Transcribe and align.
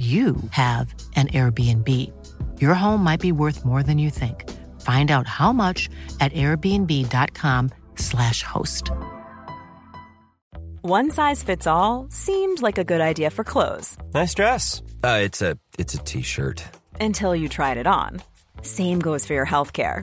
you 0.00 0.36
have 0.52 0.94
an 1.14 1.28
Airbnb. 1.28 1.86
Your 2.58 2.72
home 2.72 3.04
might 3.04 3.20
be 3.20 3.32
worth 3.32 3.66
more 3.66 3.82
than 3.82 3.98
you 3.98 4.08
think. 4.08 4.48
Find 4.80 5.10
out 5.10 5.26
how 5.26 5.52
much 5.52 5.90
at 6.20 6.32
airbnb.com/slash 6.32 8.42
host. 8.42 8.90
One 10.80 11.10
size 11.10 11.42
fits 11.42 11.66
all 11.66 12.06
seemed 12.10 12.62
like 12.62 12.78
a 12.78 12.84
good 12.84 13.02
idea 13.02 13.28
for 13.28 13.44
clothes. 13.44 13.98
Nice 14.14 14.34
dress. 14.34 14.80
Uh, 15.04 15.20
it's 15.22 15.42
a 15.42 15.58
it's 15.78 15.92
a 15.92 15.98
t-shirt. 15.98 16.64
Until 16.98 17.36
you 17.36 17.50
tried 17.50 17.76
it 17.76 17.86
on. 17.86 18.22
Same 18.62 19.00
goes 19.00 19.26
for 19.26 19.34
your 19.34 19.44
healthcare. 19.44 20.02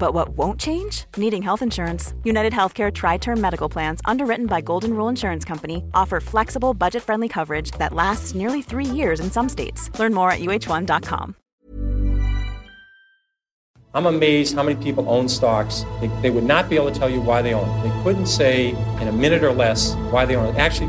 But 0.00 0.14
what 0.14 0.30
won't 0.30 0.58
change? 0.58 1.04
Needing 1.18 1.42
health 1.42 1.60
insurance. 1.60 2.14
United 2.24 2.54
Healthcare 2.54 2.92
Tri 2.92 3.18
Term 3.18 3.38
Medical 3.38 3.68
Plans, 3.68 4.00
underwritten 4.06 4.46
by 4.46 4.62
Golden 4.62 4.94
Rule 4.94 5.08
Insurance 5.08 5.44
Company, 5.44 5.84
offer 5.92 6.20
flexible, 6.20 6.72
budget 6.72 7.02
friendly 7.02 7.28
coverage 7.28 7.70
that 7.72 7.92
lasts 7.92 8.34
nearly 8.34 8.62
three 8.62 8.86
years 8.86 9.20
in 9.20 9.30
some 9.30 9.48
states. 9.48 9.90
Learn 9.98 10.14
more 10.14 10.32
at 10.32 10.40
uh1.com. 10.40 11.36
I'm 13.92 14.06
amazed 14.06 14.54
how 14.54 14.62
many 14.62 14.82
people 14.82 15.06
own 15.08 15.28
stocks. 15.28 15.84
They, 16.00 16.06
they 16.22 16.30
would 16.30 16.44
not 16.44 16.70
be 16.70 16.76
able 16.76 16.90
to 16.90 16.98
tell 16.98 17.10
you 17.10 17.20
why 17.20 17.42
they 17.42 17.52
own. 17.52 17.68
They 17.82 18.02
couldn't 18.02 18.26
say 18.26 18.70
in 19.00 19.08
a 19.08 19.12
minute 19.12 19.44
or 19.44 19.52
less 19.52 19.94
why 20.12 20.24
they 20.24 20.36
own 20.36 20.54
it. 20.54 20.58
Actually, 20.58 20.88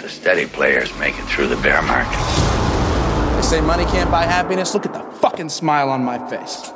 steady 0.21 0.45
players 0.45 0.93
make 0.99 1.15
it 1.19 1.25
through 1.25 1.47
the 1.55 1.61
bear 1.63 1.81
market. 1.81 2.19
They 3.35 3.41
say 3.41 3.61
money 3.61 3.85
can't 3.85 4.11
buy 4.11 4.23
happiness. 4.23 4.73
Look 4.73 4.85
at 4.85 4.93
the 4.93 5.03
fucking 5.19 5.49
smile 5.49 5.89
on 5.89 6.05
my 6.05 6.19
face. 6.29 6.71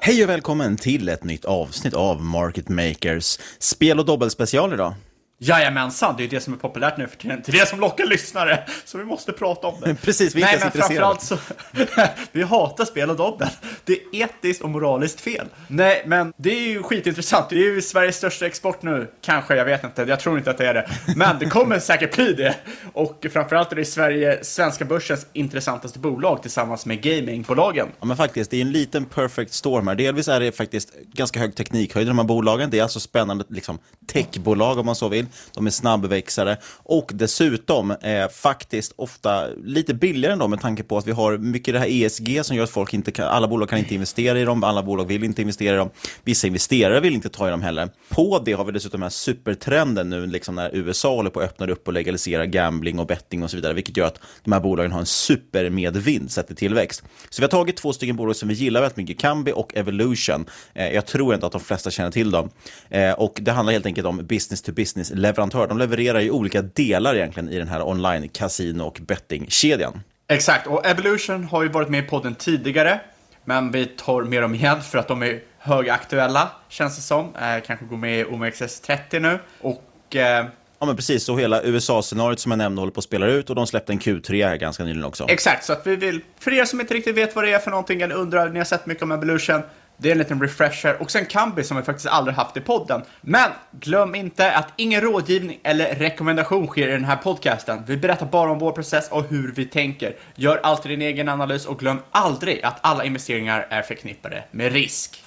Hej 0.00 0.22
och 0.24 0.28
välkommen 0.28 0.76
till 0.76 1.08
ett 1.08 1.24
nytt 1.24 1.44
avsnitt 1.44 1.94
av 1.94 2.22
Market 2.22 2.68
Makers 2.68 3.38
spel 3.58 3.98
och 3.98 4.04
dobbelspecial 4.04 4.72
idag. 4.72 4.94
Jajamensan, 5.44 6.14
det 6.18 6.24
är 6.24 6.28
det 6.28 6.40
som 6.40 6.52
är 6.52 6.58
populärt 6.58 6.96
nu 6.96 7.08
för 7.08 7.16
tiden. 7.16 7.42
Det 7.46 7.52
är 7.52 7.60
det 7.60 7.68
som 7.68 7.80
lockar 7.80 8.06
lyssnare, 8.06 8.64
så 8.84 8.98
vi 8.98 9.04
måste 9.04 9.32
prata 9.32 9.66
om 9.66 9.80
det. 9.80 9.94
Precis, 10.02 10.34
vi 10.34 10.42
är 10.42 10.46
Nej, 10.46 10.54
inte 10.54 10.64
ens 10.64 10.74
intresserade. 10.74 11.16
framförallt 11.20 12.06
så, 12.06 12.22
vi 12.32 12.42
hatar 12.42 12.84
spel 12.84 13.10
och 13.10 13.16
dobbel. 13.16 13.48
Det 13.84 13.92
är 13.92 14.00
etiskt 14.12 14.62
och 14.62 14.70
moraliskt 14.70 15.20
fel. 15.20 15.46
Nej, 15.68 16.02
men 16.06 16.32
det 16.36 16.50
är 16.50 16.68
ju 16.68 16.82
skitintressant. 16.82 17.50
Det 17.50 17.54
är 17.56 17.58
ju 17.58 17.82
Sveriges 17.82 18.16
största 18.16 18.46
export 18.46 18.82
nu. 18.82 19.10
Kanske, 19.20 19.56
jag 19.56 19.64
vet 19.64 19.84
inte. 19.84 20.02
Jag 20.02 20.20
tror 20.20 20.38
inte 20.38 20.50
att 20.50 20.58
det 20.58 20.66
är 20.66 20.74
det. 20.74 20.90
Men 21.16 21.38
det 21.38 21.46
kommer 21.46 21.78
säkert 21.92 22.16
bli 22.16 22.32
det. 22.32 22.54
Och 22.92 23.26
framförallt 23.32 23.72
är 23.72 23.76
det 23.76 23.84
Sverige, 23.84 24.44
svenska 24.44 24.84
börsens 24.84 25.26
intressantaste 25.32 25.98
bolag 25.98 26.42
tillsammans 26.42 26.86
med 26.86 27.02
gamingbolagen. 27.02 27.88
Ja 28.00 28.06
men 28.06 28.16
faktiskt, 28.16 28.50
det 28.50 28.56
är 28.56 28.60
en 28.60 28.72
liten 28.72 29.04
perfect 29.04 29.52
storm 29.52 29.88
här. 29.88 29.94
Delvis 29.94 30.28
är 30.28 30.40
det 30.40 30.52
faktiskt 30.52 30.88
ganska 31.12 31.40
hög 31.40 31.54
teknikhöjd 31.54 32.06
i 32.06 32.08
de 32.08 32.18
här 32.18 32.24
bolagen. 32.24 32.70
Det 32.70 32.78
är 32.78 32.82
alltså 32.82 33.00
spännande 33.00 33.44
liksom, 33.48 33.78
techbolag 34.06 34.78
om 34.78 34.86
man 34.86 34.94
så 34.96 35.08
vill. 35.08 35.26
De 35.54 35.66
är 35.66 35.70
snabbväxare 35.70 36.56
och 36.76 37.10
dessutom 37.14 37.90
eh, 37.90 38.28
faktiskt 38.28 38.92
ofta 38.96 39.46
lite 39.64 39.94
billigare 39.94 40.32
ändå 40.32 40.48
med 40.48 40.60
tanke 40.60 40.82
på 40.82 40.98
att 40.98 41.06
vi 41.06 41.12
har 41.12 41.38
mycket 41.38 41.74
det 41.74 41.80
här 41.80 41.86
ESG 41.90 42.44
som 42.44 42.56
gör 42.56 42.64
att 42.64 42.70
folk 42.70 42.94
inte 42.94 43.12
kan, 43.12 43.28
alla 43.28 43.48
bolag 43.48 43.68
kan 43.68 43.78
inte 43.78 43.94
investera 43.94 44.40
i 44.40 44.44
dem, 44.44 44.64
alla 44.64 44.82
bolag 44.82 45.04
vill 45.04 45.24
inte 45.24 45.42
investera 45.42 45.74
i 45.74 45.78
dem. 45.78 45.90
Vissa 46.24 46.46
investerare 46.46 47.00
vill 47.00 47.14
inte 47.14 47.28
ta 47.28 47.48
i 47.48 47.50
dem 47.50 47.62
heller. 47.62 47.88
På 48.08 48.42
det 48.44 48.52
har 48.52 48.64
vi 48.64 48.72
dessutom 48.72 49.00
den 49.00 49.04
här 49.04 49.10
supertrenden 49.10 50.10
nu 50.10 50.26
liksom 50.26 50.54
när 50.54 50.70
USA 50.76 51.14
håller 51.14 51.30
på 51.30 51.40
att 51.40 51.46
öppna 51.46 51.66
upp 51.66 51.86
och 51.86 51.92
legalisera 51.92 52.46
gambling 52.46 52.98
och 52.98 53.06
betting 53.06 53.42
och 53.42 53.50
så 53.50 53.56
vidare, 53.56 53.72
vilket 53.72 53.96
gör 53.96 54.06
att 54.06 54.20
de 54.44 54.52
här 54.52 54.60
bolagen 54.60 54.92
har 54.92 55.00
en 55.00 55.06
supermedvind 55.06 56.30
sett 56.30 56.46
till 56.46 56.56
tillväxt. 56.56 57.02
Så 57.30 57.42
vi 57.42 57.44
har 57.44 57.50
tagit 57.50 57.76
två 57.76 57.92
stycken 57.92 58.16
bolag 58.16 58.36
som 58.36 58.48
vi 58.48 58.54
gillar 58.54 58.80
väldigt 58.80 58.96
mycket, 58.96 59.18
Kambi 59.18 59.52
och 59.54 59.76
Evolution. 59.76 60.46
Eh, 60.74 60.88
jag 60.88 61.06
tror 61.06 61.34
inte 61.34 61.46
att 61.46 61.52
de 61.52 61.60
flesta 61.60 61.90
känner 61.90 62.10
till 62.10 62.30
dem. 62.30 62.50
Eh, 62.90 63.12
och 63.12 63.38
det 63.42 63.52
handlar 63.52 63.72
helt 63.72 63.86
enkelt 63.86 64.06
om 64.06 64.26
business 64.26 64.62
to 64.62 64.72
business 64.72 65.12
leverantör. 65.22 65.66
De 65.66 65.78
levererar 65.78 66.20
ju 66.20 66.30
olika 66.30 66.62
delar 66.62 67.14
egentligen 67.14 67.48
i 67.48 67.58
den 67.58 67.68
här 67.68 67.88
online 67.88 68.28
kasino 68.28 68.82
och 68.82 68.98
bettingkedjan. 69.02 70.00
Exakt, 70.28 70.66
och 70.66 70.86
Evolution 70.86 71.44
har 71.44 71.62
ju 71.62 71.68
varit 71.68 71.88
med 71.88 72.04
i 72.04 72.06
podden 72.06 72.34
tidigare, 72.34 73.00
men 73.44 73.70
vi 73.70 73.86
tar 73.86 74.22
med 74.22 74.42
dem 74.42 74.54
igen 74.54 74.82
för 74.82 74.98
att 74.98 75.08
de 75.08 75.22
är 75.22 75.40
högaktuella, 75.58 76.50
känns 76.68 76.96
det 76.96 77.02
som. 77.02 77.36
Eh, 77.36 77.62
kanske 77.66 77.86
går 77.86 77.96
med 77.96 78.20
i 78.20 78.24
OMXS30 78.24 79.20
nu. 79.20 79.38
Och 79.60 80.16
eh, 80.16 80.46
Ja 80.82 80.86
men 80.86 80.96
precis, 80.96 81.28
och 81.28 81.40
hela 81.40 81.62
USA-scenariot 81.62 82.40
som 82.40 82.52
jag 82.52 82.58
nämnde 82.58 82.80
håller 82.80 82.92
på 82.92 82.98
att 82.98 83.04
spela 83.04 83.26
ut 83.26 83.50
och 83.50 83.56
de 83.56 83.66
släppte 83.66 83.92
en 83.92 83.98
Q3 83.98 84.48
här 84.48 84.56
ganska 84.56 84.84
nyligen 84.84 85.04
också. 85.04 85.26
Exakt, 85.28 85.64
så 85.64 85.72
att 85.72 85.86
vi 85.86 85.96
vill, 85.96 86.20
för 86.38 86.52
er 86.52 86.64
som 86.64 86.80
inte 86.80 86.94
riktigt 86.94 87.16
vet 87.16 87.36
vad 87.36 87.44
det 87.44 87.52
är 87.52 87.58
för 87.58 87.70
någonting 87.70 88.02
eller 88.02 88.14
undrar, 88.14 88.48
ni 88.48 88.58
har 88.58 88.64
sett 88.64 88.86
mycket 88.86 89.02
om 89.02 89.12
Evolution, 89.12 89.62
det 90.02 90.08
är 90.08 90.12
en 90.12 90.18
liten 90.18 90.40
refresher 90.40 91.02
och 91.02 91.10
sen 91.10 91.26
Kambi 91.26 91.64
som 91.64 91.76
vi 91.76 91.82
faktiskt 91.82 92.06
aldrig 92.06 92.36
haft 92.36 92.56
i 92.56 92.60
podden. 92.60 93.02
Men 93.20 93.50
glöm 93.80 94.14
inte 94.14 94.52
att 94.52 94.68
ingen 94.76 95.00
rådgivning 95.00 95.60
eller 95.64 95.94
rekommendation 95.94 96.66
sker 96.66 96.88
i 96.88 96.92
den 96.92 97.04
här 97.04 97.16
podcasten. 97.16 97.82
Vi 97.86 97.96
berättar 97.96 98.26
bara 98.26 98.50
om 98.50 98.58
vår 98.58 98.72
process 98.72 99.08
och 99.10 99.24
hur 99.28 99.52
vi 99.52 99.64
tänker. 99.64 100.16
Gör 100.34 100.60
alltid 100.62 100.92
din 100.92 101.02
egen 101.02 101.28
analys 101.28 101.66
och 101.66 101.78
glöm 101.78 101.98
aldrig 102.10 102.62
att 102.62 102.78
alla 102.80 103.04
investeringar 103.04 103.66
är 103.70 103.82
förknippade 103.82 104.44
med 104.50 104.72
risk. 104.72 105.24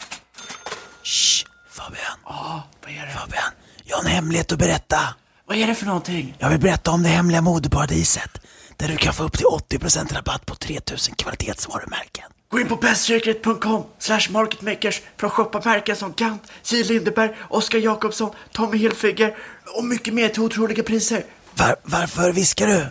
Shh, 1.03 1.47
Fabian. 1.69 2.19
Ja, 2.25 2.63
vad 2.83 2.91
är 2.91 3.05
det? 3.05 3.11
Fabian, 3.11 3.51
jag 3.83 3.97
har 3.97 4.03
en 4.03 4.09
hemlighet 4.09 4.51
att 4.51 4.59
berätta. 4.59 4.97
Vad 5.45 5.57
är 5.57 5.67
det 5.67 5.75
för 5.75 5.85
någonting? 5.85 6.35
Jag 6.39 6.49
vill 6.49 6.59
berätta 6.59 6.91
om 6.91 7.03
det 7.03 7.09
hemliga 7.09 7.41
modeparadiset. 7.41 8.41
Där 8.77 8.87
du 8.87 8.97
kan 8.97 9.13
få 9.13 9.23
upp 9.23 9.37
till 9.37 9.45
80% 9.45 10.13
rabatt 10.13 10.45
på 10.45 10.55
3000 10.55 11.15
kvalitetsvarumärken. 11.15 12.24
Gå 12.49 12.59
in 12.59 12.67
på 12.67 12.75
bestsecret.com 12.75 13.83
slash 13.99 14.27
marketmakers 14.29 15.01
för 15.17 15.27
att 15.27 15.33
shoppa 15.33 15.61
märken 15.65 15.95
som 15.95 16.13
Gant, 16.17 16.43
J. 16.63 16.83
Lindeberg, 16.83 17.35
Oskar 17.49 17.79
Jakobsson, 17.79 18.35
Tommy 18.51 18.77
Hilfiger 18.77 19.35
och 19.77 19.83
mycket 19.83 20.13
mer 20.13 20.29
till 20.29 20.41
otroliga 20.41 20.83
priser. 20.83 21.23
Var, 21.55 21.75
varför 21.83 22.31
viskar 22.31 22.67
du? 22.67 22.87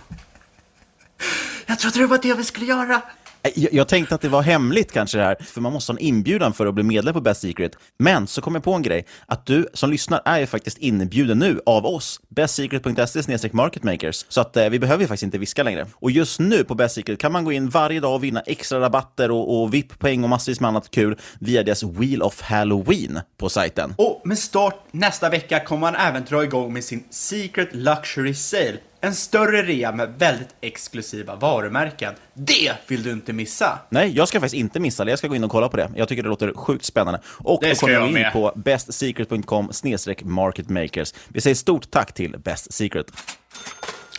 Jag 1.67 1.79
trodde 1.79 1.99
det 1.99 2.07
var 2.07 2.19
det 2.23 2.35
vi 2.35 2.45
skulle 2.45 2.67
göra. 2.67 3.03
Äh, 3.45 3.65
jag, 3.73 3.89
tänkte 3.89 4.15
att 4.15 4.21
det 4.21 4.29
var 4.29 4.43
hemligt 4.43 4.93
kanske 4.93 5.19
det 5.19 5.25
här, 5.25 5.37
för 5.41 5.61
man 5.61 5.73
måste 5.73 5.93
ha 5.93 5.99
en 5.99 6.05
inbjudan 6.05 6.53
för 6.53 6.67
att 6.67 6.75
bli 6.75 6.85
medlem 6.85 7.15
på 7.15 7.21
Best 7.21 7.41
Secret. 7.41 7.73
Men 7.99 8.27
så 8.27 8.41
kom 8.41 8.55
jag 8.55 8.65
på 8.65 8.73
en 8.73 8.83
grej, 8.83 9.07
att 9.27 9.47
du 9.47 9.69
som 9.75 9.91
lyssnar 9.91 10.23
är 10.25 10.39
ju 10.39 10.47
faktiskt 10.47 10.79
inbjuden 10.79 11.39
nu 11.39 11.61
av 11.67 11.87
oss, 11.87 12.21
bestsecret.se 12.29 13.49
marketmakers. 13.53 14.27
Så 14.29 14.41
att 14.41 14.57
eh, 14.57 14.69
vi 14.69 14.79
behöver 14.79 15.03
ju 15.03 15.09
faktiskt 15.09 15.23
inte 15.23 15.39
viska 15.39 15.63
längre. 15.63 15.87
Och 15.95 16.11
just 16.11 16.41
nu 16.41 16.65
på 16.65 16.75
Best 16.75 16.95
Secret 16.95 17.19
kan 17.19 17.33
man 17.33 17.45
gå 17.45 17.53
in 17.53 17.69
varje 17.69 18.01
dag 18.01 18.15
och 18.15 18.25
vinna 18.25 18.41
extra 18.41 18.81
rabatter 18.81 19.31
och, 19.31 19.63
och 19.63 19.75
VIP-poäng 19.75 20.25
och 20.25 20.31
massvis 20.31 20.61
med 20.61 20.69
annat 20.69 20.91
kul 20.91 21.19
via 21.39 21.63
deras 21.63 21.83
Wheel 21.83 22.23
of 22.23 22.41
Halloween 22.41 23.21
på 23.37 23.49
sajten. 23.49 23.95
Och 23.99 24.23
med 24.25 24.39
start 24.39 24.85
nästa 24.91 25.31
vecka 25.31 25.61
kommer 25.61 25.81
man 25.81 25.95
även 25.95 26.25
dra 26.25 26.45
igång 26.45 26.73
med 26.73 26.85
sin 26.85 27.05
Secret 27.11 27.69
Luxury 27.73 28.35
Sale. 28.35 28.79
En 29.05 29.15
större 29.15 29.63
rea 29.63 29.93
med 29.93 30.15
väldigt 30.19 30.49
exklusiva 30.61 31.35
varumärken. 31.35 32.15
Det 32.35 32.73
vill 32.87 33.03
du 33.03 33.11
inte 33.13 33.33
missa! 33.33 33.79
Nej, 33.89 34.17
jag 34.17 34.29
ska 34.29 34.41
faktiskt 34.41 34.55
inte 34.55 34.81
missa 34.81 35.05
det. 35.05 35.11
Jag 35.11 35.19
ska 35.19 35.29
gå 35.29 35.37
in 35.37 35.45
och 35.45 35.51
kolla 35.51 35.69
på 35.69 35.77
det. 35.77 35.91
Jag 35.97 36.09
tycker 36.09 36.23
det 36.23 36.29
låter 36.29 36.53
sjukt 36.55 36.85
spännande. 36.85 37.21
Och 37.27 37.59
Det 37.63 37.69
då 37.69 37.75
kommer 37.75 38.01
vi 38.01 38.07
in 38.07 38.13
med. 38.13 38.33
på 38.33 38.53
bestsecret.com 38.57 39.71
marketmakers. 40.23 41.15
Vi 41.29 41.41
säger 41.41 41.55
stort 41.55 41.91
tack 41.91 42.15
till 42.15 42.39
Best 42.39 42.73
Secret. 42.73 43.07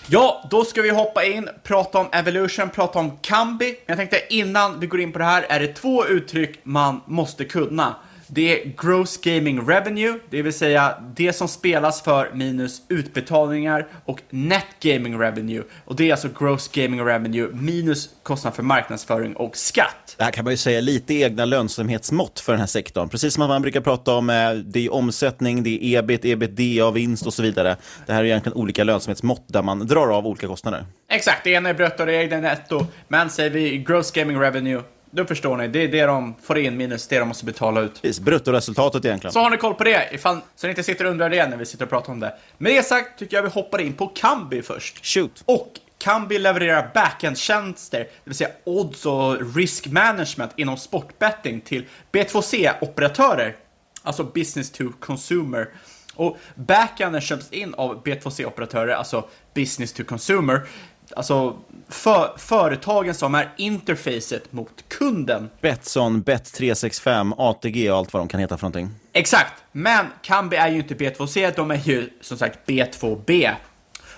Ja, 0.08 0.48
då 0.52 0.66
ska 0.66 0.82
vi 0.82 0.90
hoppa 0.90 1.24
in, 1.24 1.50
prata 1.64 2.00
om 2.00 2.08
Evolution, 2.12 2.70
prata 2.70 3.00
om 3.00 3.18
Kambi. 3.22 3.66
Men 3.66 3.76
jag 3.86 3.98
tänkte 3.98 4.34
innan 4.36 4.80
vi 4.80 4.88
går 4.88 5.02
in 5.02 5.12
på 5.12 5.20
det 5.20 5.26
här 5.26 5.46
är 5.50 5.60
det 5.60 5.68
två 5.68 6.06
uttryck 6.06 6.60
man 6.64 7.02
måste 7.06 7.46
kunna. 7.46 7.96
Det 8.27 8.62
är 8.62 8.74
Gross 8.77 9.18
Gaming 9.18 9.68
Revenue, 9.68 10.19
det 10.30 10.42
vill 10.42 10.54
säga 10.54 10.95
det 11.16 11.33
som 11.33 11.48
spelas 11.48 12.01
för 12.01 12.31
minus 12.33 12.81
utbetalningar 12.89 13.88
och 14.06 14.22
Net 14.30 14.66
Gaming 14.80 15.19
Revenue. 15.19 15.63
Och 15.86 15.95
det 15.95 16.07
är 16.07 16.12
alltså 16.12 16.30
Gross 16.39 16.68
Gaming 16.68 17.06
Revenue 17.06 17.48
minus 17.54 18.10
kostnad 18.24 18.54
för 18.54 18.63
marknadsföring 18.63 19.36
och 19.36 19.57
skatt. 19.57 20.16
Det 20.18 20.24
här 20.24 20.31
kan 20.31 20.44
man 20.44 20.54
ju 20.54 20.57
säga 20.57 20.81
lite 20.81 21.13
egna 21.13 21.45
lönsamhetsmått 21.45 22.39
för 22.39 22.54
den 22.54 22.60
här 22.60 22.68
sektorn. 22.68 23.10
Precis 23.10 23.33
som 23.33 23.48
man 23.48 23.62
brukar 23.62 23.81
prata 23.81 24.16
om 24.16 24.30
eh, 24.30 24.51
det 24.54 24.86
är 24.86 24.94
omsättning, 24.94 25.63
det 25.63 25.69
är 25.69 26.00
ebit, 26.00 26.25
ebitda, 26.25 26.92
vinst 26.92 27.25
och 27.25 27.33
så 27.33 27.42
vidare. 27.42 27.75
Det 28.06 28.13
här 28.13 28.19
är 28.19 28.25
egentligen 28.25 28.57
olika 28.57 28.83
lönsamhetsmått 28.83 29.45
där 29.48 29.62
man 29.62 29.88
drar 29.88 30.07
av 30.07 30.27
olika 30.27 30.48
kostnader. 30.48 30.86
Exakt, 31.10 31.44
det 31.44 31.50
ena 31.50 31.69
är 31.69 31.74
brutto 31.74 32.04
och 32.04 32.07
det 32.07 32.24
andra 32.24 32.38
är 32.38 32.42
netto. 32.42 32.88
Men 33.07 33.30
säger 33.30 33.50
vi 33.50 33.77
Gross 33.77 34.12
Gaming 34.12 34.39
Revenue, 34.39 34.81
då 35.15 35.25
förstår 35.25 35.57
ni, 35.57 35.67
det 35.67 35.79
är 35.79 35.88
det 35.88 36.06
de 36.06 36.35
får 36.41 36.57
in 36.57 36.77
minus 36.77 37.07
det 37.07 37.19
de 37.19 37.27
måste 37.27 37.45
betala 37.45 37.81
ut. 37.81 38.01
Precis, 38.01 38.19
bruttoresultatet 38.19 39.06
egentligen. 39.06 39.33
Så 39.33 39.39
har 39.39 39.50
ni 39.50 39.57
koll 39.57 39.73
på 39.73 39.83
det, 39.83 40.09
ifall, 40.12 40.39
så 40.56 40.67
ni 40.67 40.71
inte 40.71 40.83
sitter 40.83 41.06
och 41.06 41.12
undrar 41.12 41.29
det 41.29 41.47
när 41.47 41.57
vi 41.57 41.65
sitter 41.65 41.85
och 41.85 41.89
pratar 41.89 42.13
om 42.13 42.19
det. 42.19 42.35
Med 42.57 42.73
det 42.73 42.83
sagt 42.83 43.19
tycker 43.19 43.38
jag 43.38 43.44
vi 43.44 43.50
hoppar 43.50 43.81
in 43.81 43.94
på 43.94 44.07
Kambi 44.07 44.62
först. 44.62 45.06
Shoot. 45.06 45.44
Och 45.45 45.71
Kambi 45.97 46.39
levererar 46.39 46.91
backend-tjänster, 46.94 48.00
det 48.00 48.09
vill 48.23 48.35
säga 48.35 48.50
odds 48.63 49.06
och 49.06 49.56
risk 49.56 49.88
management 49.88 50.51
inom 50.56 50.77
sportbetting 50.77 51.62
till 51.62 51.85
B2C-operatörer, 52.12 53.56
alltså 54.03 54.23
business 54.23 54.71
to 54.71 54.83
consumer. 55.00 55.69
Och 56.15 56.38
backenden 56.56 57.21
köps 57.21 57.51
in 57.51 57.73
av 57.73 58.03
B2C-operatörer, 58.03 58.94
alltså 58.94 59.27
business 59.53 59.94
to 59.94 60.03
consumer, 60.03 60.67
alltså 61.15 61.57
för, 61.90 62.38
företagen 62.38 63.14
som 63.14 63.36
är 63.36 63.54
interfacet 63.58 64.54
mot 64.54 64.84
kunden. 64.88 65.50
Betsson, 65.62 66.24
Bet365, 66.24 67.34
ATG 67.38 67.92
och 67.92 67.98
allt 67.98 68.14
vad 68.14 68.22
de 68.22 68.28
kan 68.28 68.40
heta 68.40 68.58
för 68.58 68.64
någonting. 68.64 68.90
Exakt, 69.14 69.54
men 69.72 70.06
Kambi 70.22 70.58
är 70.58 70.68
ju 70.68 70.78
inte 70.78 70.94
B2C, 70.94 71.54
de 71.56 71.72
är 71.72 71.76
ju 71.76 72.10
som 72.22 72.38
sagt 72.38 72.60
B2B. 72.66 73.56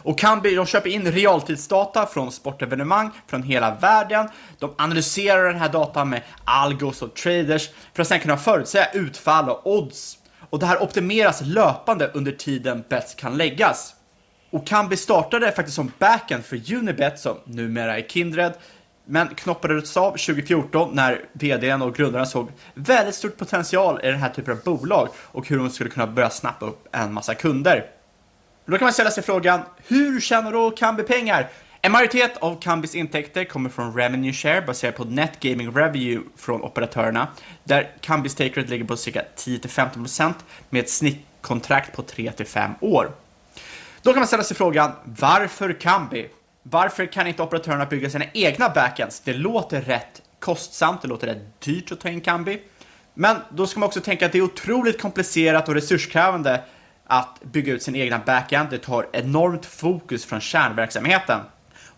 Och 0.07 0.19
Kambi, 0.19 0.55
de 0.55 0.65
köper 0.65 0.89
in 0.89 1.11
realtidsdata 1.11 2.05
från 2.05 2.31
sportevenemang 2.31 3.11
från 3.27 3.43
hela 3.43 3.75
världen. 3.75 4.29
De 4.59 4.73
analyserar 4.77 5.43
den 5.47 5.59
här 5.59 5.69
datan 5.69 6.09
med 6.09 6.21
algos 6.43 7.01
och 7.01 7.15
traders 7.15 7.69
för 7.93 8.01
att 8.01 8.07
sedan 8.07 8.19
kunna 8.19 8.37
förutsäga 8.37 8.91
utfall 8.93 9.49
och 9.49 9.61
odds. 9.71 10.17
Och 10.49 10.59
det 10.59 10.65
här 10.65 10.83
optimeras 10.83 11.41
löpande 11.41 12.11
under 12.13 12.31
tiden 12.31 12.83
bets 12.89 13.15
kan 13.15 13.37
läggas. 13.37 13.93
Och 14.49 14.67
Kambi 14.67 14.97
startade 14.97 15.51
faktiskt 15.51 15.75
som 15.75 15.91
backend 15.99 16.45
för 16.45 16.73
Unibet 16.73 17.19
som 17.19 17.37
numera 17.45 17.97
är 17.97 18.01
Kindred. 18.01 18.53
Men 19.05 19.27
knoppades 19.27 19.97
av 19.97 20.11
2014 20.11 20.89
när 20.93 21.25
vdn 21.33 21.81
och 21.81 21.95
grundaren 21.95 22.27
såg 22.27 22.51
väldigt 22.73 23.15
stor 23.15 23.29
potential 23.29 23.99
i 24.03 24.07
den 24.07 24.19
här 24.19 24.29
typen 24.29 24.53
av 24.53 24.63
bolag 24.63 25.09
och 25.15 25.47
hur 25.47 25.57
de 25.57 25.69
skulle 25.69 25.89
kunna 25.89 26.07
börja 26.07 26.29
snappa 26.29 26.65
upp 26.65 26.87
en 26.91 27.13
massa 27.13 27.35
kunder. 27.35 27.85
Då 28.65 28.77
kan 28.77 28.85
man 28.85 28.93
ställa 28.93 29.11
sig 29.11 29.23
frågan, 29.23 29.61
hur 29.87 30.19
tjänar 30.19 30.51
då 30.51 30.71
Kambi 30.71 31.03
pengar? 31.03 31.49
En 31.81 31.91
majoritet 31.91 32.37
av 32.37 32.61
Kambis 32.61 32.95
intäkter 32.95 33.43
kommer 33.43 33.69
från 33.69 33.95
revenue 33.95 34.33
share 34.33 34.61
baserat 34.61 34.95
på 34.95 35.03
net 35.03 35.39
gaming 35.39 35.71
revenue 35.71 36.21
från 36.35 36.61
operatörerna, 36.61 37.27
där 37.63 37.91
Kambis 38.01 38.35
take 38.35 38.61
rate 38.61 38.69
ligger 38.69 38.85
på 38.85 38.97
cirka 38.97 39.23
10-15% 39.37 40.33
med 40.69 40.79
ett 40.79 40.89
snittkontrakt 40.89 41.95
på 41.95 42.01
3-5 42.01 42.73
år. 42.81 43.11
Då 44.01 44.13
kan 44.13 44.19
man 44.19 44.27
ställa 44.27 44.43
sig 44.43 44.57
frågan, 44.57 44.91
varför 45.03 45.79
Kambi? 45.79 46.29
Varför 46.63 47.05
kan 47.05 47.27
inte 47.27 47.43
operatörerna 47.43 47.85
bygga 47.85 48.09
sina 48.09 48.25
egna 48.33 48.69
backends? 48.69 49.19
Det 49.19 49.33
låter 49.33 49.81
rätt 49.81 50.21
kostsamt, 50.39 51.01
det 51.01 51.07
låter 51.07 51.27
rätt 51.27 51.61
dyrt 51.61 51.91
att 51.91 51.99
ta 51.99 52.09
in 52.09 52.21
Kambi. 52.21 52.61
Men 53.13 53.37
då 53.49 53.67
ska 53.67 53.79
man 53.79 53.87
också 53.87 54.01
tänka 54.01 54.25
att 54.25 54.31
det 54.31 54.37
är 54.37 54.41
otroligt 54.41 55.01
komplicerat 55.01 55.67
och 55.67 55.75
resurskrävande 55.75 56.63
att 57.07 57.41
bygga 57.43 57.73
ut 57.73 57.83
sin 57.83 57.95
egna 57.95 58.19
backend. 58.25 58.69
Det 58.69 58.77
tar 58.77 59.07
enormt 59.11 59.65
fokus 59.65 60.25
från 60.25 60.41
kärnverksamheten. 60.41 61.39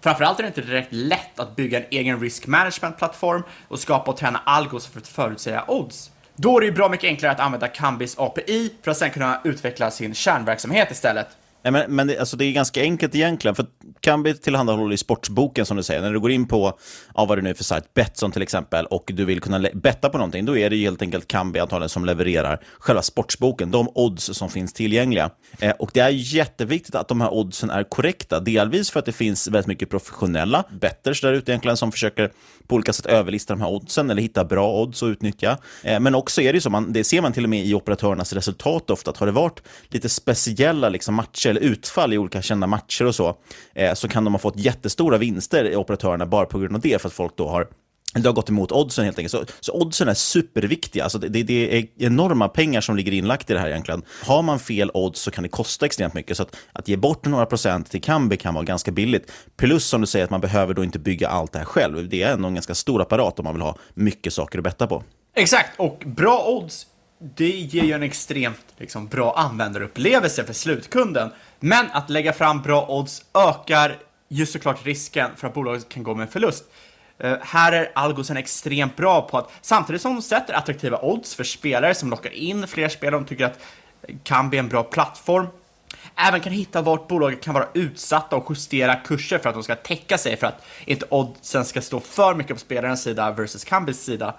Framförallt 0.01 0.39
är 0.39 0.43
det 0.43 0.47
inte 0.47 0.61
direkt 0.61 0.87
lätt 0.91 1.39
att 1.39 1.55
bygga 1.55 1.79
en 1.79 1.85
egen 1.89 2.19
risk 2.19 2.47
management-plattform 2.47 3.43
och 3.67 3.79
skapa 3.79 4.11
och 4.11 4.17
träna 4.17 4.41
algos 4.45 4.87
för 4.87 4.99
att 4.99 5.07
förutsäga 5.07 5.63
odds. 5.67 6.11
Då 6.35 6.57
är 6.57 6.61
det 6.61 6.65
ju 6.65 6.71
bra 6.71 6.89
mycket 6.89 7.07
enklare 7.07 7.31
att 7.31 7.39
använda 7.39 7.67
Kambis 7.67 8.19
API 8.19 8.73
för 8.83 8.91
att 8.91 8.97
sedan 8.97 9.11
kunna 9.11 9.41
utveckla 9.43 9.91
sin 9.91 10.13
kärnverksamhet 10.13 10.91
istället. 10.91 11.27
Nej, 11.63 11.71
men 11.71 11.95
men 11.95 12.07
det, 12.07 12.19
alltså 12.19 12.37
det 12.37 12.45
är 12.45 12.51
ganska 12.51 12.81
enkelt 12.81 13.15
egentligen, 13.15 13.55
för 13.55 13.65
Kambi 14.01 14.33
tillhandahåller 14.33 14.93
i 14.93 14.97
sportsboken 14.97 15.65
som 15.65 15.77
du 15.77 15.83
säger. 15.83 16.01
När 16.01 16.13
du 16.13 16.19
går 16.19 16.31
in 16.31 16.47
på, 16.47 16.77
ja, 17.15 17.25
vad 17.25 17.37
det 17.37 17.41
nu 17.41 17.49
är 17.49 17.53
för 17.53 17.63
sajt, 17.63 17.93
Betsson 17.93 18.31
till 18.31 18.41
exempel, 18.41 18.85
och 18.85 19.11
du 19.13 19.25
vill 19.25 19.41
kunna 19.41 19.69
betta 19.73 20.09
på 20.09 20.17
någonting, 20.17 20.45
då 20.45 20.57
är 20.57 20.69
det 20.69 20.75
ju 20.75 20.83
helt 20.83 21.01
enkelt 21.01 21.27
Kambi 21.27 21.59
antagligen 21.59 21.89
som 21.89 22.05
levererar 22.05 22.59
själva 22.79 23.01
sportsboken, 23.01 23.71
de 23.71 23.89
odds 23.95 24.23
som 24.23 24.49
finns 24.49 24.73
tillgängliga. 24.73 25.29
Eh, 25.59 25.71
och 25.79 25.91
det 25.93 25.99
är 25.99 26.09
jätteviktigt 26.09 26.95
att 26.95 27.07
de 27.07 27.21
här 27.21 27.33
oddsen 27.33 27.69
är 27.69 27.83
korrekta, 27.83 28.39
delvis 28.39 28.91
för 28.91 28.99
att 28.99 29.05
det 29.05 29.11
finns 29.11 29.47
väldigt 29.47 29.67
mycket 29.67 29.89
professionella 29.89 30.63
betters 30.81 31.21
där 31.21 31.33
ute 31.33 31.51
egentligen 31.51 31.77
som 31.77 31.91
försöker 31.91 32.31
på 32.67 32.75
olika 32.75 32.93
sätt 32.93 33.05
överlista 33.05 33.53
de 33.53 33.61
här 33.61 33.69
oddsen 33.69 34.09
eller 34.09 34.21
hitta 34.21 34.45
bra 34.45 34.81
odds 34.81 35.03
att 35.03 35.07
utnyttja. 35.07 35.57
Eh, 35.83 35.99
men 35.99 36.15
också 36.15 36.41
är 36.41 36.53
det 36.53 36.57
ju 36.57 36.61
så, 36.61 36.69
man, 36.69 36.93
det 36.93 37.03
ser 37.03 37.21
man 37.21 37.33
till 37.33 37.43
och 37.43 37.49
med 37.49 37.65
i 37.65 37.73
operatörernas 37.73 38.33
resultat 38.33 38.89
ofta, 38.89 39.11
att 39.11 39.17
har 39.17 39.25
det 39.25 39.31
varit 39.31 39.63
lite 39.87 40.09
speciella 40.09 40.89
liksom, 40.89 41.15
matcher 41.15 41.48
eller 41.49 41.61
utfall 41.61 42.13
i 42.13 42.17
olika 42.17 42.41
kända 42.41 42.67
matcher 42.67 43.05
och 43.05 43.15
så, 43.15 43.37
eh, 43.75 43.93
så 43.93 44.07
kan 44.07 44.23
de 44.23 44.33
ha 44.33 44.39
fått 44.39 44.57
jättestora 44.57 45.17
vinster 45.17 45.65
i 45.65 45.75
operatörerna 45.75 46.25
bara 46.25 46.45
på 46.45 46.59
grund 46.59 46.75
av 46.75 46.81
det, 46.81 47.01
för 47.01 47.07
att 47.07 47.13
folk 47.13 47.37
då 47.37 47.47
har 47.47 47.67
det 48.13 48.27
har 48.27 48.33
gått 48.33 48.49
emot 48.49 48.71
oddsen 48.71 49.05
helt 49.05 49.17
enkelt. 49.17 49.31
Så, 49.31 49.45
så 49.59 49.73
oddsen 49.73 50.07
är 50.07 50.13
superviktiga. 50.13 51.03
Alltså 51.03 51.17
det, 51.17 51.43
det 51.43 51.77
är 51.77 51.87
enorma 51.97 52.47
pengar 52.47 52.81
som 52.81 52.95
ligger 52.95 53.11
inlagt 53.11 53.49
i 53.49 53.53
det 53.53 53.59
här 53.59 53.69
egentligen. 53.69 54.03
Har 54.23 54.41
man 54.41 54.59
fel 54.59 54.91
odds 54.93 55.21
så 55.21 55.31
kan 55.31 55.43
det 55.43 55.49
kosta 55.49 55.85
extremt 55.85 56.13
mycket. 56.13 56.37
Så 56.37 56.43
att, 56.43 56.55
att 56.73 56.87
ge 56.87 56.97
bort 56.97 57.25
några 57.25 57.45
procent 57.45 57.91
till 57.91 58.01
Kambi 58.01 58.37
kan 58.37 58.53
vara 58.53 58.63
ganska 58.63 58.91
billigt. 58.91 59.31
Plus 59.57 59.85
som 59.85 60.01
du 60.01 60.07
säger 60.07 60.25
att 60.25 60.31
man 60.31 60.41
behöver 60.41 60.73
då 60.73 60.83
inte 60.83 60.99
bygga 60.99 61.29
allt 61.29 61.51
det 61.51 61.59
här 61.59 61.65
själv. 61.65 62.09
Det 62.09 62.23
är 62.23 62.33
ändå 62.33 62.47
en 62.47 62.53
ganska 62.53 62.75
stor 62.75 63.01
apparat 63.01 63.39
om 63.39 63.43
man 63.43 63.53
vill 63.53 63.61
ha 63.61 63.77
mycket 63.93 64.33
saker 64.33 64.57
att 64.57 64.63
betta 64.63 64.87
på. 64.87 65.03
Exakt, 65.35 65.69
och 65.79 66.03
bra 66.05 66.45
odds, 66.47 66.87
det 67.37 67.49
ger 67.49 67.83
ju 67.83 67.91
en 67.91 68.03
extremt 68.03 68.68
liksom, 68.79 69.07
bra 69.07 69.33
användarupplevelse 69.37 70.43
för 70.43 70.53
slutkunden. 70.53 71.31
Men 71.59 71.85
att 71.91 72.09
lägga 72.09 72.33
fram 72.33 72.61
bra 72.61 72.87
odds 72.89 73.25
ökar 73.33 73.97
ju 74.27 74.45
såklart 74.45 74.85
risken 74.85 75.31
för 75.35 75.47
att 75.47 75.53
bolaget 75.53 75.89
kan 75.89 76.03
gå 76.03 76.15
med 76.15 76.29
förlust. 76.29 76.63
Uh, 77.23 77.35
här 77.41 77.71
är 77.71 77.91
Algosen 77.95 78.37
extremt 78.37 78.95
bra 78.95 79.21
på 79.21 79.37
att 79.37 79.51
samtidigt 79.61 80.01
som 80.01 80.15
de 80.15 80.21
sätter 80.21 80.53
attraktiva 80.53 80.99
odds 81.01 81.35
för 81.35 81.43
spelare 81.43 81.95
som 81.95 82.09
lockar 82.09 82.33
in 82.33 82.67
fler 82.67 82.89
spelare, 82.89 83.19
de 83.19 83.25
tycker 83.25 83.45
att 83.45 83.59
kan 84.23 84.49
bli 84.49 84.59
en 84.59 84.69
bra 84.69 84.83
plattform, 84.83 85.47
även 86.15 86.41
kan 86.41 86.53
hitta 86.53 86.81
vart 86.81 87.07
bolaget 87.07 87.43
kan 87.43 87.53
vara 87.53 87.67
utsatta 87.73 88.35
och 88.35 88.45
justera 88.49 88.95
kurser 88.95 89.37
för 89.37 89.49
att 89.49 89.55
de 89.55 89.63
ska 89.63 89.75
täcka 89.75 90.17
sig 90.17 90.37
för 90.37 90.47
att 90.47 90.65
inte 90.85 91.05
oddsen 91.09 91.65
ska 91.65 91.81
stå 91.81 91.99
för 91.99 92.35
mycket 92.35 92.55
på 92.55 92.59
spelarens 92.59 93.03
sida 93.03 93.31
versus 93.31 93.63
Kambis 93.63 94.03
sida. 94.03 94.35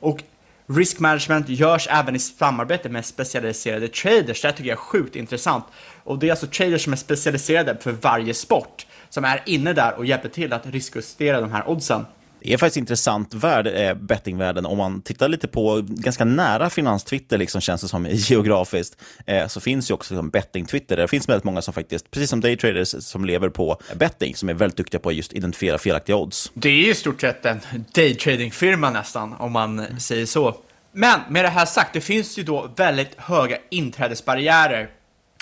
Och 0.00 0.22
risk 0.66 0.98
management 0.98 1.48
görs 1.48 1.88
även 1.90 2.16
i 2.16 2.18
samarbete 2.18 2.88
med 2.88 3.04
specialiserade 3.04 3.88
traders. 3.88 4.42
Det 4.42 4.48
här 4.48 4.52
tycker 4.52 4.70
jag 4.70 4.76
är 4.76 4.80
sjukt 4.80 5.16
intressant. 5.16 5.64
Och 6.04 6.18
det 6.18 6.26
är 6.26 6.30
alltså 6.30 6.46
traders 6.46 6.84
som 6.84 6.92
är 6.92 6.96
specialiserade 6.96 7.76
för 7.80 7.92
varje 7.92 8.34
sport 8.34 8.86
som 9.08 9.24
är 9.24 9.42
inne 9.46 9.72
där 9.72 9.94
och 9.94 10.06
hjälper 10.06 10.28
till 10.28 10.52
att 10.52 10.66
riskjustera 10.66 11.40
de 11.40 11.52
här 11.52 11.68
oddsen. 11.68 12.06
Det 12.44 12.52
är 12.52 12.58
faktiskt 12.58 12.76
intressant 12.76 13.34
värld, 13.34 13.66
eh, 13.66 13.94
bettingvärlden, 13.94 14.66
om 14.66 14.78
man 14.78 15.02
tittar 15.02 15.28
lite 15.28 15.48
på 15.48 15.82
ganska 15.88 16.24
nära 16.24 16.70
finanstwitter, 16.70 17.38
liksom, 17.38 17.60
känns 17.60 17.80
det 17.80 17.88
som 17.88 18.06
geografiskt, 18.10 19.00
eh, 19.26 19.46
så 19.46 19.60
finns 19.60 19.90
ju 19.90 19.94
också 19.94 20.14
liksom, 20.14 20.30
betting-twitter. 20.30 20.96
Det 20.96 21.08
finns 21.08 21.28
väldigt 21.28 21.44
många 21.44 21.62
som 21.62 21.74
faktiskt, 21.74 22.10
precis 22.10 22.30
som 22.30 22.40
daytraders, 22.40 22.94
som 23.04 23.24
lever 23.24 23.48
på 23.48 23.76
betting, 23.94 24.36
som 24.36 24.48
är 24.48 24.54
väldigt 24.54 24.76
duktiga 24.76 25.00
på 25.00 25.08
att 25.08 25.14
just 25.14 25.32
identifiera 25.32 25.78
felaktiga 25.78 26.16
odds. 26.16 26.50
Det 26.54 26.68
är 26.68 26.72
ju 26.72 26.90
i 26.90 26.94
stort 26.94 27.20
sett 27.20 27.46
en 27.46 27.60
daytrading-firma 27.94 28.90
nästan, 28.90 29.32
om 29.32 29.52
man 29.52 30.00
säger 30.00 30.26
så. 30.26 30.56
Men 30.92 31.20
med 31.28 31.44
det 31.44 31.48
här 31.48 31.66
sagt, 31.66 31.92
det 31.92 32.00
finns 32.00 32.38
ju 32.38 32.42
då 32.42 32.70
väldigt 32.76 33.14
höga 33.16 33.56
inträdesbarriärer 33.70 34.88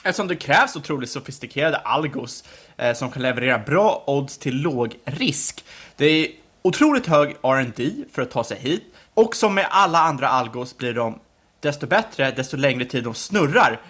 eftersom 0.04 0.28
det 0.28 0.36
krävs 0.36 0.76
otroligt 0.76 1.10
sofistikerade 1.10 1.76
algos 1.76 2.44
eh, 2.76 2.94
som 2.94 3.10
kan 3.10 3.22
leverera 3.22 3.58
bra 3.58 4.04
odds 4.06 4.38
till 4.38 4.56
låg 4.56 4.96
risk. 5.04 5.64
Det 5.96 6.30
otroligt 6.62 7.06
hög 7.06 7.36
R&D 7.42 7.90
för 8.12 8.22
att 8.22 8.30
ta 8.30 8.44
sig 8.44 8.58
hit 8.58 8.94
och 9.14 9.36
som 9.36 9.54
med 9.54 9.66
alla 9.70 9.98
andra 9.98 10.28
algos 10.28 10.76
blir 10.76 10.94
de 10.94 11.18
desto 11.60 11.86
bättre 11.86 12.30
desto 12.30 12.56
längre 12.56 12.84
tid 12.84 13.04
de 13.04 13.14
snurrar. 13.14 13.80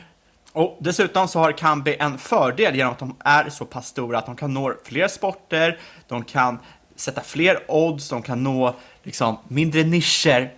Och 0.53 0.79
dessutom 0.81 1.29
så 1.29 1.39
har 1.39 1.53
Kambi 1.53 1.97
en 1.99 2.19
fördel 2.19 2.77
genom 2.77 2.93
att 2.93 2.99
de 2.99 3.17
är 3.25 3.49
så 3.49 3.65
pass 3.65 3.87
stora 3.87 4.19
att 4.19 4.27
de 4.27 4.37
kan 4.37 4.55
nå 4.55 4.75
fler 4.85 5.09
sporter, 5.09 5.79
de 6.09 6.25
kan 6.25 6.59
sätta 6.97 7.21
fler 7.21 7.65
odds, 7.69 8.09
de 8.09 8.23
kan 8.23 8.43
nå 8.43 8.75
liksom 9.03 9.39
mindre 9.49 9.83
nischer 9.83 10.50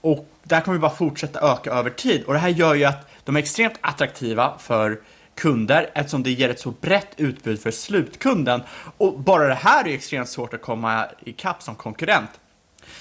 och 0.00 0.28
där 0.42 0.60
kommer 0.60 0.78
vi 0.78 0.80
bara 0.80 0.90
fortsätta 0.90 1.52
öka 1.52 1.70
över 1.70 1.90
tid. 1.90 2.24
Och 2.24 2.32
det 2.32 2.38
här 2.38 2.48
gör 2.48 2.74
ju 2.74 2.84
att 2.84 3.08
de 3.24 3.36
är 3.36 3.40
extremt 3.40 3.74
attraktiva 3.80 4.58
för 4.58 5.00
kunder 5.38 5.90
eftersom 5.94 6.22
det 6.22 6.30
ger 6.30 6.48
ett 6.48 6.60
så 6.60 6.70
brett 6.70 7.08
utbud 7.16 7.60
för 7.60 7.70
slutkunden. 7.70 8.60
Och 8.98 9.18
bara 9.18 9.46
det 9.46 9.54
här 9.54 9.88
är 9.88 9.94
extremt 9.94 10.28
svårt 10.28 10.54
att 10.54 10.62
komma 10.62 11.06
ikapp 11.24 11.62
som 11.62 11.74
konkurrent. 11.74 12.30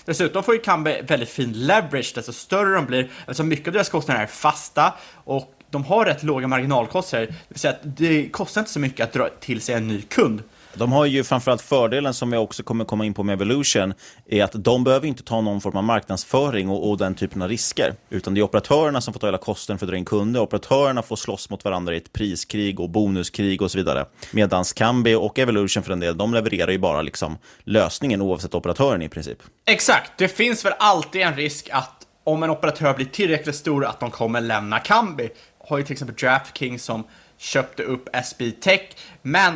Dessutom 0.06 0.44
får 0.44 0.54
ju 0.54 0.60
Kambi 0.62 1.02
väldigt 1.08 1.30
fin 1.30 1.52
leverage 1.54 2.12
desto 2.16 2.34
större 2.34 2.76
de 2.76 2.86
blir 2.86 3.12
eftersom 3.20 3.48
mycket 3.48 3.68
av 3.68 3.74
deras 3.74 3.90
kostnader 3.90 4.22
är 4.22 4.28
fasta 4.28 4.94
och 5.24 5.54
de 5.70 5.84
har 5.84 6.06
rätt 6.06 6.24
låga 6.24 6.48
marginalkostnader. 6.48 7.26
Det 7.26 7.34
vill 7.48 7.60
säga 7.60 7.74
att 7.74 7.80
det 7.98 8.30
kostar 8.30 8.62
inte 8.62 8.72
så 8.72 8.80
mycket 8.80 9.04
att 9.04 9.14
dra 9.14 9.30
till 9.40 9.62
sig 9.62 9.76
en 9.76 9.88
ny 9.88 10.02
kund. 10.02 10.44
De 10.78 10.92
har 10.92 11.06
ju 11.06 11.24
framförallt 11.24 11.62
fördelen 11.62 12.14
som 12.14 12.34
jag 12.34 12.44
också 12.44 12.64
kommer 12.64 12.86
komma 12.86 13.06
in 13.06 13.14
på 13.14 13.24
med 13.24 13.34
Evolution, 13.34 13.94
är 14.26 14.44
att 14.44 14.52
de 14.54 14.84
behöver 14.84 15.08
inte 15.08 15.24
ta 15.24 15.42
någon 15.42 15.62
form 15.62 15.78
av 15.78 15.84
marknadsföring 15.84 16.70
och, 16.70 16.90
och 16.90 16.98
den 16.98 17.16
typen 17.16 17.42
av 17.42 17.50
risker. 17.50 17.94
Utan 18.10 18.34
det 18.34 18.40
är 18.40 18.44
operatörerna 18.44 19.02
som 19.02 19.14
får 19.14 19.20
ta 19.20 19.28
hela 19.28 19.38
kosten 19.38 19.78
för 19.78 19.86
att 19.86 19.90
dra 19.90 19.98
in 19.98 20.06
kunder. 20.06 20.42
Operatörerna 20.42 21.02
får 21.02 21.16
slåss 21.16 21.50
mot 21.50 21.66
varandra 21.66 21.94
i 21.94 21.98
ett 21.98 22.14
priskrig 22.14 22.80
och 22.80 22.90
bonuskrig 22.90 23.62
och 23.62 23.72
så 23.72 23.78
vidare. 23.78 24.06
Medan 24.32 24.64
Kambi 24.76 25.16
och 25.16 25.40
Evolution 25.40 25.84
för 25.84 25.94
en 25.94 26.00
del, 26.00 26.18
de 26.18 26.34
levererar 26.34 26.72
ju 26.72 26.78
bara 26.78 27.02
liksom 27.02 27.38
lösningen 27.64 28.22
oavsett 28.22 28.56
operatören 28.56 29.02
i 29.02 29.10
princip. 29.10 29.38
Exakt, 29.66 30.12
det 30.18 30.28
finns 30.28 30.66
väl 30.66 30.74
alltid 30.80 31.22
en 31.22 31.36
risk 31.36 31.70
att 31.72 32.08
om 32.24 32.44
en 32.44 32.50
operatör 32.50 32.94
blir 32.94 33.06
tillräckligt 33.06 33.56
stor 33.56 33.86
att 33.86 34.00
de 34.00 34.12
kommer 34.12 34.42
lämna 34.42 34.80
Kambi. 34.80 35.30
Har 35.68 35.78
ju 35.78 35.84
till 35.84 35.94
exempel 35.94 36.16
DraftKings 36.16 36.84
som 36.84 37.04
köpte 37.38 37.84
upp 37.84 38.10
SB 38.14 38.52
Tech, 38.52 38.82
men 39.22 39.54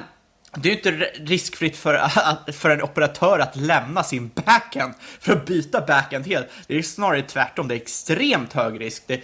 det 0.57 0.69
är 0.69 0.71
ju 0.71 0.77
inte 0.77 0.91
riskfritt 1.33 1.77
för, 1.77 2.07
för 2.51 2.69
en 2.69 2.81
operatör 2.81 3.39
att 3.39 3.55
lämna 3.55 4.03
sin 4.03 4.31
backend 4.45 4.93
för 5.19 5.33
att 5.33 5.45
byta 5.45 5.81
backend 5.81 6.27
helt. 6.27 6.47
Det 6.67 6.77
är 6.77 6.81
snarare 6.81 7.21
tvärtom, 7.21 7.67
det 7.67 7.75
är 7.75 7.81
extremt 7.81 8.53
hög 8.53 8.81
risk. 8.81 9.03
Det, 9.07 9.21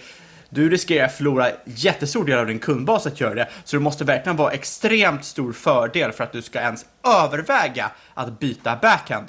du 0.50 0.70
riskerar 0.70 1.06
att 1.06 1.14
förlora 1.14 1.50
jättestor 1.64 2.24
del 2.24 2.38
av 2.38 2.46
din 2.46 2.58
kundbas 2.58 3.06
att 3.06 3.20
göra 3.20 3.34
det, 3.34 3.48
så 3.64 3.76
det 3.76 3.80
måste 3.80 4.04
verkligen 4.04 4.36
vara 4.36 4.52
extremt 4.52 5.24
stor 5.24 5.52
fördel 5.52 6.12
för 6.12 6.24
att 6.24 6.32
du 6.32 6.42
ska 6.42 6.60
ens 6.60 6.86
överväga 7.06 7.90
att 8.14 8.38
byta 8.40 8.76
backend. 8.76 9.26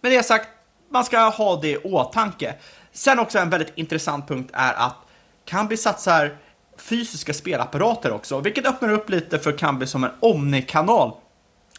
Med 0.00 0.12
det 0.12 0.22
sagt, 0.22 0.48
man 0.90 1.04
ska 1.04 1.18
ha 1.18 1.60
det 1.60 1.68
i 1.68 1.76
åtanke. 1.76 2.54
Sen 2.92 3.18
också 3.18 3.38
en 3.38 3.50
väldigt 3.50 3.72
intressant 3.74 4.28
punkt 4.28 4.50
är 4.52 4.74
att 4.74 4.96
Kambi 5.44 5.76
satsar 5.76 6.36
fysiska 6.76 7.34
spelapparater 7.34 8.12
också, 8.12 8.40
vilket 8.40 8.66
öppnar 8.66 8.92
upp 8.92 9.10
lite 9.10 9.38
för 9.38 9.58
Kambi 9.58 9.86
som 9.86 10.04
en 10.04 10.10
omnikanal 10.20 11.12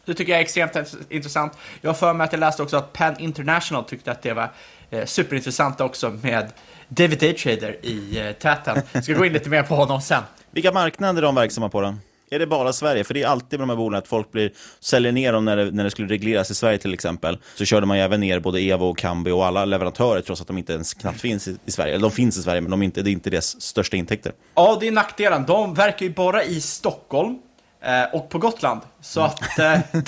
det 0.06 0.14
tycker 0.14 0.32
jag 0.32 0.40
är 0.40 0.44
extremt 0.44 0.96
intressant. 1.10 1.54
Jag 1.82 1.90
har 1.90 1.96
för 1.96 2.14
mig 2.14 2.26
att 2.26 2.34
jag 2.34 2.40
läste 2.40 2.64
också 2.64 2.78
att 2.78 2.94
Penn 2.94 3.16
International 3.20 3.84
tyckte 3.84 4.12
att 4.12 4.22
det 4.22 4.34
var 4.34 4.52
eh, 4.90 5.06
superintressant 5.06 5.82
också 5.82 6.10
med 6.10 6.52
David 6.88 7.20
Daytrader 7.20 7.86
i 7.86 8.20
eh, 8.20 8.32
täten. 8.32 9.04
Ska 9.04 9.14
gå 9.14 9.26
in 9.26 9.34
lite 9.34 9.50
mer 9.50 9.64
på 9.64 9.76
honom 9.76 10.02
sen. 10.02 10.24
Vilka 10.52 10.72
marknader 10.72 11.22
är 11.22 11.26
de 11.26 11.36
verksamma 11.36 11.70
på 11.70 11.82
då? 11.82 11.96
Är 12.32 12.40
det 12.40 12.48
bara 12.48 12.74
Sverige? 12.74 13.04
För 13.04 13.14
det 13.14 13.24
är 13.24 13.28
alltid 13.28 13.60
med 13.60 13.68
de 13.68 13.70
här 13.70 13.78
bolagen 13.78 14.04
att 14.04 14.08
folk 14.08 14.32
blir, 14.32 14.52
säljer 14.80 15.12
ner 15.12 15.34
dem 15.34 15.46
när 15.46 15.58
det, 15.58 15.72
när 15.72 15.84
det 15.84 15.92
skulle 15.92 16.08
regleras 16.08 16.52
i 16.52 16.56
Sverige 16.56 16.78
till 16.78 16.94
exempel. 16.94 17.38
Så 17.56 17.66
körde 17.66 17.86
man 17.86 17.98
ju 17.98 18.04
även 18.04 18.20
ner 18.20 18.40
både 18.40 18.60
Evo 18.60 18.86
och 18.86 18.98
Kambi 18.98 19.32
och 19.32 19.46
alla 19.46 19.66
leverantörer 19.66 20.22
trots 20.22 20.42
att 20.42 20.48
de 20.48 20.58
inte 20.58 20.74
ens 20.74 20.94
knappt 20.94 21.22
finns 21.22 21.48
i, 21.48 21.58
i 21.66 21.72
Sverige. 21.72 21.94
Eller 21.94 22.02
de 22.02 22.12
finns 22.12 22.38
i 22.38 22.42
Sverige 22.42 22.62
men 22.62 22.72
de 22.72 22.82
är 22.82 22.86
inte, 22.86 23.02
det 23.02 23.10
är 23.10 23.12
inte 23.12 23.30
deras 23.30 23.62
största 23.62 23.98
intäkter. 23.98 24.32
Ja, 24.56 24.78
det 24.80 24.88
är 24.88 24.92
nackdelen. 24.92 25.46
De 25.46 25.74
verkar 25.74 26.06
ju 26.06 26.14
bara 26.14 26.44
i 26.44 26.62
Stockholm. 26.62 27.40
Eh, 27.82 28.04
och 28.14 28.30
på 28.30 28.38
Gotland. 28.38 28.82
Så 29.02 29.20
Mm. 29.20 29.32
att, 29.32 29.60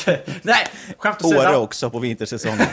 eh, 0.08 0.14
nej, 0.42 0.66
skämt 0.98 1.24
åsido. 1.24 1.40
Åre 1.42 1.58
också 1.58 1.90
på 1.90 2.00
vintersäsongen. 2.00 2.68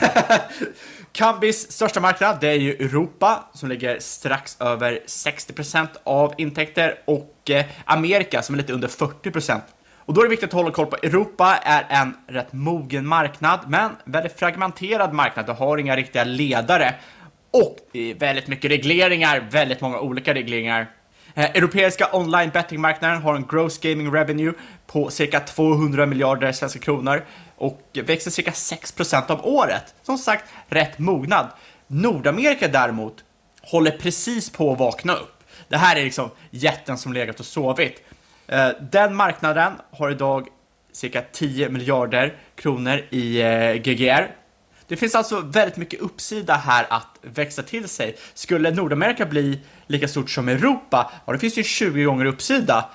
Kambis 1.11 1.71
största 1.71 1.99
marknad, 1.99 2.37
det 2.41 2.47
är 2.47 2.53
ju 2.53 2.71
Europa, 2.71 3.43
som 3.53 3.69
ligger 3.69 3.99
strax 3.99 4.57
över 4.59 4.99
60% 5.07 5.87
av 6.03 6.33
intäkter, 6.37 6.99
och 7.05 7.49
eh, 7.49 7.65
Amerika, 7.85 8.41
som 8.41 8.55
är 8.55 8.57
lite 8.57 8.73
under 8.73 8.87
40%. 8.87 9.61
Och 9.97 10.13
då 10.13 10.21
är 10.21 10.25
det 10.25 10.29
viktigt 10.29 10.49
att 10.49 10.53
hålla 10.53 10.71
koll 10.71 10.85
på 10.85 10.95
Europa 11.03 11.55
är 11.63 11.85
en 11.89 12.13
rätt 12.27 12.53
mogen 12.53 13.07
marknad, 13.07 13.59
men 13.67 13.91
väldigt 14.05 14.39
fragmenterad 14.39 15.13
marknad. 15.13 15.45
Du 15.45 15.51
har 15.51 15.77
inga 15.77 15.95
riktiga 15.95 16.23
ledare. 16.23 16.95
Och 17.51 17.77
det 17.91 18.11
är 18.11 18.15
väldigt 18.15 18.47
mycket 18.47 18.71
regleringar, 18.71 19.47
väldigt 19.51 19.81
många 19.81 19.99
olika 19.99 20.33
regleringar. 20.33 20.87
Eh, 21.37 21.45
Europeiska 21.45 22.09
online 22.13 22.49
bettingmarknaden 22.49 23.21
har 23.21 23.35
en 23.35 23.45
gross 23.47 23.77
gaming 23.77 24.13
revenue 24.13 24.53
på 24.87 25.09
cirka 25.09 25.39
200 25.39 26.05
miljarder 26.05 26.51
svenska 26.51 26.79
kronor 26.79 27.25
och 27.55 27.81
växer 27.93 28.31
cirka 28.31 28.51
6% 28.51 29.31
om 29.31 29.39
året. 29.45 29.95
Som 30.03 30.17
sagt, 30.17 30.43
rätt 30.67 30.99
mognad. 30.99 31.47
Nordamerika 31.87 32.67
däremot 32.67 33.23
håller 33.61 33.91
precis 33.91 34.49
på 34.49 34.73
att 34.73 34.79
vakna 34.79 35.13
upp. 35.13 35.43
Det 35.67 35.77
här 35.77 35.95
är 35.95 36.03
liksom 36.03 36.29
jätten 36.49 36.97
som 36.97 37.13
legat 37.13 37.39
och 37.39 37.45
sovit. 37.45 38.03
Eh, 38.47 38.69
Den 38.91 39.15
marknaden 39.15 39.73
har 39.91 40.11
idag 40.11 40.47
cirka 40.91 41.21
10 41.31 41.69
miljarder 41.69 42.33
kronor 42.55 43.01
i 43.09 43.41
eh, 43.41 43.73
GGR. 43.73 44.31
Det 44.87 44.95
finns 44.95 45.15
alltså 45.15 45.39
väldigt 45.39 45.77
mycket 45.77 45.99
uppsida 45.99 46.53
här 46.53 46.85
att 46.89 47.17
växa 47.21 47.63
till 47.63 47.87
sig. 47.87 48.15
Skulle 48.33 48.71
Nordamerika 48.71 49.25
bli 49.25 49.59
lika 49.87 50.07
stort 50.07 50.29
som 50.29 50.49
Europa, 50.49 51.11
ja 51.25 51.33
då 51.33 51.39
finns 51.39 51.53
det 51.53 51.59
ju 51.61 51.63
20 51.63 52.03
gånger 52.03 52.25
uppsida. 52.25 52.89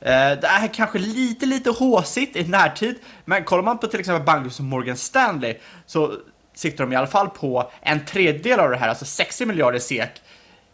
Eh, 0.00 0.10
det 0.10 0.46
här 0.46 0.64
är 0.64 0.74
kanske 0.74 0.98
lite, 0.98 1.46
lite 1.46 1.70
håsigt 1.70 2.36
i 2.36 2.48
närtid, 2.48 2.96
men 3.24 3.44
kollar 3.44 3.62
man 3.62 3.78
på 3.78 3.86
till 3.86 4.00
exempel 4.00 4.26
banker 4.26 4.50
som 4.50 4.66
Morgan 4.66 4.96
Stanley 4.96 5.56
så 5.86 6.12
siktar 6.54 6.84
de 6.84 6.92
i 6.92 6.96
alla 6.96 7.06
fall 7.06 7.28
på 7.28 7.70
en 7.80 8.04
tredjedel 8.04 8.60
av 8.60 8.70
det 8.70 8.76
här, 8.76 8.88
alltså 8.88 9.04
60 9.04 9.46
miljarder 9.46 9.78
SEK 9.78 10.10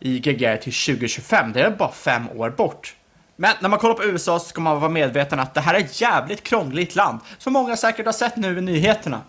i 0.01 0.19
GGR 0.19 0.57
till 0.57 0.73
2025. 0.73 1.53
Det 1.53 1.63
är 1.63 1.71
bara 1.71 1.93
fem 1.93 2.29
år 2.37 2.51
bort. 2.51 2.95
Men 3.37 3.55
när 3.61 3.69
man 3.69 3.79
kollar 3.79 3.95
på 3.95 4.05
USA 4.05 4.39
så 4.39 4.49
ska 4.49 4.61
man 4.61 4.81
vara 4.81 4.91
medveten 4.91 5.41
att 5.41 5.55
det 5.55 5.61
här 5.61 5.75
är 5.75 5.79
ett 5.79 6.01
jävligt 6.01 6.43
krångligt 6.43 6.97
land, 6.97 7.21
som 7.39 7.53
många 7.53 7.77
säkert 7.77 8.07
har 8.07 8.13
sett 8.13 8.37
nu 8.37 8.59
i 8.59 8.61
nyheterna. 8.61 9.21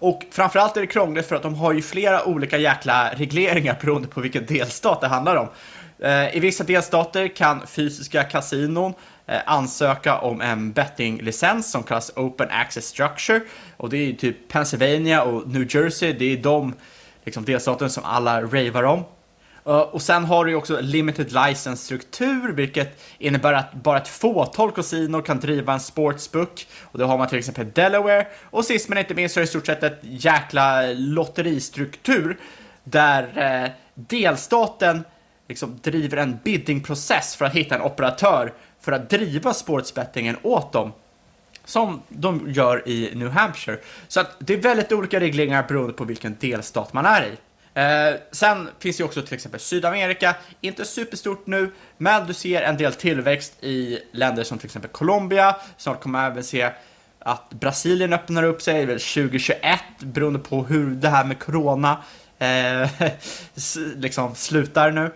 Och 0.00 0.22
framförallt 0.30 0.76
är 0.76 0.80
det 0.80 0.86
krångligt 0.86 1.26
för 1.26 1.36
att 1.36 1.42
de 1.42 1.54
har 1.54 1.72
ju 1.72 1.82
flera 1.82 2.24
olika 2.24 2.58
jäkla 2.58 3.10
regleringar 3.14 3.78
beroende 3.80 4.08
på 4.08 4.20
vilken 4.20 4.46
delstat 4.46 5.00
det 5.00 5.06
handlar 5.06 5.36
om. 5.36 5.48
Eh, 6.02 6.36
I 6.36 6.40
vissa 6.40 6.64
delstater 6.64 7.28
kan 7.28 7.66
fysiska 7.66 8.22
kasinon 8.22 8.94
eh, 9.26 9.38
ansöka 9.46 10.18
om 10.18 10.40
en 10.40 10.72
bettinglicens 10.72 11.70
som 11.70 11.82
kallas 11.82 12.12
Open 12.16 12.48
Access 12.50 12.86
Structure. 12.86 13.40
Och 13.76 13.90
det 13.90 13.96
är 13.96 14.06
ju 14.06 14.12
typ 14.12 14.48
Pennsylvania 14.48 15.22
och 15.22 15.48
New 15.48 15.76
Jersey, 15.76 16.12
det 16.12 16.32
är 16.32 16.36
de 16.36 16.74
liksom, 17.24 17.44
delstaterna 17.44 17.88
som 17.88 18.04
alla 18.04 18.42
ravar 18.42 18.82
om. 18.82 19.04
Eh, 19.66 19.72
och 19.72 20.02
sen 20.02 20.24
har 20.24 20.44
du 20.44 20.50
ju 20.50 20.56
också 20.56 20.80
limited 20.80 21.32
license-struktur, 21.32 22.52
vilket 22.52 23.00
innebär 23.18 23.52
att 23.52 23.74
bara 23.74 23.98
ett 23.98 24.08
fåtal 24.08 24.72
kasinon 24.72 25.22
kan 25.22 25.40
driva 25.40 25.72
en 25.72 25.80
sportsbook. 25.80 26.66
Och 26.82 26.98
då 26.98 27.04
har 27.04 27.18
man 27.18 27.28
till 27.28 27.38
exempel 27.38 27.70
Delaware. 27.70 28.26
Och 28.42 28.64
sist 28.64 28.88
men 28.88 28.98
inte 28.98 29.14
minst 29.14 29.34
så 29.34 29.40
är 29.40 29.42
det 29.42 29.44
i 29.44 29.48
stort 29.48 29.66
sett 29.66 29.82
ett 29.82 29.98
jäkla 30.02 30.82
lotteristruktur 30.86 32.38
där 32.84 33.22
eh, 33.64 33.70
delstaten 33.94 35.04
liksom 35.48 35.78
driver 35.82 36.16
en 36.16 36.38
biddingprocess 36.44 37.36
för 37.36 37.44
att 37.44 37.52
hitta 37.52 37.74
en 37.74 37.82
operatör 37.82 38.52
för 38.80 38.92
att 38.92 39.10
driva 39.10 39.54
sportsbettingen 39.54 40.36
åt 40.42 40.72
dem. 40.72 40.92
Som 41.64 42.02
de 42.08 42.44
gör 42.48 42.88
i 42.88 43.10
New 43.14 43.28
Hampshire. 43.28 43.78
Så 44.08 44.20
att 44.20 44.36
det 44.38 44.54
är 44.54 44.58
väldigt 44.58 44.92
olika 44.92 45.20
regleringar 45.20 45.64
beroende 45.68 45.92
på 45.92 46.04
vilken 46.04 46.36
delstat 46.40 46.92
man 46.92 47.06
är 47.06 47.26
i. 47.26 47.36
Eh, 47.80 48.14
sen 48.32 48.68
finns 48.78 48.96
det 48.96 49.04
också 49.04 49.22
till 49.22 49.34
exempel 49.34 49.60
Sydamerika, 49.60 50.36
inte 50.60 50.84
superstort 50.84 51.46
nu, 51.46 51.72
men 51.96 52.26
du 52.26 52.34
ser 52.34 52.62
en 52.62 52.76
del 52.76 52.92
tillväxt 52.92 53.64
i 53.64 53.98
länder 54.12 54.44
som 54.44 54.58
till 54.58 54.66
exempel 54.66 54.90
Colombia. 54.90 55.56
Snart 55.76 56.02
kommer 56.02 56.18
man 56.18 56.30
även 56.32 56.44
se 56.44 56.70
att 57.18 57.50
Brasilien 57.50 58.12
öppnar 58.12 58.42
upp 58.42 58.62
sig 58.62 58.86
väl 58.86 59.00
2021 59.00 59.80
beroende 59.98 60.38
på 60.38 60.64
hur 60.64 60.90
det 60.90 61.08
här 61.08 61.24
med 61.24 61.38
corona 61.38 62.02
eh, 62.38 62.90
liksom 63.96 64.34
slutar 64.34 64.90
nu. 64.90 65.10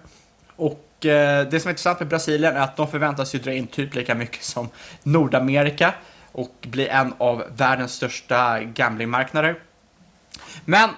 Och 0.56 1.06
eh, 1.06 1.48
det 1.48 1.60
som 1.60 1.68
är 1.68 1.72
intressant 1.72 2.00
med 2.00 2.08
Brasilien 2.08 2.56
är 2.56 2.60
att 2.60 2.76
de 2.76 2.90
förväntas 2.90 3.34
ju 3.34 3.38
dra 3.38 3.52
in 3.52 3.66
typ 3.66 3.94
lika 3.94 4.14
mycket 4.14 4.44
som 4.44 4.68
Nordamerika 5.02 5.94
och 6.32 6.54
bli 6.60 6.88
en 6.88 7.14
av 7.18 7.44
världens 7.56 7.92
största 7.92 8.60
gamblingmarknader. 8.60 9.56
Men 10.64 10.90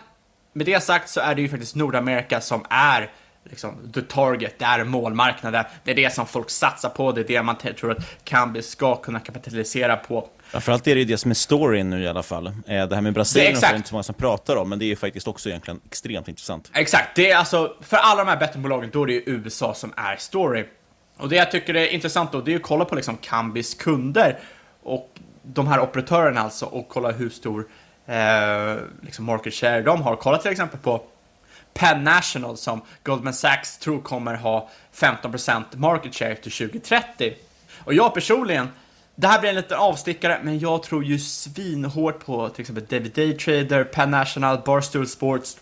med 0.56 0.66
det 0.66 0.82
sagt 0.82 1.08
så 1.08 1.20
är 1.20 1.34
det 1.34 1.42
ju 1.42 1.48
faktiskt 1.48 1.74
Nordamerika 1.74 2.40
som 2.40 2.64
är 2.70 3.10
liksom 3.44 3.92
the 3.94 4.02
target, 4.02 4.58
det 4.58 4.64
är 4.64 4.84
målmarknaden. 4.84 5.64
Det 5.84 5.90
är 5.90 5.94
det 5.94 6.14
som 6.14 6.26
folk 6.26 6.50
satsar 6.50 6.88
på, 6.88 7.12
det 7.12 7.20
är 7.20 7.24
det 7.24 7.42
man 7.42 7.56
tror 7.56 7.90
att 7.90 8.24
Kambi 8.24 8.62
ska 8.62 8.96
kunna 8.96 9.20
kapitalisera 9.20 9.96
på. 9.96 10.28
Framförallt 10.50 10.86
är 10.86 10.94
det 10.94 10.98
ju 10.98 11.04
det 11.04 11.18
som 11.18 11.30
är 11.30 11.34
storyn 11.34 11.90
nu 11.90 12.02
i 12.02 12.08
alla 12.08 12.22
fall. 12.22 12.46
Eh, 12.46 12.52
det 12.66 12.94
här 12.94 13.00
med 13.00 13.14
Brasilien 13.14 13.60
det 13.60 13.66
är, 13.66 13.76
inte 13.76 13.88
så 13.88 13.94
många 13.94 14.02
som 14.02 14.14
pratar 14.14 14.56
om, 14.56 14.68
men 14.68 14.78
det 14.78 14.84
är 14.84 14.86
ju 14.86 14.96
faktiskt 14.96 15.28
också 15.28 15.48
egentligen 15.48 15.80
extremt 15.86 16.28
intressant. 16.28 16.70
Exakt, 16.74 17.16
det 17.16 17.30
är 17.30 17.36
alltså, 17.36 17.76
för 17.80 17.96
alla 17.96 18.24
de 18.24 18.30
här 18.30 18.36
bettingbolagen, 18.36 18.90
då 18.92 19.02
är 19.02 19.06
det 19.06 19.12
ju 19.12 19.22
USA 19.26 19.74
som 19.74 19.92
är 19.96 20.16
story. 20.16 20.64
Och 21.16 21.28
det 21.28 21.36
jag 21.36 21.50
tycker 21.50 21.76
är 21.76 21.86
intressant 21.86 22.32
då, 22.32 22.40
det 22.40 22.52
är 22.52 22.56
att 22.56 22.62
kolla 22.62 22.84
på 22.84 22.94
liksom 22.94 23.16
Kambis 23.16 23.74
kunder 23.74 24.38
och 24.82 25.10
de 25.42 25.66
här 25.66 25.80
operatörerna 25.80 26.40
alltså 26.40 26.66
och 26.66 26.88
kolla 26.88 27.10
hur 27.10 27.30
stor 27.30 27.66
eh, 28.06 28.76
liksom 29.00 29.24
market 29.24 29.54
share 29.54 29.82
de 29.82 30.02
har. 30.02 30.16
Kolla 30.16 30.38
till 30.38 30.50
exempel 30.50 30.80
på 30.80 31.02
Penn 31.74 32.04
National 32.04 32.56
som 32.56 32.82
Goldman 33.02 33.34
Sachs 33.34 33.78
tror 33.78 34.00
kommer 34.00 34.34
ha 34.34 34.68
15% 34.94 35.64
market 35.76 36.14
share 36.14 36.34
till 36.34 36.52
2030. 36.52 37.34
Och 37.84 37.94
jag 37.94 38.14
personligen, 38.14 38.68
det 39.14 39.26
här 39.26 39.40
blir 39.40 39.50
en 39.50 39.56
liten 39.56 39.78
avstickare, 39.78 40.40
men 40.42 40.58
jag 40.58 40.82
tror 40.82 41.04
ju 41.04 41.18
svinhårt 41.18 42.24
på 42.24 42.48
till 42.48 42.60
exempel 42.60 42.84
David 42.84 43.12
Daytrader, 43.12 43.84
Penn 43.84 44.10
National, 44.10 44.62
Barstool 44.64 45.06
Sports. 45.06 45.56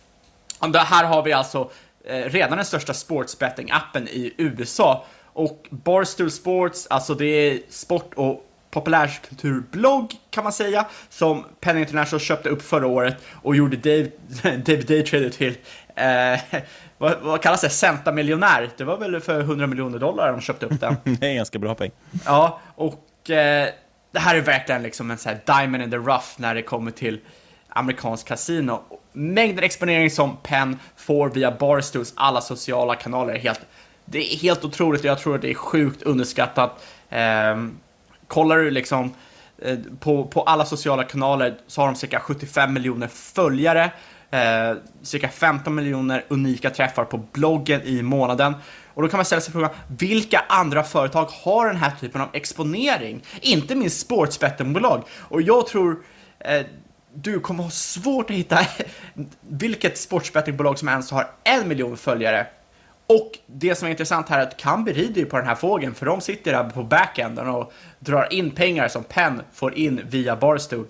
Och 0.59 0.71
det 0.71 0.79
här 0.79 1.05
har 1.05 1.23
vi 1.23 1.33
alltså 1.33 1.71
eh, 2.05 2.17
redan 2.17 2.57
den 2.57 2.67
största 2.67 2.93
sportsbetting-appen 2.93 4.09
i 4.09 4.35
USA. 4.37 5.05
Och 5.33 5.67
Barstool 5.71 6.31
Sports, 6.31 6.87
alltså 6.91 7.15
det 7.15 7.27
är 7.27 7.61
sport 7.69 8.15
och 8.15 8.47
populärkulturblogg 8.75 10.13
kan 10.31 10.45
man 10.45 10.53
säga, 10.53 10.87
som 11.09 11.45
Penn 11.61 11.79
International 11.79 12.21
köpte 12.21 12.49
upp 12.49 12.63
förra 12.63 12.87
året 12.87 13.17
och 13.43 13.57
gjorde 13.57 13.77
Dave, 13.77 14.11
David 14.43 14.87
Daytrader 14.87 15.31
till 15.31 15.57
eh, 15.97 16.61
vad, 16.99 17.21
vad 17.23 17.43
kallas 17.43 17.61
det? 17.61 17.69
Centamiljonär. 17.69 18.71
Det 18.77 18.85
var 18.85 18.97
väl 18.97 19.21
för 19.21 19.41
100 19.41 19.67
miljoner 19.67 19.99
dollar 19.99 20.33
de 20.33 20.41
köpte 20.41 20.67
upp 20.67 20.81
den. 20.81 20.97
det 21.21 21.27
är 21.27 21.35
ganska 21.35 21.59
bra 21.59 21.75
peng. 21.75 21.91
Ja, 22.25 22.61
och 22.75 23.31
eh, 23.31 23.69
det 24.13 24.19
här 24.19 24.35
är 24.35 24.41
verkligen 24.41 24.83
liksom 24.83 25.11
en 25.11 25.19
sån 25.19 25.33
här 25.33 25.61
diamond 25.61 25.83
in 25.83 25.91
the 25.91 25.97
rough 25.97 26.29
när 26.37 26.55
det 26.55 26.63
kommer 26.63 26.91
till 26.91 27.21
amerikansk 27.69 28.29
kasino. 28.29 28.83
Mängden 29.13 29.65
exponering 29.65 30.11
som 30.11 30.37
Penn 30.43 30.79
får 30.97 31.29
via 31.31 31.51
Barstools 31.51 32.13
alla 32.17 32.41
sociala 32.41 32.95
kanaler 32.95 33.35
är 33.35 33.39
helt, 33.39 33.61
det 34.05 34.35
är 34.35 34.37
helt 34.37 34.65
otroligt 34.65 35.01
och 35.01 35.07
jag 35.07 35.19
tror 35.19 35.35
att 35.35 35.43
det 35.43 35.51
är 35.51 35.55
sjukt 35.55 36.03
underskattat. 36.03 36.85
Eh, 37.11 37.57
kollar 38.29 38.57
du 38.57 38.71
liksom 38.71 39.15
eh, 39.59 39.79
på, 40.01 40.25
på 40.25 40.43
alla 40.43 40.65
sociala 40.65 41.05
kanaler 41.05 41.59
så 41.67 41.81
har 41.81 41.87
de 41.87 41.97
cirka 41.97 42.21
75 42.21 42.73
miljoner 42.73 43.09
följare 43.09 43.91
eh, 44.35 44.77
cirka 45.03 45.29
15 45.29 45.75
miljoner 45.75 46.25
unika 46.29 46.71
träffar 46.71 47.05
på 47.05 47.19
bloggen 47.19 47.83
i 47.83 48.03
månaden. 48.03 48.55
Och 48.95 49.03
då 49.03 49.09
kan 49.09 49.19
man 49.19 49.25
ställa 49.25 49.41
sig 49.41 49.53
frågan, 49.53 49.71
vilka 49.89 50.45
andra 50.49 50.83
företag 50.83 51.25
har 51.25 51.67
den 51.67 51.77
här 51.77 51.93
typen 52.01 52.21
av 52.21 52.29
exponering? 52.33 53.23
Inte 53.41 53.75
minst 53.75 54.01
sportsbettingbolag. 54.01 55.03
Och 55.11 55.43
jag 55.43 55.67
tror 55.67 56.05
eh, 56.39 56.67
du 57.15 57.41
kommer 57.41 57.63
ha 57.63 57.71
svårt 57.71 58.31
att 58.31 58.37
hitta 58.37 58.59
vilket 59.41 59.99
sportsbettingbolag 59.99 60.79
som 60.79 60.89
ens 60.89 61.11
har 61.11 61.31
en 61.45 61.69
miljon 61.69 61.97
följare. 61.97 62.47
Och 63.07 63.39
det 63.47 63.75
som 63.75 63.87
är 63.87 63.91
intressant 63.91 64.29
här 64.29 64.39
är 64.39 64.43
att 64.43 64.57
Kambi 64.57 64.93
rider 64.93 65.21
ju 65.21 65.27
på 65.27 65.37
den 65.37 65.47
här 65.47 65.55
fågeln, 65.55 65.95
för 65.95 66.07
de 66.07 66.21
sitter 66.21 66.53
där 66.53 66.65
på 66.65 66.83
backenden 66.83 67.49
och 67.49 67.73
drar 67.99 68.33
in 68.33 68.51
pengar 68.51 68.89
som 68.89 69.05
Penn 69.05 69.43
får 69.53 69.75
in 69.75 70.01
via 70.09 70.37
Barstool. 70.37 70.87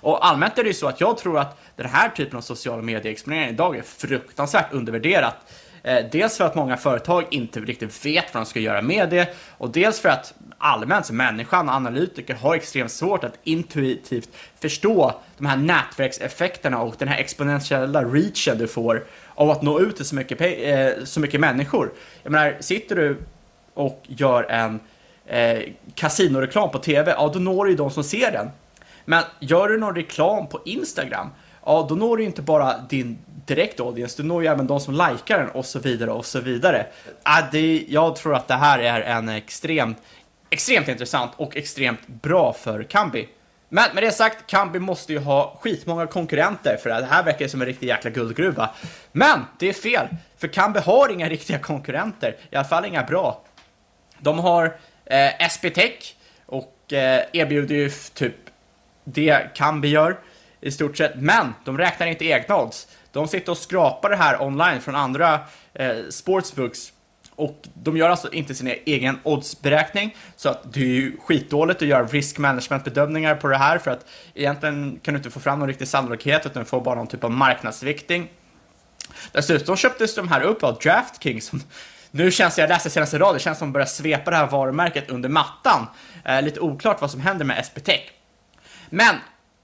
Och 0.00 0.26
allmänt 0.26 0.58
är 0.58 0.62
det 0.62 0.68
ju 0.68 0.74
så 0.74 0.88
att 0.88 1.00
jag 1.00 1.18
tror 1.18 1.38
att 1.38 1.60
den 1.76 1.86
här 1.86 2.08
typen 2.08 2.36
av 2.36 2.40
sociala 2.40 2.82
medieexponering 2.82 3.48
idag 3.48 3.76
är 3.76 3.82
fruktansvärt 3.82 4.72
undervärderat. 4.72 5.36
Eh, 5.82 6.04
dels 6.12 6.36
för 6.36 6.44
att 6.44 6.54
många 6.54 6.76
företag 6.76 7.24
inte 7.30 7.60
riktigt 7.60 8.06
vet 8.06 8.34
vad 8.34 8.42
de 8.42 8.46
ska 8.46 8.60
göra 8.60 8.82
med 8.82 9.10
det 9.10 9.36
och 9.58 9.70
dels 9.70 10.00
för 10.00 10.08
att 10.08 10.34
allmänt 10.58 11.10
människan 11.10 11.68
och 11.68 11.74
analytiker 11.74 12.34
har 12.34 12.54
extremt 12.54 12.90
svårt 12.90 13.24
att 13.24 13.38
intuitivt 13.44 14.28
förstå 14.60 15.20
de 15.38 15.46
här 15.46 15.56
nätverkseffekterna 15.56 16.78
och 16.82 16.94
den 16.98 17.08
här 17.08 17.18
exponentiella 17.18 18.04
reachen 18.04 18.58
du 18.58 18.66
får 18.66 19.04
av 19.34 19.50
att 19.50 19.62
nå 19.62 19.80
ut 19.80 19.96
till 19.96 20.04
så 20.04 20.14
mycket, 20.14 20.40
eh, 20.40 21.04
så 21.04 21.20
mycket 21.20 21.40
människor. 21.40 21.92
Jag 22.22 22.30
menar, 22.32 22.56
sitter 22.60 22.96
du 22.96 23.18
och 23.74 24.02
gör 24.06 24.42
en 24.50 24.80
eh, 25.26 25.62
kasinoreklam 25.94 26.70
på 26.70 26.78
TV, 26.78 27.10
ja 27.10 27.30
då 27.34 27.38
når 27.38 27.64
du 27.64 27.70
ju 27.70 27.76
de 27.76 27.90
som 27.90 28.04
ser 28.04 28.32
den. 28.32 28.50
Men 29.04 29.22
gör 29.40 29.68
du 29.68 29.78
någon 29.78 29.94
reklam 29.94 30.46
på 30.46 30.60
Instagram, 30.64 31.28
ja 31.66 31.86
då 31.88 31.94
når 31.94 32.16
du 32.16 32.24
inte 32.24 32.42
bara 32.42 32.78
din 32.78 33.18
direkt 33.48 33.80
audience, 33.80 34.22
du 34.22 34.28
når 34.28 34.42
ju 34.42 34.48
även 34.48 34.66
de 34.66 34.80
som 34.80 34.94
likar 34.94 35.38
den 35.38 35.48
och 35.48 35.66
så 35.66 35.78
vidare 35.78 36.10
och 36.10 36.26
så 36.26 36.40
vidare. 36.40 36.86
Äh, 37.26 37.44
det, 37.52 37.84
jag 37.88 38.16
tror 38.16 38.34
att 38.34 38.48
det 38.48 38.54
här 38.54 38.78
är 38.78 39.00
en 39.00 39.28
extremt, 39.28 39.98
extremt 40.50 40.88
intressant 40.88 41.32
och 41.36 41.56
extremt 41.56 42.06
bra 42.06 42.52
för 42.52 42.82
Kambi. 42.82 43.28
Men 43.68 43.94
med 43.94 44.02
det 44.02 44.12
sagt, 44.12 44.46
Kambi 44.46 44.78
måste 44.78 45.12
ju 45.12 45.18
ha 45.18 45.58
skitmånga 45.60 46.06
konkurrenter 46.06 46.76
för 46.76 46.90
det 46.90 47.06
här 47.06 47.22
verkar 47.22 47.48
som 47.48 47.60
en 47.60 47.66
riktig 47.66 47.86
jäkla 47.86 48.10
guldgruva. 48.10 48.70
Men 49.12 49.40
det 49.58 49.68
är 49.68 49.72
fel, 49.72 50.06
för 50.36 50.48
Kambi 50.48 50.80
har 50.80 51.08
inga 51.12 51.28
riktiga 51.28 51.58
konkurrenter, 51.58 52.36
i 52.50 52.56
alla 52.56 52.68
fall 52.68 52.84
inga 52.84 53.02
bra. 53.02 53.42
De 54.18 54.38
har 54.38 54.78
eh, 55.04 55.42
SB 55.42 55.70
Tech 55.70 56.14
och 56.46 56.92
eh, 56.92 57.24
erbjuder 57.32 57.74
ju 57.74 57.90
typ 58.14 58.36
det 59.04 59.54
Kambi 59.54 59.88
gör 59.88 60.18
i 60.60 60.70
stort 60.70 60.96
sett, 60.96 61.12
men 61.16 61.54
de 61.64 61.78
räknar 61.78 62.06
inte 62.06 62.24
egna 62.24 62.56
odds. 62.56 62.88
De 63.12 63.28
sitter 63.28 63.52
och 63.52 63.58
skrapar 63.58 64.10
det 64.10 64.16
här 64.16 64.42
online 64.42 64.80
från 64.80 64.96
andra 64.96 65.40
eh, 65.74 65.96
sportsbooks 66.10 66.92
och 67.38 67.68
de 67.74 67.96
gör 67.96 68.08
alltså 68.10 68.32
inte 68.32 68.54
sin 68.54 68.74
egen 68.86 69.18
oddsberäkning, 69.22 70.16
så 70.36 70.48
att 70.48 70.72
det 70.72 70.80
är 70.80 70.84
ju 70.84 71.16
skitdåligt 71.20 71.82
att 71.82 71.88
göra 71.88 72.06
risk 72.06 72.38
management 72.38 72.84
bedömningar 72.84 73.34
på 73.34 73.48
det 73.48 73.56
här, 73.56 73.78
för 73.78 73.90
att 73.90 74.06
egentligen 74.34 75.00
kan 75.02 75.14
du 75.14 75.18
inte 75.18 75.30
få 75.30 75.40
fram 75.40 75.58
någon 75.58 75.68
riktig 75.68 75.88
sannolikhet, 75.88 76.46
utan 76.46 76.62
du 76.62 76.68
får 76.68 76.80
bara 76.80 76.94
någon 76.94 77.06
typ 77.06 77.24
av 77.24 77.30
marknadsviktning. 77.30 78.28
Dessutom 79.32 79.76
köptes 79.76 80.14
de 80.14 80.28
här 80.28 80.40
upp 80.40 80.64
av 80.64 80.78
DraftKings, 80.78 81.52
nu 82.10 82.30
känns 82.30 82.54
det, 82.54 82.60
jag 82.62 82.68
läste 82.68 82.90
senaste 82.90 83.18
rad, 83.18 83.34
det 83.34 83.38
känns 83.38 83.58
som 83.58 83.68
att 83.68 83.68
de 83.68 83.72
börjar 83.72 83.86
svepa 83.86 84.30
det 84.30 84.36
här 84.36 84.46
varumärket 84.46 85.10
under 85.10 85.28
mattan. 85.28 85.86
Eh, 86.24 86.42
lite 86.42 86.60
oklart 86.60 87.00
vad 87.00 87.10
som 87.10 87.20
händer 87.20 87.44
med 87.44 87.66
SPTech. 87.66 88.10
Men 88.90 89.14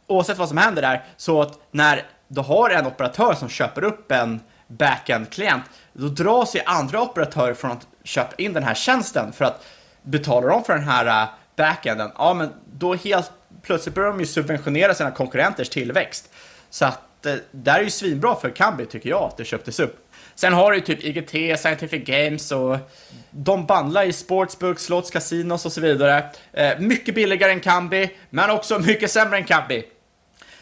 oavsett 0.07 0.39
vad 0.39 0.49
som 0.49 0.59
händer 0.59 0.83
där, 0.83 1.05
så 1.17 1.43
att 1.43 1.59
när 1.71 2.03
du 2.29 2.41
har 2.41 2.71
en 2.71 2.87
operatör 2.87 3.35
som 3.35 3.49
köper 3.49 3.85
upp 3.85 4.13
en 4.13 4.41
backend-klient, 4.67 5.65
då 5.95 6.09
dras 6.09 6.57
ju 6.57 6.61
andra 6.67 7.03
operatörer 7.03 7.55
från 7.55 7.71
att 7.71 7.87
köpa 8.05 8.35
in 8.39 8.53
den 8.53 8.63
här 8.63 8.75
tjänsten 8.75 9.33
för 9.33 9.45
att 9.45 9.65
betalar 10.03 10.49
de 10.49 10.65
för 10.65 10.73
den 10.73 10.89
här 10.89 11.23
äh, 11.23 11.29
backenden, 11.57 12.11
ja 12.15 12.35
men 12.35 12.53
då 12.73 12.95
helt 12.95 13.31
plötsligt 13.63 13.95
börjar 13.95 14.11
de 14.11 14.21
ju 14.21 14.27
subventionera 14.27 14.95
sina 14.95 15.11
konkurrenters 15.11 15.69
tillväxt. 15.69 16.33
Så 16.71 16.85
att 16.85 17.27
äh, 17.27 17.33
det 17.33 17.43
där 17.51 17.79
är 17.79 17.83
ju 17.83 17.91
svinbra 17.91 18.37
för 18.37 18.51
Kambi 18.51 18.87
tycker 18.87 19.11
jag 19.11 19.23
att 19.23 19.37
det 19.37 19.45
köptes 19.45 19.81
upp. 19.81 20.01
Sen 20.35 20.53
har 20.53 20.71
du 20.71 20.77
ju 20.77 20.85
typ 20.85 21.05
IGT, 21.05 21.61
Scientific 21.61 22.05
Games 22.05 22.53
och 22.53 22.79
de 23.31 23.67
bandlar 23.67 24.05
i 24.05 24.13
sportsbooks, 24.13 24.83
slots, 24.83 25.11
casinos 25.11 25.67
och 25.67 25.73
så 25.73 25.81
vidare. 25.81 26.31
Eh, 26.53 26.79
mycket 26.79 27.15
billigare 27.15 27.53
än 27.53 27.61
Kambi, 27.61 28.11
men 28.31 28.51
också 28.51 28.79
mycket 28.79 29.11
sämre 29.11 29.37
än 29.37 29.45
Kambi. 29.45 29.85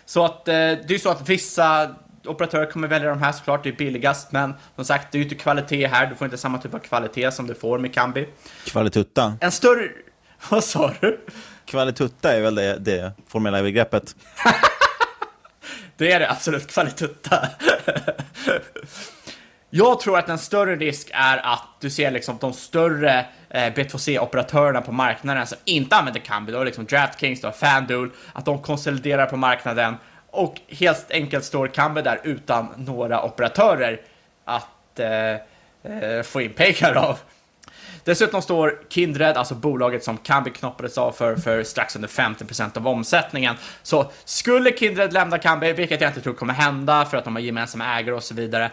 Så 0.05 0.25
att 0.25 0.49
eh, 0.49 0.55
det 0.55 0.85
är 0.89 0.93
ju 0.93 0.99
så 0.99 1.11
att 1.11 1.29
vissa 1.29 1.95
operatörer 2.25 2.71
kommer 2.71 2.89
välja 2.89 3.09
de 3.09 3.23
här 3.23 3.33
såklart, 3.33 3.63
det 3.63 3.69
är 3.69 3.73
billigast, 3.73 4.33
men 4.33 4.55
som 4.75 4.85
sagt, 4.85 5.13
det 5.13 5.17
är 5.17 5.19
ju 5.19 5.25
inte 5.25 5.35
kvalitet 5.35 5.87
här, 5.87 6.07
du 6.07 6.15
får 6.15 6.25
inte 6.25 6.39
samma 6.39 6.59
typ 6.59 6.75
av 6.75 6.79
kvalitet 6.79 7.33
som 7.33 7.47
du 7.47 7.55
får 7.55 7.79
med 7.79 7.95
Kambi. 7.95 8.29
Kvalitutta? 8.67 9.37
En 9.41 9.53
större... 9.53 9.89
Vad 10.51 10.65
sa 10.65 10.93
du? 11.01 11.21
Kvalitutta 11.65 12.33
är 12.33 12.41
väl 12.41 12.55
det, 12.55 12.79
det 12.79 13.13
formella 13.29 13.63
begreppet. 13.63 14.17
det 15.97 16.13
är 16.13 16.21
det 16.21 16.31
absolut, 16.31 16.73
kvalitutta. 16.73 17.49
Jag 19.75 20.01
tror 20.01 20.19
att 20.19 20.29
en 20.29 20.39
större 20.39 20.77
risk 20.77 21.11
är 21.13 21.37
att 21.53 21.69
du 21.81 21.91
ser 21.91 22.11
liksom 22.11 22.39
de 22.41 22.53
större 22.53 23.27
eh, 23.51 23.75
B2C-operatörerna 23.75 24.81
på 24.81 24.93
marknaden 24.93 25.47
som 25.47 25.59
inte 25.65 25.97
använder 25.97 26.21
Kambi, 26.21 26.53
då 26.53 26.65
liksom 26.65 26.85
DraftKings, 26.85 27.41
då 27.41 27.53
FanDuel, 27.53 28.11
att 28.33 28.45
de 28.45 28.63
konsoliderar 28.63 29.27
på 29.27 29.37
marknaden 29.37 29.95
och 30.33 30.61
helt 30.69 31.11
enkelt 31.11 31.45
står 31.45 31.67
Kambi 31.67 32.03
där 32.03 32.21
utan 32.25 32.69
några 32.77 33.25
operatörer 33.25 34.01
att 34.45 34.99
eh, 35.01 35.31
eh, 35.93 36.23
få 36.23 36.41
in 36.41 36.53
pengar 36.53 36.95
av. 36.95 37.19
Dessutom 38.05 38.43
står 38.43 38.79
Kindred, 38.89 39.37
alltså 39.37 39.55
bolaget 39.55 40.05
som 40.05 40.17
Kambi 40.17 40.51
knoppades 40.51 40.99
av 40.99 41.13
för, 41.13 41.37
för 41.37 41.63
strax 41.63 41.97
under 41.97 42.09
50% 42.09 42.79
av 42.79 42.89
omsättningen. 42.89 43.57
Så 43.83 44.11
skulle 44.25 44.77
Kindred 44.77 45.13
lämna 45.13 45.39
Kambi, 45.39 45.73
vilket 45.73 46.01
jag 46.01 46.11
inte 46.11 46.21
tror 46.21 46.35
kommer 46.35 46.55
hända 46.55 47.05
för 47.05 47.17
att 47.17 47.25
de 47.25 47.37
har 47.37 47.43
gemensamma 47.43 47.99
ägare 47.99 48.15
och 48.15 48.23
så 48.23 48.35
vidare, 48.35 48.65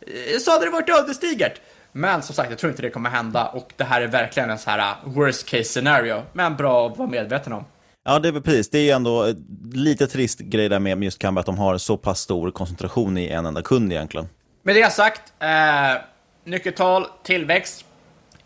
eh, 0.00 0.38
så 0.40 0.50
hade 0.50 0.64
det 0.64 0.70
varit 0.70 0.90
ödesdigert. 0.90 1.60
Men 1.92 2.22
som 2.22 2.34
sagt, 2.34 2.50
jag 2.50 2.58
tror 2.58 2.70
inte 2.70 2.82
det 2.82 2.90
kommer 2.90 3.10
hända 3.10 3.46
och 3.46 3.72
det 3.76 3.84
här 3.84 4.00
är 4.00 4.06
verkligen 4.06 4.50
en 4.50 4.58
så 4.58 4.70
här 4.70 4.78
eh, 4.78 4.94
worst 5.04 5.48
case 5.48 5.64
scenario, 5.64 6.22
men 6.32 6.56
bra 6.56 6.86
att 6.86 6.98
vara 6.98 7.08
medveten 7.08 7.52
om. 7.52 7.64
Ja, 8.06 8.18
det 8.18 8.28
är 8.28 8.40
precis. 8.40 8.70
Det 8.70 8.90
är 8.90 8.96
ändå 8.96 9.34
lite 9.72 10.06
trist 10.06 10.38
grej 10.38 10.68
där 10.68 10.78
med 10.78 11.04
just 11.04 11.18
Kambi 11.18 11.40
att 11.40 11.46
de 11.46 11.58
har 11.58 11.78
så 11.78 11.96
pass 11.96 12.20
stor 12.20 12.50
koncentration 12.50 13.18
i 13.18 13.26
en 13.26 13.46
enda 13.46 13.62
kund 13.62 13.92
egentligen. 13.92 14.28
Med 14.62 14.76
det 14.76 14.92
sagt, 14.92 15.32
eh, 15.38 16.02
nyckeltal, 16.44 17.06
tillväxt, 17.22 17.84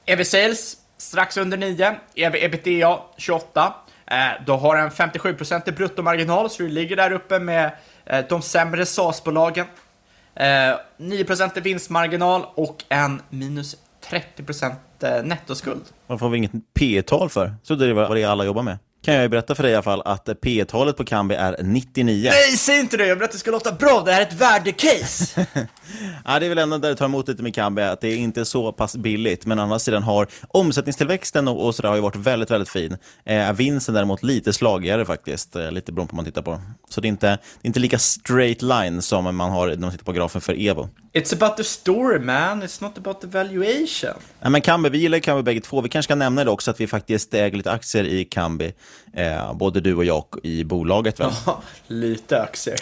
EV 0.07 0.25
sales 0.25 0.77
strax 0.99 1.37
under 1.37 1.57
9, 1.57 1.97
EV 2.15 2.35
ebitda 2.35 3.01
28. 3.17 3.75
Eh, 4.07 4.17
du 4.47 4.53
har 4.53 4.77
en 4.77 4.91
57% 4.91 5.73
bruttomarginal, 5.73 6.51
så 6.51 6.63
du 6.63 6.69
ligger 6.69 6.97
där 6.97 7.13
uppe 7.13 7.39
med 7.39 7.73
eh, 8.05 8.25
de 8.29 8.43
sämre 8.43 8.87
SAS-bolagen. 8.87 9.67
Eh, 10.35 10.45
9% 10.99 11.61
vinstmarginal 11.61 12.47
och 12.55 12.85
en 12.89 13.23
minus 13.31 13.77
30% 14.11 14.75
eh, 15.03 15.25
nettoskuld. 15.25 15.85
Varför 16.07 16.27
har 16.27 16.31
vi 16.31 16.39
inget 16.39 16.53
P 16.75 17.03
tal 17.03 17.29
för? 17.29 17.55
Så 17.63 17.75
det 17.75 17.93
var 17.93 18.15
det 18.15 18.25
alla 18.25 18.45
jobbar 18.45 18.63
med 18.63 18.79
kan 19.03 19.15
jag 19.15 19.23
ju 19.23 19.29
berätta 19.29 19.55
för 19.55 19.63
dig 19.63 19.73
i 19.73 19.75
alla 19.75 19.83
fall 19.83 20.03
att 20.05 20.41
P 20.41 20.65
talet 20.65 20.97
på 20.97 21.05
Kambi 21.05 21.35
är 21.35 21.57
99. 21.63 22.31
Nej, 22.31 22.57
säg 22.57 22.81
inte 22.81 22.97
det! 22.97 23.07
Jag 23.07 23.17
vill 23.17 23.25
att 23.25 23.33
det 23.33 23.39
ska 23.39 23.51
låta 23.51 23.73
bra. 23.73 24.03
Det 24.07 24.13
här 24.13 24.21
är 24.21 24.27
ett 24.27 24.33
värdecase. 24.33 25.47
ja, 26.25 26.39
det 26.39 26.47
är 26.47 26.49
väl 26.49 26.59
ändå 26.59 26.79
där 26.79 26.89
det 26.89 26.95
tar 26.95 27.05
emot 27.05 27.29
lite 27.29 27.43
med 27.43 27.55
Kambi, 27.55 27.83
att 27.83 28.01
det 28.01 28.09
är 28.09 28.17
inte 28.17 28.45
så 28.45 28.73
pass 28.73 28.97
billigt. 28.97 29.47
Men 29.47 29.59
å 29.59 29.63
andra 29.63 29.79
sidan 29.79 30.03
har 30.03 30.27
omsättningstillväxten 30.49 31.49
och, 31.49 31.67
och 31.67 31.75
sådär 31.75 31.89
har 31.89 31.97
ju 31.97 32.03
varit 32.03 32.17
väldigt, 32.17 32.51
väldigt 32.51 32.69
fin. 32.69 32.97
Eh, 33.25 33.53
vinsten 33.53 33.95
däremot 33.95 34.23
lite 34.23 34.53
slagigare 34.53 35.05
faktiskt, 35.05 35.57
eh, 35.57 35.71
lite 35.71 35.93
beroende 35.93 36.11
på 36.11 36.17
vad 36.17 36.25
man 36.25 36.33
tittar 36.33 36.43
på. 36.43 36.61
Så 36.89 37.01
det 37.01 37.07
är, 37.07 37.11
inte, 37.11 37.27
det 37.27 37.37
är 37.63 37.67
inte 37.67 37.81
lika 37.81 37.99
straight 37.99 38.63
line 38.63 39.03
som 39.03 39.37
man 39.37 39.51
har 39.51 39.69
när 39.69 39.77
man 39.77 39.91
tittar 39.91 40.05
på 40.05 40.13
grafen 40.13 40.41
för 40.41 40.61
Evo. 40.61 40.89
It's 41.13 41.33
about 41.33 41.57
the 41.57 41.65
story 41.65 42.19
man, 42.19 42.63
it's 42.63 42.83
not 42.83 42.99
about 42.99 43.21
the 43.21 43.27
valuation. 43.27 44.15
Ja, 44.41 44.49
men 44.49 44.61
Kambi, 44.61 44.89
vi 44.89 44.99
gillar 44.99 45.19
Kambi 45.19 45.43
bägge 45.43 45.61
två. 45.61 45.81
Vi 45.81 45.89
kanske 45.89 46.07
ska 46.07 46.15
nämna 46.15 46.45
det 46.45 46.51
också 46.51 46.71
att 46.71 46.81
vi 46.81 46.87
faktiskt 46.87 47.35
äger 47.35 47.57
lite 47.57 47.73
aktier 47.73 48.05
i 48.05 48.25
Kambi. 48.25 48.73
Eh, 49.15 49.53
både 49.53 49.81
du 49.81 49.95
och 49.95 50.05
jag 50.05 50.25
i 50.43 50.65
bolaget 50.65 51.21
väl? 51.21 51.31
Ja, 51.47 51.63
lite 51.87 52.43
aktier. 52.43 52.77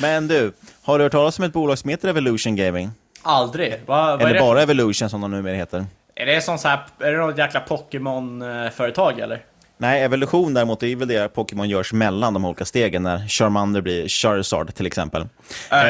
men 0.00 0.28
du, 0.28 0.52
har 0.82 0.98
du 0.98 1.04
hört 1.04 1.12
talas 1.12 1.38
om 1.38 1.44
ett 1.44 1.52
bolag 1.52 1.78
som 1.78 1.90
heter 1.90 2.08
Evolution 2.08 2.56
Gaming? 2.56 2.90
Aldrig. 3.22 3.80
Va, 3.86 4.16
vad 4.16 4.22
eller 4.22 4.40
bara 4.40 4.62
Evolution 4.62 5.10
som 5.10 5.20
de 5.20 5.30
numera 5.30 5.54
heter. 5.54 5.86
Är 6.14 6.26
det, 6.26 6.40
sån 6.40 6.58
så 6.58 6.68
här, 6.68 6.86
är 6.98 7.12
det 7.12 7.18
något 7.18 7.38
jäkla 7.38 7.60
Pokémon-företag 7.60 9.20
eller? 9.20 9.42
Nej, 9.80 10.02
evolution 10.02 10.54
däremot 10.54 10.82
är 10.82 10.96
väl 10.96 11.08
det 11.08 11.28
Pokémon 11.28 11.68
görs 11.68 11.92
mellan 11.92 12.34
de 12.34 12.44
olika 12.44 12.64
stegen 12.64 13.02
när 13.02 13.28
Charmander 13.28 13.80
blir 13.80 14.08
Charizard 14.08 14.74
till 14.74 14.86
exempel. 14.86 15.22
Uh, 15.22 15.28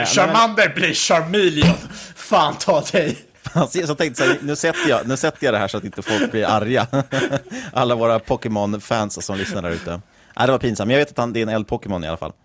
Charmander 0.06 0.66
men... 0.66 0.74
blir 0.74 0.94
Charmeleon. 0.94 1.76
Fan 2.14 2.54
ta 2.58 2.80
dig. 2.80 3.18
Alltså, 3.52 3.78
jag 3.78 3.98
tänkte 3.98 4.22
så 4.22 4.28
här, 4.28 4.38
nu 4.42 4.56
sätter, 4.56 4.88
jag, 4.88 5.08
nu 5.08 5.16
sätter 5.16 5.44
jag 5.44 5.54
det 5.54 5.58
här 5.58 5.68
så 5.68 5.76
att 5.76 5.84
inte 5.84 6.02
folk 6.02 6.30
blir 6.30 6.44
arga. 6.44 6.86
Alla 7.72 7.94
våra 7.94 8.18
Pokémon-fans 8.18 9.26
som 9.26 9.38
lyssnar 9.38 9.62
där 9.62 9.70
ute. 9.70 9.90
Nej, 10.36 10.46
det 10.46 10.52
var 10.52 10.58
pinsamt. 10.58 10.90
Jag 10.90 10.98
vet 10.98 11.10
att 11.10 11.18
han, 11.18 11.32
det 11.32 11.40
är 11.40 11.42
en 11.42 11.48
eld-Pokémon 11.48 12.04
i 12.04 12.08
alla 12.08 12.16
fall. 12.16 12.32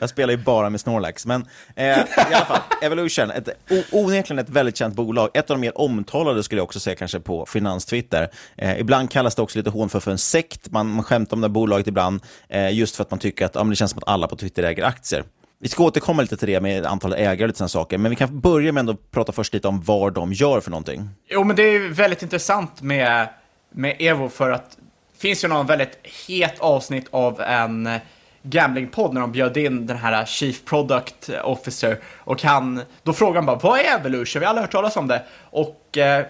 Jag 0.00 0.10
spelar 0.10 0.30
ju 0.30 0.36
bara 0.36 0.70
med 0.70 0.80
Snorlax. 0.80 1.26
Men 1.26 1.46
eh, 1.76 1.84
i 1.86 2.04
alla 2.32 2.44
fall, 2.44 2.60
Evolution, 2.82 3.30
ett, 3.30 3.48
onekligen 3.92 4.38
ett 4.38 4.48
väldigt 4.48 4.76
känt 4.76 4.94
bolag. 4.94 5.30
Ett 5.34 5.50
av 5.50 5.56
de 5.56 5.60
mer 5.60 5.80
omtalade 5.80 6.42
skulle 6.42 6.58
jag 6.58 6.64
också 6.64 6.80
säga 6.80 6.96
kanske 6.96 7.20
på 7.20 7.46
finanstwitter. 7.46 8.30
Eh, 8.56 8.80
ibland 8.80 9.10
kallas 9.10 9.34
det 9.34 9.42
också 9.42 9.58
lite 9.58 9.70
hån 9.70 9.88
för, 9.88 10.00
för 10.00 10.10
en 10.10 10.18
sekt. 10.18 10.70
Man, 10.70 10.86
man 10.86 11.04
skämtar 11.04 11.36
om 11.36 11.40
det 11.40 11.46
här 11.46 11.52
bolaget 11.52 11.86
ibland, 11.86 12.20
eh, 12.48 12.74
just 12.74 12.96
för 12.96 13.02
att 13.02 13.10
man 13.10 13.20
tycker 13.20 13.44
att 13.44 13.54
ja, 13.54 13.64
det 13.64 13.76
känns 13.76 13.90
som 13.90 13.98
att 13.98 14.08
alla 14.08 14.28
på 14.28 14.36
Twitter 14.36 14.62
äger 14.62 14.84
aktier. 14.84 15.24
Vi 15.62 15.68
ska 15.68 15.84
återkomma 15.84 16.22
lite 16.22 16.36
till 16.36 16.48
det 16.48 16.60
med 16.60 16.86
antal 16.86 17.12
ägare 17.12 17.42
och 17.42 17.48
lite 17.48 17.58
sådana 17.58 17.68
saker, 17.68 17.98
men 17.98 18.10
vi 18.10 18.16
kan 18.16 18.40
börja 18.40 18.72
med 18.72 18.90
att 18.90 19.10
prata 19.10 19.32
först 19.32 19.54
lite 19.54 19.68
om 19.68 19.82
vad 19.82 20.12
de 20.12 20.32
gör 20.32 20.60
för 20.60 20.70
någonting. 20.70 21.08
Jo, 21.28 21.44
men 21.44 21.56
det 21.56 21.62
är 21.62 21.88
väldigt 21.88 22.22
intressant 22.22 22.82
med, 22.82 23.28
med 23.72 23.96
Evo 23.98 24.28
för 24.28 24.50
att 24.50 24.70
det 25.12 25.20
finns 25.20 25.44
ju 25.44 25.48
någon 25.48 25.66
väldigt 25.66 25.98
het 26.28 26.58
avsnitt 26.58 27.06
av 27.10 27.40
en 27.40 27.88
gamblingpodd 28.42 29.14
när 29.14 29.20
de 29.20 29.32
bjöd 29.32 29.56
in 29.56 29.86
den 29.86 29.96
här 29.96 30.24
Chief 30.24 30.64
Product 30.64 31.30
Officer 31.42 31.98
och 32.18 32.42
han, 32.42 32.82
då 33.02 33.12
frågade 33.12 33.38
han 33.38 33.46
bara 33.46 33.58
vad 33.58 33.80
är 33.80 33.98
Evolution? 33.98 34.40
Vi 34.40 34.46
har 34.46 34.50
aldrig 34.50 34.62
hört 34.62 34.72
talas 34.72 34.96
om 34.96 35.08
det. 35.08 35.22
Och 35.50 35.98
eh, 35.98 36.26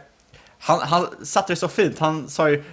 han, 0.59 0.81
han 0.81 1.07
satte 1.23 1.53
det 1.53 1.57
så 1.57 1.69
fint, 1.69 1.99
han 1.99 2.29
sa 2.29 2.51
ju 2.51 2.65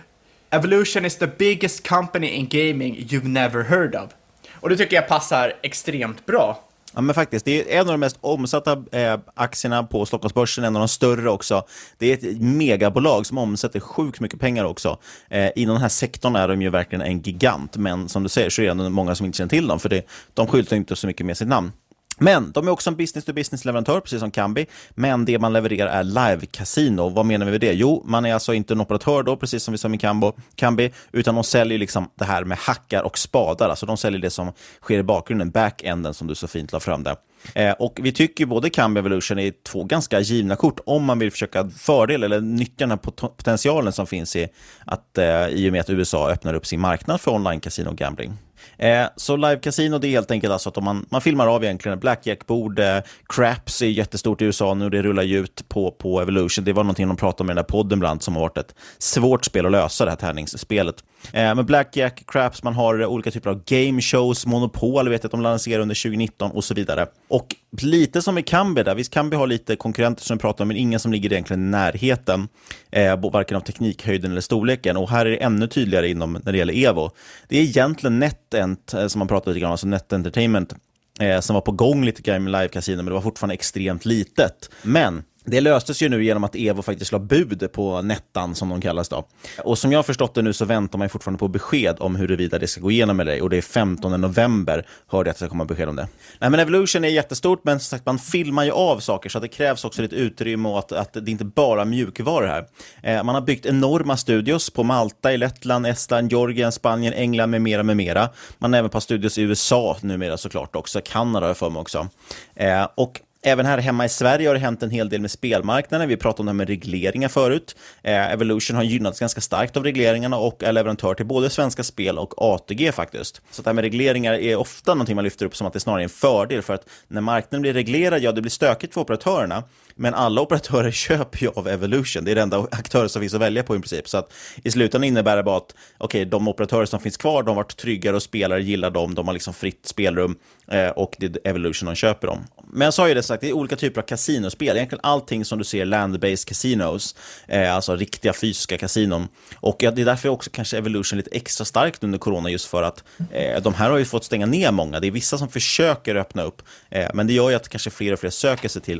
Evolution 0.50 1.06
is 1.06 1.18
the 1.18 1.28
biggest 1.28 1.88
company 1.88 2.28
in 2.28 2.48
gaming 2.48 2.96
you've 2.96 3.28
never 3.28 3.64
heard 3.64 3.96
of. 3.96 4.10
Och 4.54 4.70
det 4.70 4.78
tycker 4.78 4.96
jag 4.96 5.08
passar 5.08 5.54
extremt 5.62 6.26
bra. 6.26 6.67
Ja, 6.94 7.02
men 7.02 7.16
faktiskt. 7.16 7.46
Det 7.46 7.74
är 7.74 7.80
en 7.80 7.88
av 7.88 7.94
de 7.94 8.00
mest 8.00 8.18
omsatta 8.22 8.84
eh, 8.92 9.20
aktierna 9.34 9.84
på 9.84 10.06
Stockholmsbörsen, 10.06 10.64
en 10.64 10.76
av 10.76 10.80
de 10.80 10.88
större 10.88 11.30
också. 11.30 11.64
Det 11.98 12.12
är 12.12 12.14
ett 12.14 12.42
megabolag 12.42 13.26
som 13.26 13.38
omsätter 13.38 13.80
sjukt 13.80 14.20
mycket 14.20 14.40
pengar 14.40 14.66
också. 14.66 14.98
Eh, 15.30 15.50
inom 15.56 15.74
den 15.74 15.82
här 15.82 15.90
sektorn 15.90 16.36
är 16.36 16.48
de 16.48 16.62
ju 16.62 16.70
verkligen 16.70 17.02
en 17.02 17.22
gigant, 17.22 17.78
men 17.78 18.10
som 18.10 18.24
du 18.24 18.30
säger 18.30 18.50
så 18.50 18.62
är 18.62 18.76
det 18.76 18.90
många 18.90 19.16
som 19.16 19.26
inte 19.26 19.38
känner 19.38 19.50
till 19.50 19.68
dem, 19.68 19.80
för 19.80 19.90
det, 19.90 20.08
de 20.34 20.48
skyltar 20.48 20.76
inte 20.76 20.96
så 20.96 21.08
mycket 21.08 21.26
med 21.26 21.38
sitt 21.38 21.48
namn. 21.48 21.72
Men 22.20 22.52
de 22.52 22.68
är 22.68 22.72
också 22.72 22.90
en 22.90 22.96
business-to-business-leverantör, 22.96 24.00
precis 24.00 24.20
som 24.20 24.32
Kambi. 24.32 24.66
Men 24.90 25.26
det 25.26 25.40
man 25.40 25.54
levererar 25.54 25.90
är 25.90 26.04
live-casino. 26.04 27.14
Vad 27.14 27.26
menar 27.26 27.46
vi 27.46 27.52
med 27.52 27.62
det? 27.62 27.74
Jo, 27.74 28.04
man 28.06 28.26
är 28.26 28.34
alltså 28.34 28.54
inte 28.54 28.74
en 28.74 28.82
operatör 28.82 29.24
då, 29.24 29.38
precis 29.38 29.64
som 29.64 29.72
vi 29.72 29.78
sa 29.78 29.88
med 29.88 30.02
Kambo, 30.02 30.34
Kambi, 30.56 30.94
utan 31.12 31.36
de 31.36 31.44
säljer 31.44 31.80
liksom 31.80 32.10
det 32.16 32.26
här 32.26 32.44
med 32.44 32.58
hackar 32.58 33.04
och 33.04 33.18
spadar. 33.18 33.70
Alltså 33.70 33.86
de 33.86 33.98
säljer 33.98 34.22
det 34.22 34.30
som 34.30 34.52
sker 34.82 35.00
i 35.00 35.04
bakgrunden, 35.04 35.52
back-enden 35.52 36.14
som 36.14 36.28
du 36.28 36.36
så 36.36 36.48
fint 36.48 36.72
la 36.72 36.80
fram 36.80 37.04
där. 37.04 37.16
Eh, 37.54 37.72
och 37.72 38.00
vi 38.02 38.12
tycker 38.12 38.46
både 38.46 38.70
Kambi 38.70 39.00
och 39.00 39.06
Evolution 39.06 39.40
är 39.40 39.54
två 39.64 39.84
ganska 39.84 40.20
givna 40.20 40.56
kort 40.56 40.80
om 40.86 41.04
man 41.04 41.20
vill 41.20 41.32
försöka 41.32 41.70
fördel 41.70 42.24
eller 42.24 42.42
nyttja 42.42 42.76
den 42.78 42.90
här 42.90 42.98
pot 42.98 43.22
potentialen 43.38 43.94
som 43.94 44.08
finns 44.08 44.36
i, 44.36 44.48
att, 44.86 45.18
eh, 45.18 45.48
i 45.48 45.70
och 45.70 45.72
med 45.72 45.82
att 45.82 45.90
USA 45.90 46.30
öppnar 46.32 46.54
upp 46.54 46.66
sin 46.66 46.80
marknad 46.80 47.22
för 47.22 47.32
online-casino 47.32 47.88
och 47.88 47.98
gambling. 47.98 48.34
Eh, 48.78 49.06
så 49.16 49.36
live 49.36 49.60
casino 49.60 49.98
det 49.98 50.08
är 50.08 50.10
helt 50.10 50.32
enkelt 50.32 50.54
alltså 50.54 50.70
att 50.70 50.84
man, 50.84 51.06
man 51.10 51.22
filmar 51.22 51.48
av 51.48 51.64
egentligen 51.64 52.00
blackjack-bord, 52.00 52.80
eh, 52.80 52.98
craps 53.30 53.82
är 53.82 53.88
jättestort 53.88 54.42
i 54.42 54.46
USA 54.46 54.74
nu, 54.74 54.90
det 54.90 55.02
rullar 55.02 55.24
ju 55.24 55.40
ut 55.40 55.70
på, 55.70 55.92
på 55.92 56.22
Evolution. 56.22 56.66
Det 56.66 56.74
var 56.74 56.84
någonting 56.84 57.08
de 57.08 57.18
pratade 57.18 57.44
om 57.44 57.48
i 57.48 57.52
den 57.52 57.56
där 57.56 57.64
podden 57.64 58.00
bland 58.00 58.24
som 58.24 58.36
har 58.36 58.42
varit 58.42 58.58
ett 58.58 58.76
svårt 58.98 59.46
spel 59.46 59.66
att 59.66 59.72
lösa, 59.72 60.06
det 60.06 60.12
här 60.12 60.18
tärningsspelet. 60.18 61.04
Eh, 61.34 61.56
med 61.56 61.66
blackjack, 61.66 62.24
craps, 62.28 62.64
man 62.64 62.74
har 62.74 63.00
eh, 63.00 63.08
olika 63.08 63.32
typer 63.32 63.50
av 63.50 63.64
game 63.66 64.02
shows, 64.02 64.46
Monopol 64.46 65.10
vet 65.10 65.24
jag 65.24 65.28
att 65.28 65.32
de 65.32 65.42
lanserar 65.42 65.82
under 65.82 65.96
2019 65.96 66.52
och 66.52 66.64
så 66.64 66.74
vidare. 66.74 67.08
Och 67.28 67.56
lite 67.82 68.22
som 68.22 68.38
i 68.38 68.44
Kambi 68.44 68.84
där, 68.84 68.96
visst 68.96 69.14
Kambi 69.14 69.36
har 69.36 69.48
lite 69.48 69.76
konkurrenter 69.76 70.24
som 70.24 70.38
vi 70.38 70.42
pratar 70.42 70.64
om, 70.64 70.68
men 70.68 70.78
ingen 70.78 71.00
som 71.00 71.12
ligger 71.12 71.32
egentligen 71.34 71.68
i 71.68 71.72
närheten, 71.72 72.48
eh, 72.92 73.32
varken 73.32 73.58
av 73.58 73.62
teknikhöjden 73.62 74.32
eller 74.32 74.42
storleken. 74.42 74.98
Och 74.98 75.10
här 75.10 75.26
är 75.26 75.30
det 75.30 75.38
ännu 75.38 75.68
tydligare 75.68 76.10
inom 76.10 76.40
när 76.44 76.52
det 76.52 76.58
gäller 76.58 76.86
Evo. 76.86 77.12
Det 77.48 77.58
är 77.58 77.64
egentligen 77.64 78.20
NetEnt, 78.20 78.94
eh, 78.94 79.08
som 79.08 79.20
man 79.20 79.28
pratar 79.28 79.52
lite 79.52 79.60
grann 79.60 79.70
om, 79.70 79.72
alltså 79.72 79.88
Net 79.88 80.14
Entertainment, 80.14 80.74
eh, 81.20 81.40
som 81.40 81.54
var 81.54 81.62
på 81.62 81.72
gång 81.72 82.06
lite 82.06 82.22
grann 82.22 82.44
med 82.44 82.54
live-casino, 82.54 82.96
men 82.96 83.06
det 83.06 83.14
var 83.14 83.22
fortfarande 83.22 83.54
extremt 83.54 84.06
litet. 84.06 84.70
Men 84.84 85.24
det 85.50 85.62
löstes 85.62 86.02
ju 86.02 86.10
nu 86.10 86.24
genom 86.24 86.44
att 86.44 86.56
Evo 86.56 86.82
faktiskt 86.82 87.12
la 87.12 87.20
bud 87.20 87.72
på 87.72 88.02
Nettan, 88.02 88.56
som 88.56 88.70
de 88.70 88.82
kallas. 88.82 89.10
Då. 89.10 89.28
Och 89.64 89.78
som 89.78 89.92
jag 89.92 90.00
har 90.00 90.04
förstått 90.04 90.36
det 90.36 90.42
nu 90.42 90.54
så 90.54 90.66
väntar 90.66 91.00
man 91.00 91.10
fortfarande 91.10 91.40
på 91.40 91.48
besked 91.48 91.96
om 92.00 92.16
huruvida 92.16 92.60
det 92.60 92.68
ska 92.68 92.82
gå 92.82 92.92
igenom 92.92 93.20
eller 93.20 93.32
ej. 93.32 93.42
Och 93.42 93.50
det 93.50 93.58
är 93.58 93.62
15 93.62 94.22
november, 94.22 94.88
hörde 95.08 95.28
jag 95.28 95.32
att 95.32 95.36
det 95.36 95.46
ska 95.46 95.50
komma 95.50 95.66
besked 95.66 95.90
om 95.90 95.96
det. 95.96 96.08
Nej, 96.40 96.50
men 96.50 96.60
Evolution 96.60 97.04
är 97.04 97.10
jättestort, 97.10 97.60
men 97.64 97.80
som 97.80 97.98
sagt, 97.98 98.06
man 98.06 98.20
filmar 98.20 98.64
ju 98.64 98.72
av 98.72 99.00
saker, 99.00 99.30
så 99.30 99.38
att 99.38 99.42
det 99.42 99.48
krävs 99.48 99.86
också 99.86 100.02
lite 100.02 100.16
utrymme 100.16 100.70
och 100.70 100.80
att, 100.80 100.92
att 100.92 101.14
det 101.14 101.32
inte 101.32 101.46
bara 101.46 101.86
mjukvaror 101.86 102.48
här. 102.48 102.66
Eh, 103.04 103.24
man 103.24 103.36
har 103.36 103.42
byggt 103.42 103.66
enorma 103.66 104.18
studios 104.18 104.70
på 104.70 104.84
Malta, 104.84 105.34
i 105.34 105.38
Lettland, 105.38 105.88
Estland, 105.88 106.32
Georgien, 106.32 106.72
Spanien, 106.72 107.14
England 107.14 107.52
med 107.52 107.62
mera, 107.62 107.84
med 107.84 107.98
mera. 107.98 108.30
Man 108.58 108.74
har 108.74 108.80
även 108.80 108.90
på 108.90 109.02
studios 109.02 109.38
i 109.38 109.42
USA 109.42 109.98
numera 110.02 110.38
såklart 110.38 110.76
också, 110.76 111.02
Kanada 111.06 111.46
har 111.46 111.50
jag 111.50 111.58
för 111.58 111.70
mig 111.70 111.80
också. 111.80 112.08
Eh, 112.56 112.88
och 112.96 113.22
Även 113.42 113.66
här 113.66 113.78
hemma 113.78 114.06
i 114.06 114.10
Sverige 114.10 114.50
har 114.50 114.54
det 114.54 114.60
hänt 114.60 114.84
en 114.84 114.90
hel 114.90 115.10
del 115.10 115.22
med 115.22 115.32
spelmarknaden. 115.32 116.10
Vi 116.10 116.18
pratade 116.18 116.40
om 116.40 116.46
det 116.46 116.52
här 116.52 116.58
med 116.58 116.68
regleringar 116.68 117.30
förut. 117.30 117.76
Eh, 118.04 118.32
Evolution 118.32 118.76
har 118.76 118.84
gynnats 118.84 119.20
ganska 119.20 119.42
starkt 119.42 119.78
av 119.78 119.84
regleringarna 119.84 120.38
och 120.38 120.64
är 120.64 120.72
leverantör 120.72 121.14
till 121.14 121.26
både 121.26 121.50
Svenska 121.50 121.84
Spel 121.84 122.18
och 122.18 122.34
ATG 122.38 122.92
faktiskt. 122.92 123.42
Så 123.52 123.62
det 123.62 123.70
här 123.70 123.74
med 123.74 123.82
regleringar 123.82 124.34
är 124.34 124.56
ofta 124.56 124.94
någonting 124.94 125.16
man 125.16 125.24
lyfter 125.24 125.46
upp 125.46 125.56
som 125.56 125.68
att 125.68 125.74
det 125.74 125.80
snarare 125.80 126.02
är 126.02 126.04
en 126.04 126.10
fördel 126.10 126.62
för 126.62 126.74
att 126.74 126.90
när 127.08 127.22
marknaden 127.22 127.62
blir 127.62 127.74
reglerad, 127.74 128.22
ja 128.22 128.32
det 128.32 128.42
blir 128.42 128.52
stökigt 128.52 128.94
för 128.94 129.02
operatörerna. 129.02 129.64
Men 129.98 130.14
alla 130.14 130.42
operatörer 130.42 130.92
köper 131.08 131.42
ju 131.44 131.50
av 131.56 131.68
Evolution. 131.68 132.26
Det 132.26 132.32
är 132.32 132.36
den 132.36 132.44
enda 132.44 132.68
aktören 132.72 133.10
som 133.10 133.22
finns 133.22 133.34
att 133.34 133.42
välja 133.42 133.64
på 133.64 133.76
i 133.76 133.80
princip. 133.80 134.10
Så 134.10 134.18
att 134.18 134.34
i 134.64 134.72
slutändan 134.72 135.04
innebär 135.04 135.38
det 135.38 135.44
bara 135.44 135.58
att 135.58 135.76
okay, 136.00 136.26
de 136.26 136.48
operatörer 136.48 136.86
som 136.86 137.00
finns 137.00 137.18
kvar, 137.18 137.44
de 137.44 137.50
har 137.50 137.56
varit 137.56 137.78
tryggare 137.78 138.16
och 138.16 138.24
spelare 138.24 138.64
gillar 138.64 138.90
dem, 138.90 139.16
de 139.16 139.28
har 139.28 139.34
liksom 139.34 139.54
fritt 139.54 139.86
spelrum 139.86 140.36
eh, 140.72 140.90
och 140.90 141.16
det 141.20 141.26
är 141.26 141.50
Evolution 141.50 141.86
de 141.86 141.96
köper 141.96 142.28
dem. 142.28 142.44
Men 142.72 142.86
jag 142.86 142.94
sa 142.94 143.08
ju 143.08 143.14
det 143.14 143.24
sagt, 143.24 143.42
det 143.42 143.50
är 143.50 143.54
olika 143.54 143.76
typer 143.76 144.02
av 144.02 144.06
kasinospel. 144.06 144.78
Egentligen 144.78 145.00
allting 145.04 145.46
som 145.46 145.58
du 145.58 145.64
ser 145.64 145.86
land-based 145.86 146.48
casinos, 146.48 147.16
eh, 147.48 147.76
alltså 147.76 147.96
riktiga 147.96 148.34
fysiska 148.34 148.78
kasinon. 148.78 149.28
Och 149.56 149.76
ja, 149.80 149.92
det 149.92 150.02
är 150.02 150.06
därför 150.06 150.30
också 150.30 150.50
kanske 150.54 150.78
Evolution 150.78 151.20
är 151.20 151.24
lite 151.24 151.36
extra 151.36 151.66
starkt 151.66 152.04
under 152.04 152.20
corona, 152.20 152.50
just 152.50 152.66
för 152.66 152.84
att 152.84 153.04
eh, 153.32 153.62
de 153.62 153.74
här 153.74 153.90
har 153.90 153.98
ju 153.98 154.06
fått 154.06 154.24
stänga 154.24 154.46
ner 154.46 154.72
många. 154.72 155.00
Det 155.00 155.08
är 155.08 155.12
vissa 155.12 155.38
som 155.38 155.50
försöker 155.50 156.16
öppna 156.16 156.44
upp, 156.44 156.62
eh, 156.90 157.08
men 157.14 157.28
det 157.28 157.34
gör 157.34 157.50
ju 157.50 157.56
att 157.56 157.70
kanske 157.70 157.90
fler 157.90 158.14
och 158.14 158.20
fler 158.20 158.30
söker 158.30 158.70
sig 158.70 158.82
till 158.82 159.00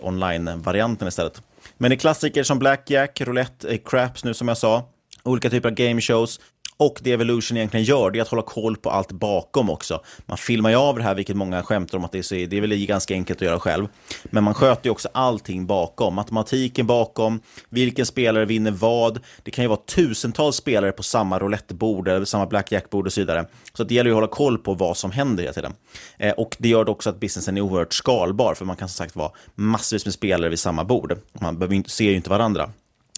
varianten 0.88 1.08
istället. 1.08 1.42
Men 1.78 1.90
det 1.90 1.96
är 1.96 1.98
klassiker 1.98 2.44
som 2.44 2.60
Blackjack, 2.60 3.22
Roulette, 3.22 3.70
eh, 3.70 3.78
Craps 3.86 4.24
nu 4.24 4.34
som 4.34 4.48
jag 4.48 4.58
sa, 4.58 4.84
olika 5.28 5.50
typer 5.50 5.70
av 5.70 5.76
game 5.76 6.02
shows, 6.02 6.40
och 6.80 7.00
det 7.04 7.12
Evolution 7.12 7.58
egentligen 7.58 7.84
gör, 7.84 8.12
det 8.12 8.20
är 8.20 8.22
att 8.22 8.28
hålla 8.28 8.42
koll 8.42 8.78
på 8.78 8.90
allt 8.90 9.12
bakom 9.12 9.70
också. 9.70 10.02
Man 10.26 10.38
filmar 10.38 10.70
ju 10.70 10.76
av 10.76 10.98
det 10.98 11.04
här, 11.04 11.16
vilket 11.16 11.36
många 11.36 11.64
skämtar 11.64 11.98
om 11.98 12.06
att 12.06 12.12
det 12.12 12.18
är, 12.18 12.22
så, 12.22 12.36
det 12.36 12.54
är 12.54 12.62
väl 12.62 12.86
ganska 12.86 13.14
enkelt 13.14 13.42
att 13.42 13.46
göra 13.46 13.60
själv. 13.60 13.88
Men 14.24 14.44
man 14.44 14.54
sköter 14.54 14.86
ju 14.86 14.92
också 14.92 15.10
allting 15.14 15.66
bakom. 15.66 16.16
Matematiken 16.16 16.88
bakom, 16.88 17.42
vilken 17.70 18.06
spelare 18.06 18.46
vinner 18.46 18.72
vad. 18.72 19.20
Det 19.44 19.52
kan 19.52 19.64
ju 19.64 19.68
vara 19.68 19.80
tusentals 19.80 20.56
spelare 20.56 20.92
på 20.92 21.04
samma 21.04 21.40
roulettebord 21.40 22.08
eller 22.08 22.26
samma 22.26 22.46
blackjackbord 22.46 23.06
och 23.06 23.14
så 23.14 23.22
vidare. 23.22 23.46
Så 23.74 23.84
det 23.84 23.96
gäller 23.96 24.10
ju 24.10 24.14
att 24.14 24.18
hålla 24.18 24.28
koll 24.28 24.58
på 24.58 24.74
vad 24.74 24.98
som 24.98 25.12
händer 25.12 25.44
hela 25.44 25.54
tiden. 25.54 25.74
Eh, 26.18 26.34
och 26.34 26.56
det 26.60 26.70
gör 26.70 26.90
också 26.90 27.10
att 27.10 27.20
businessen 27.20 27.58
är 27.58 27.62
oerhört 27.62 27.94
skalbar, 27.94 28.54
för 28.54 28.66
man 28.66 28.76
kan 28.76 28.90
som 28.90 28.96
sagt 28.96 29.16
vara 29.16 29.32
massvis 29.56 30.06
med 30.06 30.14
spelare 30.14 30.50
vid 30.50 30.60
samma 30.60 30.84
bord. 30.84 31.18
Man 31.42 31.60
behöver 31.60 31.90
ser 31.90 32.06
ju 32.06 32.16
inte 32.16 32.30
varandra. 32.30 32.70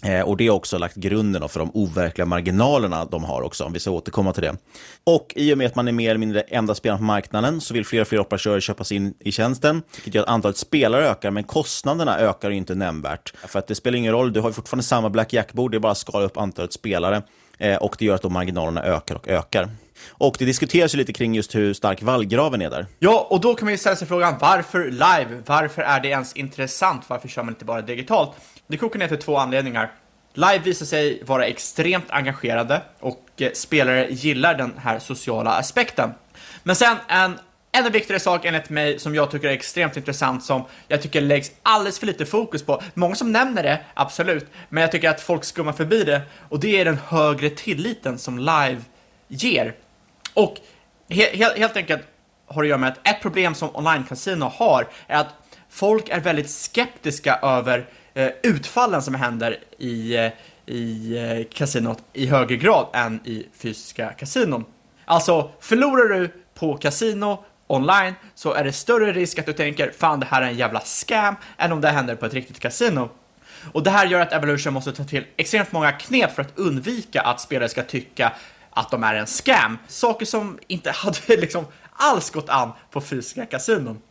Eh, 0.04 0.20
och 0.20 0.36
det 0.36 0.48
har 0.48 0.56
också 0.56 0.78
lagt 0.78 0.96
grunden 0.96 1.48
för 1.48 1.60
de 1.60 1.70
overkliga 1.74 2.26
marginalerna 2.26 3.04
de 3.04 3.24
har 3.24 3.42
också, 3.42 3.64
om 3.64 3.72
vi 3.72 3.80
ska 3.80 3.90
återkomma 3.90 4.32
till 4.32 4.42
det. 4.42 4.56
Och 5.04 5.32
i 5.36 5.54
och 5.54 5.58
med 5.58 5.66
att 5.66 5.74
man 5.74 5.88
är 5.88 5.92
mer 5.92 6.10
eller 6.10 6.18
mindre 6.18 6.40
enda 6.40 6.74
spelaren 6.74 6.98
på 6.98 7.04
marknaden 7.04 7.60
så 7.60 7.74
vill 7.74 7.86
fler 7.86 8.00
och 8.00 8.08
fler 8.08 8.20
operatörer 8.20 8.60
köpa 8.60 8.84
sig 8.84 8.96
in 8.96 9.14
i 9.20 9.32
tjänsten, 9.32 9.82
vilket 9.96 10.14
gör 10.14 10.22
att 10.22 10.28
antalet 10.28 10.56
spelare 10.56 11.08
ökar, 11.08 11.30
men 11.30 11.44
kostnaderna 11.44 12.18
ökar 12.18 12.50
inte 12.50 12.74
nämnvärt. 12.74 13.32
För 13.46 13.58
att 13.58 13.66
det 13.66 13.74
spelar 13.74 13.98
ingen 13.98 14.12
roll, 14.12 14.32
du 14.32 14.40
har 14.40 14.52
fortfarande 14.52 14.84
samma 14.84 15.10
blackjack-bord, 15.10 15.70
det 15.70 15.76
är 15.76 15.78
bara 15.78 15.92
att 15.92 15.98
skala 15.98 16.24
upp 16.24 16.36
antalet 16.36 16.72
spelare 16.72 17.22
eh, 17.58 17.76
och 17.76 17.96
det 17.98 18.04
gör 18.04 18.14
att 18.14 18.22
de 18.22 18.32
marginalerna 18.32 18.82
ökar 18.82 19.14
och 19.14 19.28
ökar. 19.28 19.68
Och 20.08 20.36
det 20.38 20.44
diskuteras 20.44 20.94
ju 20.94 20.98
lite 20.98 21.12
kring 21.12 21.34
just 21.34 21.54
hur 21.54 21.74
stark 21.74 22.02
vallgraven 22.02 22.62
är 22.62 22.70
där. 22.70 22.86
Ja, 22.98 23.26
och 23.30 23.40
då 23.40 23.54
kan 23.54 23.66
man 23.66 23.72
ju 23.72 23.78
ställa 23.78 23.96
sig 23.96 24.08
frågan 24.08 24.34
varför 24.40 24.84
live? 24.90 25.42
Varför 25.46 25.82
är 25.82 26.00
det 26.00 26.08
ens 26.08 26.32
intressant? 26.32 27.02
Varför 27.08 27.28
kör 27.28 27.42
man 27.42 27.54
inte 27.54 27.64
bara 27.64 27.82
digitalt? 27.82 28.30
Det 28.70 28.76
kokar 28.76 28.98
ner 28.98 29.08
till 29.08 29.18
två 29.18 29.36
anledningar. 29.36 29.92
Live 30.34 30.58
visar 30.58 30.86
sig 30.86 31.22
vara 31.24 31.46
extremt 31.46 32.10
engagerade 32.10 32.82
och 33.00 33.24
eh, 33.36 33.52
spelare 33.52 34.06
gillar 34.10 34.54
den 34.54 34.72
här 34.78 34.98
sociala 34.98 35.50
aspekten. 35.50 36.10
Men 36.62 36.76
sen 36.76 36.96
en 37.08 37.38
ännu 37.72 37.90
viktigare 37.90 38.20
sak 38.20 38.44
enligt 38.44 38.70
mig 38.70 38.98
som 38.98 39.14
jag 39.14 39.30
tycker 39.30 39.48
är 39.48 39.52
extremt 39.52 39.96
intressant 39.96 40.44
som 40.44 40.64
jag 40.88 41.02
tycker 41.02 41.20
läggs 41.20 41.50
alldeles 41.62 41.98
för 41.98 42.06
lite 42.06 42.26
fokus 42.26 42.62
på. 42.62 42.82
Många 42.94 43.14
som 43.14 43.32
nämner 43.32 43.62
det, 43.62 43.80
absolut, 43.94 44.46
men 44.68 44.80
jag 44.80 44.92
tycker 44.92 45.10
att 45.10 45.20
folk 45.20 45.44
skummar 45.44 45.72
förbi 45.72 46.04
det 46.04 46.22
och 46.48 46.60
det 46.60 46.80
är 46.80 46.84
den 46.84 46.98
högre 47.08 47.50
tilliten 47.50 48.18
som 48.18 48.38
live 48.38 48.80
ger. 49.28 49.74
Och 50.34 50.56
he 51.08 51.36
he 51.36 51.58
helt 51.58 51.76
enkelt 51.76 52.02
har 52.46 52.62
det 52.62 52.66
att 52.66 52.68
göra 52.68 52.78
med 52.78 52.88
att 52.88 53.08
ett 53.08 53.22
problem 53.22 53.54
som 53.54 53.70
online-casino 53.70 54.50
har 54.54 54.88
är 55.06 55.20
att 55.20 55.34
folk 55.70 56.08
är 56.08 56.20
väldigt 56.20 56.50
skeptiska 56.50 57.38
över 57.42 57.86
Eh, 58.14 58.30
utfallen 58.42 59.02
som 59.02 59.14
händer 59.14 59.58
i, 59.78 60.16
eh, 60.16 60.32
i 60.66 61.16
eh, 61.18 61.58
kasinot 61.58 61.98
i 62.12 62.26
högre 62.26 62.56
grad 62.56 62.86
än 62.92 63.20
i 63.24 63.46
fysiska 63.58 64.08
kasinon. 64.08 64.64
Alltså, 65.04 65.50
förlorar 65.60 66.18
du 66.18 66.32
på 66.54 66.76
kasino 66.76 67.44
online 67.66 68.14
så 68.34 68.52
är 68.52 68.64
det 68.64 68.72
större 68.72 69.12
risk 69.12 69.38
att 69.38 69.46
du 69.46 69.52
tänker 69.52 69.92
fan 69.98 70.20
det 70.20 70.26
här 70.26 70.42
är 70.42 70.46
en 70.46 70.56
jävla 70.56 70.80
scam 70.80 71.34
än 71.56 71.72
om 71.72 71.80
det 71.80 71.88
händer 71.88 72.14
på 72.14 72.26
ett 72.26 72.34
riktigt 72.34 72.60
kasino. 72.60 73.08
Och 73.72 73.82
det 73.82 73.90
här 73.90 74.06
gör 74.06 74.20
att 74.20 74.32
Evolution 74.32 74.72
måste 74.72 74.92
ta 74.92 75.04
till 75.04 75.26
extremt 75.36 75.72
många 75.72 75.92
knep 75.92 76.34
för 76.34 76.42
att 76.42 76.58
undvika 76.58 77.20
att 77.20 77.40
spelare 77.40 77.68
ska 77.68 77.82
tycka 77.82 78.32
att 78.70 78.90
de 78.90 79.04
är 79.04 79.14
en 79.14 79.26
scam. 79.26 79.78
Saker 79.88 80.26
som 80.26 80.58
inte 80.66 80.90
hade 80.94 81.36
liksom 81.36 81.66
alls 81.92 82.30
gått 82.30 82.48
an 82.48 82.72
på 82.90 83.00
fysiska 83.00 83.46
kasinon. 83.46 84.02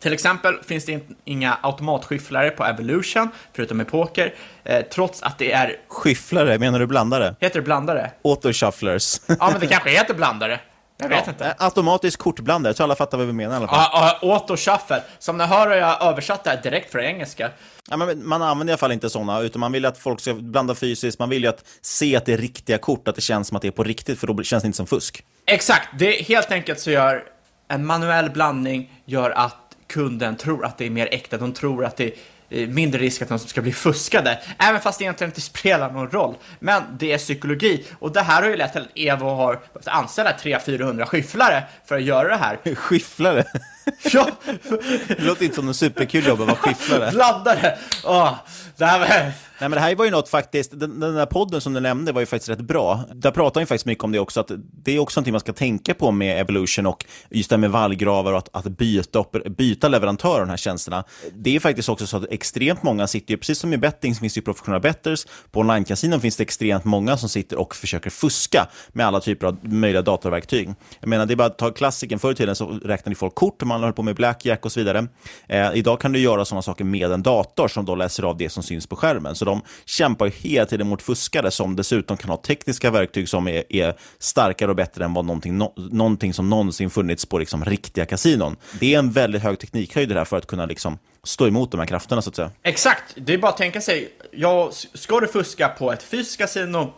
Till 0.00 0.12
exempel 0.12 0.58
finns 0.66 0.84
det 0.84 1.00
inga 1.24 1.58
automatskyfflare 1.62 2.50
på 2.50 2.64
Evolution, 2.64 3.28
förutom 3.52 3.80
i 3.80 3.84
poker, 3.84 4.34
eh, 4.64 4.82
trots 4.82 5.22
att 5.22 5.38
det 5.38 5.52
är... 5.52 5.76
Skyfflare, 5.88 6.58
menar 6.58 6.78
du 6.78 6.86
blandare? 6.86 7.34
Heter 7.40 7.60
det 7.60 7.64
blandare? 7.64 8.10
Autoshufflers. 8.24 9.20
ja, 9.26 9.48
men 9.50 9.60
det 9.60 9.66
kanske 9.66 9.90
heter 9.90 10.14
blandare. 10.14 10.60
Jag 10.98 11.08
vet 11.08 11.22
ja, 11.26 11.32
inte. 11.32 11.54
Automatisk 11.58 12.18
kortblandare, 12.18 12.74
så 12.74 12.82
alla 12.82 12.94
fattar 12.94 13.18
vad 13.18 13.26
vi 13.26 13.32
menar 13.32 13.54
i 13.54 13.56
alla 13.56 13.68
fall. 13.68 13.88
Ja, 13.92 14.18
uh, 14.22 14.32
autoshuffle. 14.32 15.02
Som 15.18 15.38
ni 15.38 15.44
hör 15.44 15.66
har 15.66 15.74
jag 15.74 16.02
översatt 16.02 16.44
det 16.44 16.50
här 16.50 16.62
direkt 16.62 16.92
från 16.92 17.04
engelska. 17.04 17.50
Ja, 17.90 17.96
men 17.96 18.28
man 18.28 18.42
använder 18.42 18.70
i 18.70 18.72
alla 18.72 18.78
fall 18.78 18.92
inte 18.92 19.10
sådana, 19.10 19.40
utan 19.40 19.60
man 19.60 19.72
vill 19.72 19.86
att 19.86 19.98
folk 19.98 20.20
ska 20.20 20.34
blanda 20.34 20.74
fysiskt, 20.74 21.18
man 21.18 21.28
vill 21.28 21.42
ju 21.42 21.48
att 21.48 21.64
se 21.82 22.16
att 22.16 22.26
det 22.26 22.32
är 22.32 22.38
riktiga 22.38 22.78
kort, 22.78 23.08
att 23.08 23.14
det 23.14 23.20
känns 23.20 23.48
som 23.48 23.56
att 23.56 23.62
det 23.62 23.68
är 23.68 23.72
på 23.72 23.84
riktigt, 23.84 24.20
för 24.20 24.26
då 24.26 24.42
känns 24.42 24.62
det 24.62 24.66
inte 24.66 24.76
som 24.76 24.86
fusk. 24.86 25.24
Exakt, 25.46 25.88
det 25.98 26.20
är 26.20 26.24
helt 26.24 26.52
enkelt 26.52 26.80
så 26.80 26.90
gör 26.90 27.24
en 27.68 27.86
manuell 27.86 28.30
blandning 28.30 28.92
gör 29.04 29.30
att 29.30 29.65
kunden 29.86 30.36
tror 30.36 30.64
att 30.64 30.78
det 30.78 30.86
är 30.86 30.90
mer 30.90 31.08
äkta, 31.10 31.38
de 31.38 31.52
tror 31.52 31.84
att 31.84 31.96
det 31.96 32.14
är 32.50 32.66
mindre 32.66 33.00
risk 33.00 33.22
att 33.22 33.28
de 33.28 33.38
ska 33.38 33.62
bli 33.62 33.72
fuskade, 33.72 34.38
även 34.58 34.80
fast 34.80 34.98
det 34.98 35.04
egentligen 35.04 35.30
inte 35.30 35.40
spelar 35.40 35.90
någon 35.90 36.10
roll. 36.10 36.34
Men 36.58 36.82
det 36.98 37.12
är 37.12 37.18
psykologi 37.18 37.84
och 37.98 38.12
det 38.12 38.20
här 38.20 38.42
har 38.42 38.48
ju 38.48 38.56
lett 38.56 38.72
till 38.72 38.82
att 38.82 38.88
Evo 38.94 39.28
har 39.28 39.52
behövt 39.72 39.88
anställa 39.88 40.32
300-400 40.32 41.04
skyfflare 41.04 41.62
för 41.84 41.94
att 41.96 42.02
göra 42.02 42.28
det 42.28 42.36
här. 42.36 42.58
Skyfflare? 42.74 43.44
ja! 44.12 44.28
det 45.08 45.20
låter 45.20 45.44
inte 45.44 45.56
som 45.56 45.66
något 45.66 45.76
superkul 45.76 46.26
jobb 46.26 46.40
att 46.40 46.46
vara 46.46 46.56
skyfflare. 46.56 47.10
Blandare! 47.12 47.78
Åh, 48.04 48.34
det 48.76 48.86
här 48.86 48.98
var... 48.98 49.32
Nej, 49.60 49.68
men 49.68 49.76
det 49.76 49.80
här 49.80 49.94
var 49.94 50.04
ju 50.04 50.10
något 50.10 50.28
faktiskt, 50.28 50.80
den, 50.80 51.00
den 51.00 51.14
där 51.14 51.26
podden 51.26 51.60
som 51.60 51.72
du 51.72 51.80
nämnde 51.80 52.12
var 52.12 52.20
ju 52.20 52.26
faktiskt 52.26 52.48
rätt 52.48 52.60
bra. 52.60 53.04
Där 53.14 53.30
pratar 53.30 53.60
ju 53.60 53.66
faktiskt 53.66 53.86
mycket 53.86 54.04
om 54.04 54.12
det 54.12 54.18
också, 54.18 54.40
att 54.40 54.50
det 54.72 54.96
är 54.96 54.98
också 54.98 55.20
någonting 55.20 55.32
man 55.32 55.40
ska 55.40 55.52
tänka 55.52 55.94
på 55.94 56.10
med 56.10 56.40
Evolution 56.40 56.86
och 56.86 57.04
just 57.30 57.50
det 57.50 57.56
här 57.56 57.60
med 57.60 57.70
vallgravar 57.70 58.32
och 58.32 58.38
att, 58.38 58.48
att 58.52 58.64
byta, 58.64 59.24
byta 59.56 59.88
leverantör 59.88 60.34
av 60.34 60.40
de 60.40 60.50
här 60.50 60.56
tjänsterna. 60.56 61.04
Det 61.34 61.56
är 61.56 61.60
faktiskt 61.60 61.88
också 61.88 62.06
så 62.06 62.16
att 62.16 62.24
extremt 62.30 62.82
många 62.82 63.06
sitter 63.06 63.34
ju, 63.34 63.38
precis 63.38 63.58
som 63.58 63.72
i 63.72 63.76
betting 63.78 64.14
så 64.14 64.20
finns 64.20 64.34
det 64.34 64.38
ju 64.38 64.44
professionella 64.44 64.80
betters, 64.80 65.26
på 65.50 65.60
online-kasinon 65.60 66.20
finns 66.20 66.36
det 66.36 66.42
extremt 66.42 66.84
många 66.84 67.16
som 67.16 67.28
sitter 67.28 67.58
och 67.58 67.76
försöker 67.76 68.10
fuska 68.10 68.68
med 68.92 69.06
alla 69.06 69.20
typer 69.20 69.46
av 69.46 69.58
möjliga 69.62 70.02
datorverktyg. 70.02 70.74
Jag 71.00 71.08
menar, 71.08 71.26
det 71.26 71.34
är 71.34 71.36
bara 71.36 71.46
att 71.46 71.58
ta 71.58 71.70
klassiken, 71.70 72.18
förr 72.18 72.32
i 72.32 72.34
tiden 72.34 72.56
så 72.56 72.66
räknade 72.84 73.16
folk 73.16 73.34
kort, 73.34 73.64
man 73.64 73.82
höll 73.82 73.92
på 73.92 74.02
med 74.02 74.14
blackjack 74.16 74.64
och 74.64 74.72
så 74.72 74.80
vidare. 74.80 75.06
Eh, 75.48 75.70
idag 75.74 76.00
kan 76.00 76.12
du 76.12 76.18
göra 76.18 76.44
sådana 76.44 76.62
saker 76.62 76.84
med 76.84 77.12
en 77.12 77.22
dator 77.22 77.68
som 77.68 77.84
då 77.84 77.94
läser 77.94 78.22
av 78.22 78.36
det 78.36 78.50
som 78.50 78.62
syns 78.62 78.86
på 78.86 78.96
skärmen. 78.96 79.34
Så 79.34 79.45
de 79.46 79.62
kämpar 79.84 80.26
ju 80.26 80.32
hela 80.32 80.66
tiden 80.66 80.88
mot 80.88 81.02
fuskare 81.02 81.50
som 81.50 81.76
dessutom 81.76 82.16
kan 82.16 82.30
ha 82.30 82.36
tekniska 82.36 82.90
verktyg 82.90 83.28
som 83.28 83.48
är, 83.48 83.72
är 83.72 83.94
starkare 84.18 84.70
och 84.70 84.76
bättre 84.76 85.04
än 85.04 85.14
vad 85.14 85.24
någonting, 85.24 85.58
no, 85.58 85.72
någonting 85.76 86.34
som 86.34 86.50
någonsin 86.50 86.90
funnits 86.90 87.26
på 87.26 87.38
liksom 87.38 87.64
riktiga 87.64 88.06
kasinon. 88.06 88.56
Det 88.80 88.94
är 88.94 88.98
en 88.98 89.10
väldigt 89.10 89.42
hög 89.42 89.58
teknikhöjd 89.58 90.08
det 90.08 90.14
här 90.14 90.24
för 90.24 90.36
att 90.36 90.46
kunna 90.46 90.66
liksom 90.66 90.98
stå 91.24 91.46
emot 91.46 91.70
de 91.70 91.80
här 91.80 91.86
krafterna 91.86 92.22
så 92.22 92.30
att 92.30 92.36
säga. 92.36 92.50
Exakt, 92.62 93.14
det 93.16 93.34
är 93.34 93.38
bara 93.38 93.52
att 93.52 93.56
tänka 93.56 93.80
sig, 93.80 94.08
ja, 94.32 94.70
ska 94.94 95.20
du 95.20 95.28
fuska 95.28 95.68
på 95.68 95.92
ett 95.92 96.02
fysiskt 96.02 96.38
kasino 96.38 96.92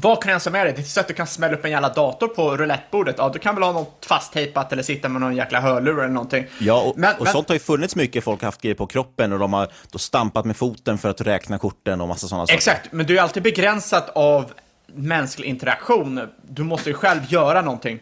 vad 0.00 0.22
kan 0.22 0.30
jag 0.30 0.34
ens 0.34 0.50
med 0.50 0.66
dig? 0.66 0.72
Det 0.72 0.80
är 0.80 0.84
så 0.84 1.00
att 1.00 1.08
du 1.08 1.14
kan 1.14 1.26
smälla 1.26 1.54
upp 1.54 1.64
en 1.64 1.70
jävla 1.70 1.88
dator 1.88 2.28
på 2.28 2.56
roulettebordet. 2.56 3.14
Ja, 3.18 3.28
du 3.28 3.38
kan 3.38 3.54
väl 3.54 3.64
ha 3.64 3.72
något 3.72 4.06
fasttejpat 4.06 4.72
eller 4.72 4.82
sitta 4.82 5.08
med 5.08 5.20
någon 5.20 5.36
jäkla 5.36 5.60
hörlur 5.60 5.98
eller 5.98 6.08
någonting. 6.08 6.46
Ja, 6.58 6.80
och, 6.80 6.98
men, 6.98 7.16
och 7.16 7.24
men... 7.24 7.32
sånt 7.32 7.48
har 7.48 7.54
ju 7.54 7.60
funnits 7.60 7.96
mycket. 7.96 8.24
Folk 8.24 8.40
har 8.40 8.46
haft 8.46 8.60
grejer 8.60 8.74
på 8.74 8.86
kroppen 8.86 9.32
och 9.32 9.38
de 9.38 9.52
har 9.52 9.68
då 9.90 9.98
stampat 9.98 10.44
med 10.44 10.56
foten 10.56 10.98
för 10.98 11.08
att 11.08 11.20
räkna 11.20 11.58
korten 11.58 12.00
och 12.00 12.08
massa 12.08 12.28
sådana 12.28 12.46
saker. 12.46 12.56
Exakt, 12.56 12.92
men 12.92 13.06
du 13.06 13.18
är 13.18 13.22
alltid 13.22 13.42
begränsat 13.42 14.10
av 14.14 14.52
mänsklig 14.94 15.46
interaktion. 15.46 16.28
Du 16.42 16.62
måste 16.62 16.90
ju 16.90 16.94
själv 16.94 17.20
göra 17.28 17.62
någonting. 17.62 18.00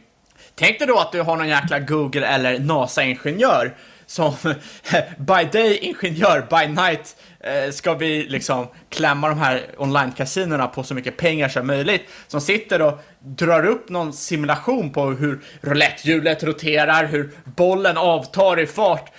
Tänk 0.55 0.79
dig 0.79 0.89
då 0.89 0.99
att 0.99 1.13
du 1.13 1.23
har 1.23 1.37
någon 1.37 1.49
jäkla 1.49 1.79
Google 1.79 2.27
eller 2.27 2.59
NASA-ingenjör 2.59 3.75
som 4.07 4.35
by 5.19 5.49
day 5.53 5.79
ingenjör, 5.79 6.47
by 6.51 6.75
night 6.75 7.17
eh, 7.41 7.71
ska 7.71 7.95
vi 7.95 8.29
liksom 8.29 8.67
klämma 8.89 9.29
de 9.29 9.39
här 9.39 9.67
online-kasinorna 9.79 10.67
på 10.67 10.83
så 10.83 10.95
mycket 10.95 11.17
pengar 11.17 11.49
som 11.49 11.67
möjligt. 11.67 12.03
Som 12.27 12.41
sitter 12.41 12.83
och 12.83 13.01
drar 13.21 13.67
upp 13.67 13.89
någon 13.89 14.13
simulation 14.13 14.93
på 14.93 15.05
hur 15.11 15.41
roulettehjulet 15.61 16.43
roterar, 16.43 17.07
hur 17.07 17.31
bollen 17.45 17.97
avtar 17.97 18.61
i 18.61 18.67
fart. 18.67 19.13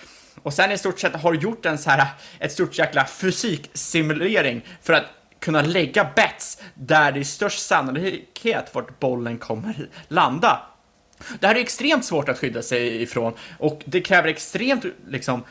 Och 0.43 0.53
sen 0.53 0.71
i 0.71 0.77
stort 0.77 0.99
sett 0.99 1.15
har 1.15 1.33
gjort 1.33 1.65
en 1.65 1.77
så 1.77 1.89
här, 1.89 2.07
ett 2.39 2.51
stort 2.51 2.77
jäkla 2.77 3.05
fysiksimulering 3.05 4.65
för 4.81 4.93
att 4.93 5.05
kunna 5.39 5.61
lägga 5.61 6.09
bets 6.15 6.61
där 6.73 7.11
det 7.11 7.19
är 7.19 7.23
störst 7.23 7.59
sannolikhet 7.59 8.69
vart 8.75 8.99
bollen 8.99 9.37
kommer 9.37 9.89
landa. 10.07 10.61
Det 11.39 11.47
här 11.47 11.55
är 11.55 11.59
extremt 11.59 12.05
svårt 12.05 12.29
att 12.29 12.37
skydda 12.37 12.61
sig 12.61 13.01
ifrån 13.01 13.33
och 13.57 13.81
det 13.85 14.01
kräver 14.01 14.29
extremt 14.29 14.85
liksom 15.09 15.43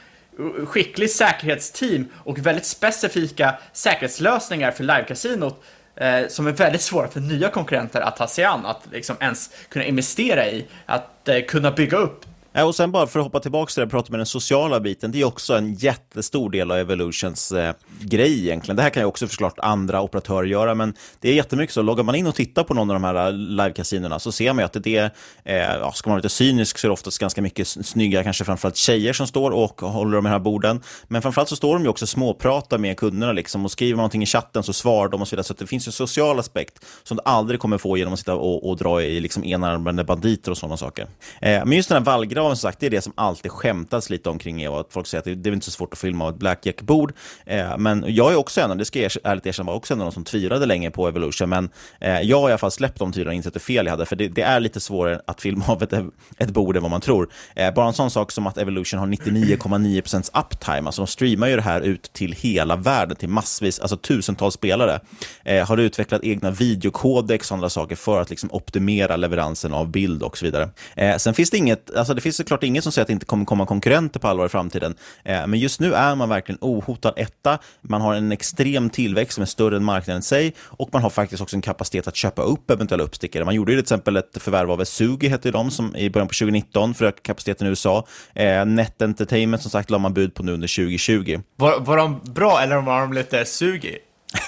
skickligt 0.66 1.12
säkerhetsteam 1.12 2.08
och 2.14 2.38
väldigt 2.38 2.64
specifika 2.64 3.54
säkerhetslösningar 3.72 4.70
för 4.70 4.84
livekasinot 4.84 5.64
eh, 5.96 6.28
som 6.28 6.46
är 6.46 6.52
väldigt 6.52 6.82
svåra 6.82 7.08
för 7.08 7.20
nya 7.20 7.48
konkurrenter 7.48 8.00
att 8.00 8.16
ta 8.16 8.28
sig 8.28 8.44
an, 8.44 8.66
att 8.66 8.82
liksom 8.92 9.16
ens 9.20 9.50
kunna 9.68 9.84
investera 9.84 10.46
i, 10.46 10.66
att 10.86 11.28
eh, 11.28 11.40
kunna 11.40 11.70
bygga 11.70 11.96
upp 11.98 12.24
Eh, 12.56 12.66
och 12.66 12.74
sen 12.74 12.92
bara 12.92 13.06
för 13.06 13.18
att 13.18 13.24
hoppa 13.24 13.40
tillbaka 13.40 13.70
till 13.70 13.80
det 13.80 13.84
och 13.84 13.90
prata 13.90 14.10
med 14.10 14.20
den 14.20 14.26
sociala 14.26 14.80
biten, 14.80 15.12
det 15.12 15.20
är 15.20 15.24
också 15.24 15.54
en 15.54 15.74
jättestor 15.74 16.50
del 16.50 16.70
av 16.70 16.76
Evolutions 16.76 17.52
eh, 17.52 17.74
grej 18.00 18.46
egentligen. 18.46 18.76
Det 18.76 18.82
här 18.82 18.90
kan 18.90 19.02
ju 19.02 19.06
också 19.06 19.26
förklart 19.26 19.58
andra 19.58 20.00
operatörer 20.00 20.46
göra, 20.46 20.74
men 20.74 20.94
det 21.20 21.28
är 21.30 21.34
jättemycket 21.34 21.74
så. 21.74 21.82
Loggar 21.82 22.04
man 22.04 22.14
in 22.14 22.26
och 22.26 22.34
tittar 22.34 22.64
på 22.64 22.74
någon 22.74 22.90
av 22.90 22.94
de 22.94 23.04
här 23.04 23.26
eh, 23.26 23.32
live 23.32 24.18
så 24.18 24.32
ser 24.32 24.52
man 24.52 24.62
ju 24.62 24.64
att 24.64 24.84
det 24.84 24.96
är, 24.96 25.10
eh, 25.44 25.56
ja, 25.56 25.92
ska 25.92 26.10
man 26.10 26.14
vara 26.14 26.18
lite 26.18 26.28
cynisk 26.28 26.78
så 26.78 26.86
är 26.86 26.88
det 26.88 26.92
oftast 26.92 27.18
ganska 27.18 27.42
mycket 27.42 27.68
snygga, 27.68 28.22
kanske 28.22 28.44
framförallt 28.44 28.76
tjejer 28.76 29.12
som 29.12 29.26
står 29.26 29.50
och 29.50 29.80
håller 29.80 30.16
de 30.16 30.26
här 30.26 30.38
borden. 30.38 30.82
Men 31.08 31.22
framförallt 31.22 31.48
så 31.48 31.56
står 31.56 31.74
de 31.74 31.82
ju 31.82 31.88
också 31.88 32.06
småpratar 32.06 32.78
med 32.78 32.96
kunderna 32.96 33.32
liksom 33.32 33.64
och 33.64 33.70
skriver 33.70 33.96
man 33.96 34.02
någonting 34.02 34.22
i 34.22 34.26
chatten 34.26 34.62
så 34.62 34.72
svarar 34.72 35.08
de 35.08 35.20
och 35.20 35.28
så 35.28 35.36
vidare. 35.36 35.44
Så 35.44 35.54
det 35.54 35.66
finns 35.66 35.86
en 35.86 35.92
social 35.92 36.38
aspekt 36.38 36.84
som 37.02 37.16
du 37.16 37.22
aldrig 37.24 37.60
kommer 37.60 37.78
få 37.78 37.96
genom 37.96 38.12
att 38.12 38.18
sitta 38.18 38.34
och, 38.34 38.68
och 38.68 38.76
dra 38.76 39.02
i 39.02 39.20
liksom 39.20 39.44
enarmade 39.44 40.04
banditer 40.04 40.50
och 40.50 40.58
sådana 40.58 40.76
saker. 40.76 41.06
Eh, 41.40 41.64
men 41.64 41.72
just 41.72 41.88
den 41.88 41.98
här 41.98 42.04
vallgraven 42.04 42.45
som 42.50 42.56
sagt, 42.56 42.80
det 42.80 42.86
är 42.86 42.90
det 42.90 43.02
som 43.02 43.12
alltid 43.16 43.50
skämtas 43.50 44.10
lite 44.10 44.30
omkring 44.30 44.62
Eva. 44.62 44.80
Att 44.80 44.92
folk 44.92 45.06
säger 45.06 45.20
att 45.20 45.24
det, 45.24 45.34
det 45.34 45.50
är 45.50 45.52
inte 45.52 45.66
så 45.66 45.70
svårt 45.70 45.92
att 45.92 45.98
filma 45.98 46.24
av 46.24 46.30
ett 46.30 46.38
blackjack-bord. 46.38 47.12
Eh, 47.46 47.78
men 47.78 48.04
jag 48.08 48.32
är 48.32 48.36
också 48.36 48.60
en 48.60 48.70
av, 48.70 48.76
det 48.76 48.84
ska 48.84 49.00
jag 49.00 49.12
ärligt 49.24 49.46
erkänna, 49.46 49.66
var 49.66 49.76
också 49.76 49.94
en 49.94 50.00
av 50.00 50.06
de 50.06 50.12
som 50.12 50.24
tvivlade 50.24 50.66
länge 50.66 50.90
på 50.90 51.08
Evolution. 51.08 51.48
Men 51.48 51.70
eh, 52.00 52.20
jag 52.20 52.40
har 52.40 52.48
i 52.48 52.52
alla 52.52 52.58
fall 52.58 52.70
släppt 52.70 52.98
de 52.98 53.12
tvivlarna 53.12 53.32
och 53.32 53.36
insett 53.36 53.54
hur 53.54 53.60
fel 53.60 53.86
jag 53.86 53.90
hade. 53.90 54.06
För 54.06 54.16
det, 54.16 54.28
det, 54.28 54.42
är 54.42 54.60
lite 54.60 54.80
svårare 54.80 55.20
att 55.26 55.40
filma 55.40 55.64
av 55.66 55.82
ett, 55.82 55.92
ett 56.38 56.50
bord 56.50 56.76
än 56.76 56.82
vad 56.82 56.90
man 56.90 57.00
tror. 57.00 57.28
Eh, 57.54 57.74
bara 57.74 57.86
en 57.86 57.92
sån 57.92 58.10
sak 58.10 58.32
som 58.32 58.46
att 58.46 58.58
Evolution 58.58 59.00
har 59.00 59.06
99,9% 59.06 60.40
uptime. 60.40 60.86
Alltså 60.86 61.02
de 61.02 61.06
streamar 61.06 61.48
ju 61.48 61.56
det 61.56 61.62
här 61.62 61.80
ut 61.80 62.12
till 62.12 62.32
hela 62.32 62.76
världen, 62.76 63.16
till 63.16 63.28
massvis, 63.28 63.80
alltså 63.80 63.96
tusentals 63.96 64.54
spelare. 64.54 65.00
Eh, 65.44 65.66
har 65.66 65.78
utvecklat 65.78 66.24
egna 66.24 66.50
videokodex 66.50 67.50
och 67.50 67.54
andra 67.54 67.68
saker 67.68 67.96
för 67.96 68.20
att 68.20 68.30
liksom 68.30 68.48
optimera 68.52 69.16
leveransen 69.16 69.74
av 69.74 69.88
bild 69.88 70.22
och 70.22 70.38
så 70.38 70.44
vidare. 70.44 70.70
Eh, 70.96 71.16
sen 71.16 71.34
finns 71.34 71.50
det 71.50 71.56
inget, 71.56 71.96
alltså 71.96 72.14
det 72.14 72.20
finns 72.20 72.35
såklart 72.36 72.62
inget 72.62 72.82
som 72.82 72.92
säger 72.92 73.02
att 73.02 73.06
det 73.06 73.12
inte 73.12 73.26
kommer 73.26 73.44
komma 73.44 73.66
konkurrenter 73.66 74.20
på 74.20 74.28
allvar 74.28 74.46
i 74.46 74.48
framtiden. 74.48 74.94
Eh, 75.24 75.46
men 75.46 75.58
just 75.58 75.80
nu 75.80 75.94
är 75.94 76.14
man 76.14 76.28
verkligen 76.28 76.58
ohotad 76.60 77.14
etta. 77.16 77.58
Man 77.80 78.00
har 78.00 78.14
en 78.14 78.32
extrem 78.32 78.90
tillväxt 78.90 79.34
som 79.34 79.42
är 79.42 79.46
större 79.46 79.76
än 79.76 79.84
marknaden 79.84 80.20
i 80.20 80.22
sig 80.22 80.54
och 80.60 80.88
man 80.92 81.02
har 81.02 81.10
faktiskt 81.10 81.42
också 81.42 81.56
en 81.56 81.62
kapacitet 81.62 82.06
att 82.06 82.16
köpa 82.16 82.42
upp 82.42 82.70
eventuella 82.70 83.04
uppstickare. 83.04 83.44
Man 83.44 83.54
gjorde 83.54 83.72
ju 83.72 83.76
till 83.76 83.82
exempel 83.82 84.16
ett 84.16 84.42
förvärv 84.42 84.70
av 84.70 84.80
Esugi, 84.80 85.28
hette 85.28 85.50
de, 85.50 85.70
som 85.70 85.96
i 85.96 86.10
början 86.10 86.28
på 86.28 86.34
2019 86.34 86.94
för 86.94 87.04
att 87.04 87.14
öka 87.14 87.20
kapaciteten 87.22 87.66
i 87.66 87.70
USA. 87.70 88.06
Eh, 88.34 88.66
Net 88.66 89.02
Entertainment, 89.02 89.62
som 89.62 89.70
sagt, 89.70 89.90
la 89.90 89.98
man 89.98 90.14
bud 90.14 90.34
på 90.34 90.42
nu 90.42 90.52
under 90.52 90.68
2020. 90.68 91.40
Var, 91.56 91.80
var 91.80 91.96
de 91.96 92.20
bra 92.24 92.60
eller 92.60 92.76
var 92.76 93.00
de 93.00 93.12
lite 93.12 93.44
sugi? 93.44 93.98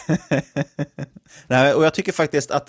Nej, 1.47 1.75
och 1.75 1.85
jag 1.85 1.95
tycker 1.95 2.13
faktiskt 2.13 2.51
att, 2.51 2.69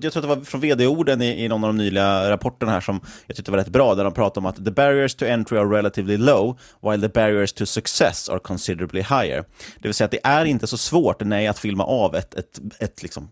jag 0.00 0.12
tror 0.12 0.16
att 0.16 0.28
det 0.28 0.36
var 0.36 0.44
från 0.44 0.60
vd-orden 0.60 1.22
i, 1.22 1.44
i 1.44 1.48
någon 1.48 1.64
av 1.64 1.68
de 1.68 1.76
nyliga 1.76 2.30
rapporterna 2.30 2.72
här 2.72 2.80
som 2.80 3.00
jag 3.26 3.36
tyckte 3.36 3.50
var 3.50 3.58
rätt 3.58 3.68
bra, 3.68 3.94
där 3.94 4.04
de 4.04 4.12
pratar 4.12 4.40
om 4.40 4.46
att 4.46 4.64
the 4.64 4.70
barriers 4.70 5.14
to 5.14 5.24
entry 5.26 5.58
are 5.58 5.78
relatively 5.78 6.16
low, 6.16 6.58
while 6.82 7.08
the 7.08 7.08
barriers 7.08 7.52
to 7.52 7.66
success 7.66 8.28
are 8.28 8.38
considerably 8.38 9.00
higher. 9.00 9.44
Det 9.78 9.88
vill 9.88 9.94
säga 9.94 10.04
att 10.04 10.10
det 10.10 10.20
är 10.24 10.44
inte 10.44 10.66
så 10.66 10.76
svårt, 10.76 11.24
nej, 11.24 11.46
att 11.46 11.58
filma 11.58 11.84
av 11.84 12.14
ett, 12.14 12.34
ett, 12.34 12.60
ett 12.78 13.02
liksom, 13.02 13.28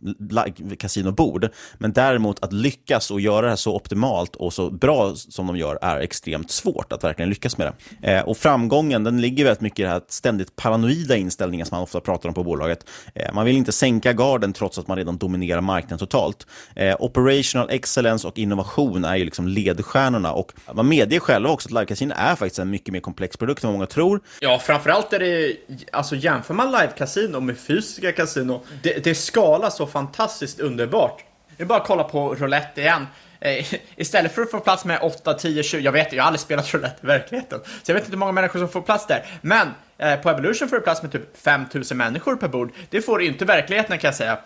kasinobord, 0.78 1.48
men 1.78 1.92
däremot 1.92 2.44
att 2.44 2.52
lyckas 2.52 3.10
och 3.10 3.20
göra 3.20 3.42
det 3.42 3.48
här 3.48 3.56
så 3.56 3.76
optimalt 3.76 4.36
och 4.36 4.52
så 4.52 4.70
bra 4.70 5.14
som 5.14 5.46
de 5.46 5.56
gör 5.56 5.78
är 5.82 6.00
extremt 6.00 6.50
svårt 6.50 6.92
att 6.92 7.04
verkligen 7.04 7.28
lyckas 7.28 7.58
med 7.58 7.72
det. 8.00 8.12
Eh, 8.12 8.22
och 8.22 8.36
framgången, 8.36 9.04
den 9.04 9.20
ligger 9.20 9.44
väldigt 9.44 9.60
mycket 9.60 9.78
i 9.78 9.82
den 9.82 9.92
här 9.92 10.02
ständigt 10.08 10.56
paranoida 10.56 11.16
inställningen 11.16 11.66
som 11.66 11.74
man 11.74 11.82
ofta 11.82 12.00
pratar 12.00 12.28
om 12.28 12.34
på 12.34 12.44
bolaget. 12.44 12.86
Eh, 13.14 13.32
man 13.34 13.44
vill 13.44 13.56
inte 13.56 13.72
sänka 13.72 14.12
garden 14.12 14.52
trots 14.52 14.67
trots 14.68 14.78
att 14.78 14.88
man 14.88 14.96
redan 14.96 15.18
dominerar 15.18 15.60
marknaden 15.60 15.98
totalt. 15.98 16.46
Eh, 16.76 16.96
operational 16.98 17.70
excellence 17.70 18.28
och 18.28 18.38
innovation 18.38 19.04
är 19.04 19.16
ju 19.16 19.24
liksom 19.24 19.48
ledstjärnorna 19.48 20.32
och 20.32 20.52
man 20.72 20.88
medger 20.88 21.20
själva 21.20 21.50
också 21.50 21.68
att 21.68 21.72
live-casino 21.72 22.12
är 22.16 22.36
faktiskt 22.36 22.58
en 22.58 22.70
mycket 22.70 22.92
mer 22.92 23.00
komplex 23.00 23.36
produkt 23.36 23.64
än 23.64 23.68
vad 23.68 23.74
många 23.74 23.86
tror. 23.86 24.20
Ja, 24.40 24.58
framförallt 24.58 25.12
är 25.12 25.18
det, 25.18 25.56
alltså 25.92 26.16
jämför 26.16 26.54
man 26.54 26.74
live-casino 26.74 27.40
med 27.40 27.58
fysiska 27.58 28.12
casino, 28.12 28.62
det, 28.82 29.04
det 29.04 29.14
skalar 29.14 29.70
så 29.70 29.86
fantastiskt 29.86 30.60
underbart. 30.60 31.24
Det 31.56 31.62
är 31.62 31.66
bara 31.66 31.80
att 31.80 31.86
kolla 31.86 32.04
på 32.04 32.34
roulette 32.34 32.80
igen. 32.80 33.06
Eh, 33.40 33.74
istället 33.96 34.34
för 34.34 34.42
att 34.42 34.50
få 34.50 34.60
plats 34.60 34.84
med 34.84 34.98
8, 35.02 35.34
10, 35.34 35.62
20, 35.62 35.80
jag 35.80 35.92
vet, 35.92 36.12
jag 36.12 36.22
har 36.22 36.26
aldrig 36.26 36.40
spelat 36.40 36.74
roulette 36.74 36.98
i 37.02 37.06
verkligheten, 37.06 37.60
så 37.64 37.90
jag 37.90 37.94
vet 37.94 38.04
inte 38.04 38.12
hur 38.12 38.18
många 38.18 38.32
människor 38.32 38.58
som 38.58 38.68
får 38.68 38.80
plats 38.80 39.06
där. 39.06 39.26
Men 39.40 39.68
eh, 39.98 40.20
på 40.20 40.30
Evolution 40.30 40.68
får 40.68 40.76
du 40.76 40.82
plats 40.82 41.02
med 41.02 41.12
typ 41.12 41.38
5000 41.38 41.98
människor 41.98 42.36
per 42.36 42.48
bord. 42.48 42.72
Det 42.90 43.02
får 43.02 43.18
du 43.18 43.26
inte 43.26 43.44
i 43.44 43.46
verkligheten 43.46 43.98
kan 43.98 44.08
jag 44.08 44.14
säga. 44.14 44.38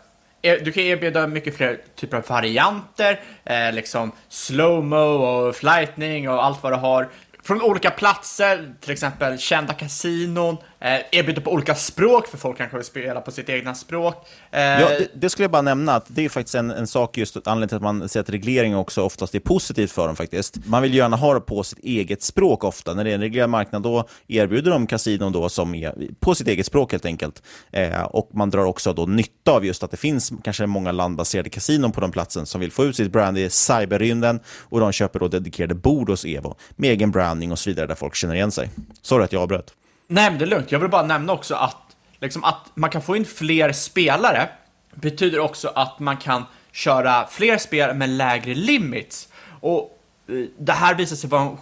E- 0.42 0.58
du 0.58 0.72
kan 0.72 0.82
erbjuda 0.82 1.26
mycket 1.26 1.56
fler 1.56 1.80
typer 1.96 2.16
av 2.16 2.24
varianter, 2.28 3.20
eh, 3.44 3.72
liksom 3.72 4.12
slowmo 4.28 4.96
och 4.96 5.56
flightning 5.56 6.28
och 6.30 6.44
allt 6.44 6.62
vad 6.62 6.72
du 6.72 6.76
har. 6.76 7.08
Från 7.44 7.62
olika 7.62 7.90
platser, 7.90 8.74
till 8.80 8.92
exempel 8.92 9.38
kända 9.38 9.72
kasinon, 9.74 10.56
eh, 10.82 11.18
erbjuder 11.18 11.42
på 11.42 11.52
olika 11.52 11.74
språk, 11.74 12.26
för 12.26 12.38
folk 12.38 12.58
kanske 12.58 12.76
vill 12.76 12.86
spela 12.86 13.20
på 13.20 13.30
sitt 13.30 13.48
egna 13.48 13.74
språk. 13.74 14.28
Eh, 14.50 14.60
ja, 14.60 14.88
det, 14.88 15.08
det, 15.14 15.30
skulle 15.30 15.44
jag 15.44 15.50
bara 15.50 15.62
nämna, 15.62 15.94
att 15.94 16.04
det 16.08 16.24
är 16.24 16.28
faktiskt 16.28 16.54
en, 16.54 16.70
en 16.70 16.86
sak, 16.86 17.18
just 17.18 17.36
anledningen 17.36 17.68
till 17.68 17.76
att 17.76 17.82
man 17.82 18.08
säger 18.08 18.22
att 18.22 18.30
reglering 18.30 18.76
också 18.76 19.02
oftast 19.02 19.34
är 19.34 19.40
positivt 19.40 19.92
för 19.92 20.06
dem 20.06 20.16
faktiskt. 20.16 20.66
Man 20.66 20.82
vill 20.82 20.94
gärna 20.94 21.16
ha 21.16 21.34
det 21.34 21.40
på 21.40 21.62
sitt 21.62 21.78
eget 21.78 22.22
språk 22.22 22.64
ofta. 22.64 22.94
När 22.94 23.04
det 23.04 23.10
är 23.10 23.14
en 23.14 23.20
reglerad 23.20 23.50
marknad, 23.50 23.82
då 23.82 24.08
erbjuder 24.28 24.70
de 24.70 24.86
kasinon 24.86 25.32
då 25.32 25.48
som 25.48 25.74
är 25.74 25.94
på 26.20 26.34
sitt 26.34 26.48
eget 26.48 26.66
språk 26.66 26.92
helt 26.92 27.06
enkelt. 27.06 27.42
Eh, 27.70 28.02
och 28.02 28.30
man 28.32 28.50
drar 28.50 28.64
också 28.64 28.92
då 28.92 29.06
nytta 29.06 29.52
av 29.52 29.64
just 29.66 29.82
att 29.82 29.90
det 29.90 29.96
finns 29.96 30.32
kanske 30.44 30.66
många 30.66 30.92
landbaserade 30.92 31.50
kasinon 31.50 31.92
på 31.92 32.00
den 32.00 32.10
platsen 32.10 32.46
som 32.46 32.60
vill 32.60 32.72
få 32.72 32.84
ut 32.84 32.96
sitt 32.96 33.12
brand 33.12 33.38
i 33.38 33.50
cyberrymden 33.50 34.40
och 34.60 34.80
de 34.80 34.92
köper 34.92 35.18
då 35.18 35.28
dedikerade 35.28 35.74
bord 35.74 36.10
hos 36.10 36.24
Evo 36.24 36.56
med 36.76 36.90
egen 36.90 37.10
branding 37.10 37.52
och 37.52 37.58
så 37.58 37.70
vidare 37.70 37.86
där 37.86 37.94
folk 37.94 38.14
känner 38.14 38.34
igen 38.34 38.50
sig. 38.50 38.70
Sorry 39.02 39.24
att 39.24 39.32
jag 39.32 39.42
avbröt. 39.42 39.74
Nej, 40.12 40.30
men 40.30 40.38
det 40.38 40.44
är 40.44 40.46
lugnt. 40.46 40.72
Jag 40.72 40.78
vill 40.78 40.90
bara 40.90 41.06
nämna 41.06 41.32
också 41.32 41.54
att, 41.54 41.96
liksom, 42.20 42.44
att 42.44 42.70
man 42.74 42.90
kan 42.90 43.02
få 43.02 43.16
in 43.16 43.24
fler 43.24 43.72
spelare 43.72 44.48
betyder 44.94 45.38
också 45.38 45.72
att 45.74 45.98
man 45.98 46.16
kan 46.16 46.44
köra 46.72 47.26
fler 47.26 47.58
spel 47.58 47.94
med 47.94 48.08
lägre 48.08 48.54
limits. 48.54 49.28
Och 49.60 49.98
eh, 50.28 50.34
det 50.58 50.72
här 50.72 50.94
visar 50.94 51.16
sig 51.16 51.30
vara 51.30 51.56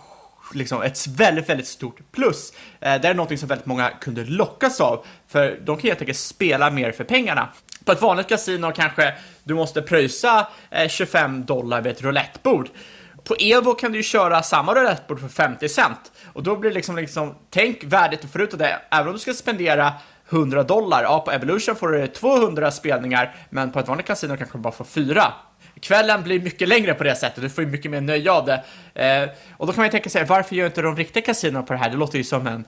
liksom 0.54 0.82
ett 0.82 1.06
väldigt, 1.06 1.48
väldigt 1.48 1.66
stort 1.66 2.12
plus. 2.12 2.52
Eh, 2.80 3.00
det 3.00 3.08
är 3.08 3.14
någonting 3.14 3.38
som 3.38 3.48
väldigt 3.48 3.66
många 3.66 3.90
kunde 3.90 4.24
lockas 4.24 4.80
av, 4.80 5.04
för 5.28 5.60
de 5.64 5.76
kan 5.76 5.88
helt 5.88 6.00
enkelt 6.00 6.18
spela 6.18 6.70
mer 6.70 6.92
för 6.92 7.04
pengarna. 7.04 7.48
På 7.84 7.92
ett 7.92 8.02
vanligt 8.02 8.28
kasino 8.28 8.72
kanske 8.72 9.14
du 9.44 9.54
måste 9.54 9.82
pröjsa 9.82 10.48
eh, 10.70 10.88
25 10.88 11.44
dollar 11.44 11.80
vid 11.80 11.92
ett 11.92 12.02
roulettebord. 12.02 12.68
På 13.24 13.34
Evo 13.34 13.74
kan 13.74 13.92
du 13.92 13.98
ju 13.98 14.02
köra 14.02 14.42
samma 14.42 14.74
roulettebord 14.74 15.20
för 15.20 15.28
50 15.28 15.68
cent. 15.68 16.12
Och 16.32 16.42
då 16.42 16.56
blir 16.56 16.70
det 16.70 16.74
liksom, 16.74 16.96
liksom 16.96 17.34
tänk 17.50 17.84
värdet 17.84 18.22
du 18.22 18.28
får 18.28 18.40
ut 18.40 18.52
av 18.52 18.58
det. 18.58 18.80
Även 18.90 19.06
om 19.06 19.12
du 19.12 19.18
ska 19.18 19.32
spendera 19.32 19.92
100 20.30 20.62
dollar, 20.62 21.02
ja 21.02 21.20
på 21.20 21.30
Evolution 21.30 21.76
får 21.76 21.88
du 21.88 22.06
200 22.06 22.70
spelningar, 22.70 23.34
men 23.50 23.72
på 23.72 23.78
ett 23.78 23.88
vanligt 23.88 24.06
kasino 24.06 24.36
kanske 24.36 24.58
du 24.58 24.62
bara 24.62 24.72
får 24.72 24.84
4 24.84 25.32
kvällen 25.80 26.22
blir 26.22 26.40
mycket 26.40 26.68
längre 26.68 26.94
på 26.94 27.04
det 27.04 27.14
sättet, 27.14 27.42
du 27.42 27.50
får 27.50 27.64
ju 27.64 27.70
mycket 27.70 27.90
mer 27.90 28.00
nöje 28.00 28.32
av 28.32 28.46
det. 28.46 28.64
Eh, 28.94 29.28
och 29.56 29.66
då 29.66 29.72
kan 29.72 29.80
man 29.80 29.86
ju 29.86 29.90
tänka 29.90 30.10
sig, 30.10 30.24
varför 30.24 30.56
gör 30.56 30.66
inte 30.66 30.82
de 30.82 30.96
riktiga 30.96 31.22
kasinona 31.22 31.62
på 31.62 31.72
det 31.72 31.78
här? 31.78 31.90
Det 31.90 31.96
låter 31.96 32.18
ju 32.18 32.24
som 32.24 32.46
en 32.46 32.64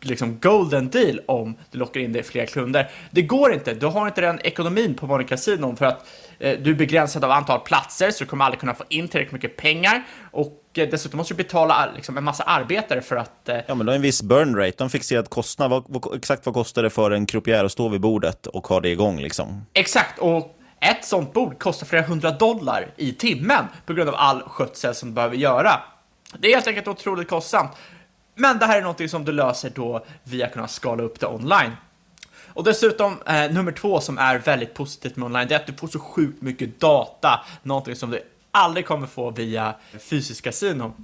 liksom 0.00 0.40
golden 0.40 0.90
deal 0.90 1.20
om 1.26 1.56
du 1.70 1.78
lockar 1.78 2.00
in 2.00 2.12
dig 2.12 2.22
fler 2.22 2.46
kunder. 2.46 2.90
Det 3.10 3.22
går 3.22 3.52
inte, 3.52 3.74
du 3.74 3.86
har 3.86 4.06
inte 4.06 4.20
den 4.20 4.40
ekonomin 4.40 4.94
på 4.94 5.06
vanliga 5.06 5.28
kasinon 5.28 5.76
för 5.76 5.86
att 5.86 6.06
eh, 6.38 6.58
du 6.58 6.70
är 6.70 6.74
begränsad 6.74 7.24
av 7.24 7.30
antal 7.30 7.60
platser, 7.60 8.10
så 8.10 8.24
du 8.24 8.30
kommer 8.30 8.44
aldrig 8.44 8.60
kunna 8.60 8.74
få 8.74 8.84
in 8.88 9.08
tillräckligt 9.08 9.32
mycket 9.32 9.56
pengar 9.56 10.02
och 10.30 10.60
dessutom 10.74 11.18
måste 11.18 11.34
du 11.34 11.36
betala 11.36 11.88
liksom, 11.96 12.18
en 12.18 12.24
massa 12.24 12.42
arbetare 12.42 13.00
för 13.00 13.16
att... 13.16 13.48
Eh... 13.48 13.56
Ja, 13.66 13.74
men 13.74 13.86
du 13.86 13.92
har 13.92 13.96
en 13.96 14.02
viss 14.02 14.22
burn 14.22 14.56
rate, 14.56 14.84
en 14.84 14.90
fixerad 14.90 15.30
kostnad. 15.30 15.70
Vad, 15.70 15.84
vad, 15.88 16.16
exakt 16.16 16.46
vad 16.46 16.54
kostar 16.54 16.82
det 16.82 16.90
för 16.90 17.10
en 17.10 17.26
croupier 17.26 17.64
att 17.64 17.72
stå 17.72 17.88
vid 17.88 18.00
bordet 18.00 18.46
och 18.46 18.66
ha 18.66 18.80
det 18.80 18.88
igång 18.88 19.20
liksom? 19.20 19.66
Exakt, 19.72 20.18
och 20.18 20.58
ett 20.80 21.04
sånt 21.04 21.32
bord 21.32 21.58
kostar 21.58 21.86
flera 21.86 22.02
hundra 22.02 22.30
dollar 22.30 22.86
i 22.96 23.12
timmen 23.12 23.64
på 23.86 23.92
grund 23.92 24.08
av 24.08 24.14
all 24.14 24.42
skötsel 24.42 24.94
som 24.94 25.08
du 25.08 25.14
behöver 25.14 25.36
göra. 25.36 25.80
Det 26.38 26.48
är 26.48 26.54
helt 26.54 26.66
enkelt 26.66 26.88
otroligt 26.88 27.28
kostsamt. 27.28 27.70
Men 28.34 28.58
det 28.58 28.66
här 28.66 28.78
är 28.78 28.82
någonting 28.82 29.08
som 29.08 29.24
du 29.24 29.32
löser 29.32 29.72
då 29.74 30.04
via 30.24 30.46
att 30.46 30.52
kunna 30.52 30.68
skala 30.68 31.02
upp 31.02 31.20
det 31.20 31.26
online. 31.26 31.72
Och 32.46 32.64
dessutom, 32.64 33.22
eh, 33.26 33.50
nummer 33.50 33.72
två 33.72 34.00
som 34.00 34.18
är 34.18 34.38
väldigt 34.38 34.74
positivt 34.74 35.16
med 35.16 35.26
online, 35.26 35.48
det 35.48 35.54
är 35.54 35.58
att 35.58 35.66
du 35.66 35.72
får 35.72 35.88
så 35.88 35.98
sjukt 35.98 36.42
mycket 36.42 36.80
data, 36.80 37.44
någonting 37.62 37.96
som 37.96 38.10
du 38.10 38.22
aldrig 38.54 38.86
kommer 38.86 39.06
få 39.06 39.30
via 39.30 39.74
fysiska 40.10 40.50
kasino. 40.50 40.94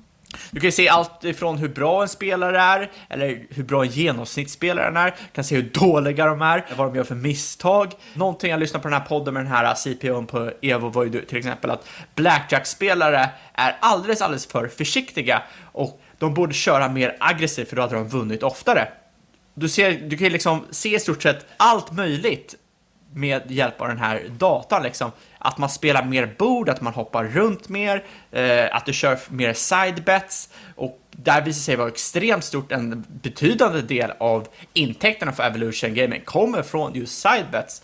Du 0.51 0.61
kan 0.61 0.69
ju 0.69 0.73
se 0.73 0.89
allt 0.89 1.25
ifrån 1.25 1.59
hur 1.59 1.69
bra 1.69 2.03
en 2.03 2.09
spelare 2.09 2.61
är, 2.61 2.91
eller 3.09 3.47
hur 3.51 3.63
bra 3.63 3.83
en 3.83 3.91
genomsnittsspelare 3.91 4.99
är, 4.99 5.11
du 5.11 5.33
kan 5.33 5.45
se 5.45 5.57
hur 5.57 5.63
dåliga 5.63 6.27
de 6.27 6.43
är, 6.43 6.67
vad 6.77 6.87
de 6.87 6.97
gör 6.97 7.05
för 7.05 7.15
misstag. 7.15 7.93
Någonting 8.15 8.51
jag 8.51 8.61
lyssnade 8.61 8.83
på 8.83 8.89
den 8.89 9.01
här 9.01 9.09
podden 9.09 9.35
med 9.35 9.45
den 9.45 9.53
här 9.53 9.75
CPOn 9.75 10.27
på 10.27 10.53
Evo 10.63 10.89
var 10.89 11.05
ju 11.05 11.25
till 11.25 11.39
exempel 11.39 11.71
att 11.71 11.87
Blackjack-spelare 12.15 13.31
är 13.55 13.77
alldeles, 13.81 14.23
alldeles 14.23 14.47
för 14.47 14.69
försiktiga 14.69 15.43
och 15.73 16.01
de 16.19 16.35
borde 16.35 16.55
köra 16.55 16.89
mer 16.89 17.17
aggressivt 17.21 17.69
för 17.69 17.77
då 17.77 17.83
hade 17.83 17.95
de 17.95 18.09
vunnit 18.09 18.43
oftare. 18.43 18.89
Du, 19.55 19.69
ser, 19.69 19.93
du 19.93 20.17
kan 20.17 20.25
ju 20.27 20.33
liksom 20.33 20.67
se 20.71 20.95
i 20.95 21.01
stort 21.01 21.23
sett 21.23 21.47
allt 21.57 21.93
möjligt 21.93 22.55
med 23.15 23.51
hjälp 23.51 23.81
av 23.81 23.89
den 23.89 23.99
här 23.99 24.23
datan. 24.39 24.83
Liksom. 24.83 25.13
Att 25.39 25.59
man 25.59 25.69
spelar 25.69 26.05
mer 26.05 26.35
bord, 26.39 26.69
att 26.69 26.81
man 26.81 26.95
hoppar 26.95 27.25
runt 27.25 27.69
mer, 27.69 28.05
eh, 28.31 28.77
att 28.77 28.87
du 28.87 28.93
kör 28.93 29.19
mer 29.29 29.53
sidebets, 29.53 30.49
och 30.77 31.01
där 31.11 31.43
visar 31.43 31.61
sig 31.61 31.77
vara 31.77 31.89
extremt 31.89 32.45
stort, 32.45 32.73
en 32.73 33.05
betydande 33.09 33.81
del 33.81 34.13
av 34.19 34.49
intäkterna 34.73 35.33
för 35.33 35.43
Evolution 35.43 35.95
Gaming 35.95 36.21
kommer 36.25 36.63
från 36.63 36.95
just 36.95 37.19
sidebets. 37.19 37.83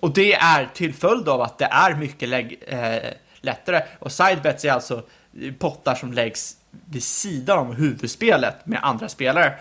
Och 0.00 0.14
det 0.14 0.34
är 0.34 0.68
till 0.74 0.94
följd 0.94 1.28
av 1.28 1.40
att 1.40 1.58
det 1.58 1.68
är 1.70 1.94
mycket 1.94 2.32
eh, 2.66 3.10
lättare. 3.40 3.82
Och 3.98 4.12
sidebets 4.12 4.64
är 4.64 4.72
alltså 4.72 5.02
pottar 5.58 5.94
som 5.94 6.12
läggs 6.12 6.56
vid 6.84 7.02
sidan 7.02 7.58
av 7.58 7.74
huvudspelet 7.74 8.66
med 8.66 8.78
andra 8.82 9.08
spelare. 9.08 9.54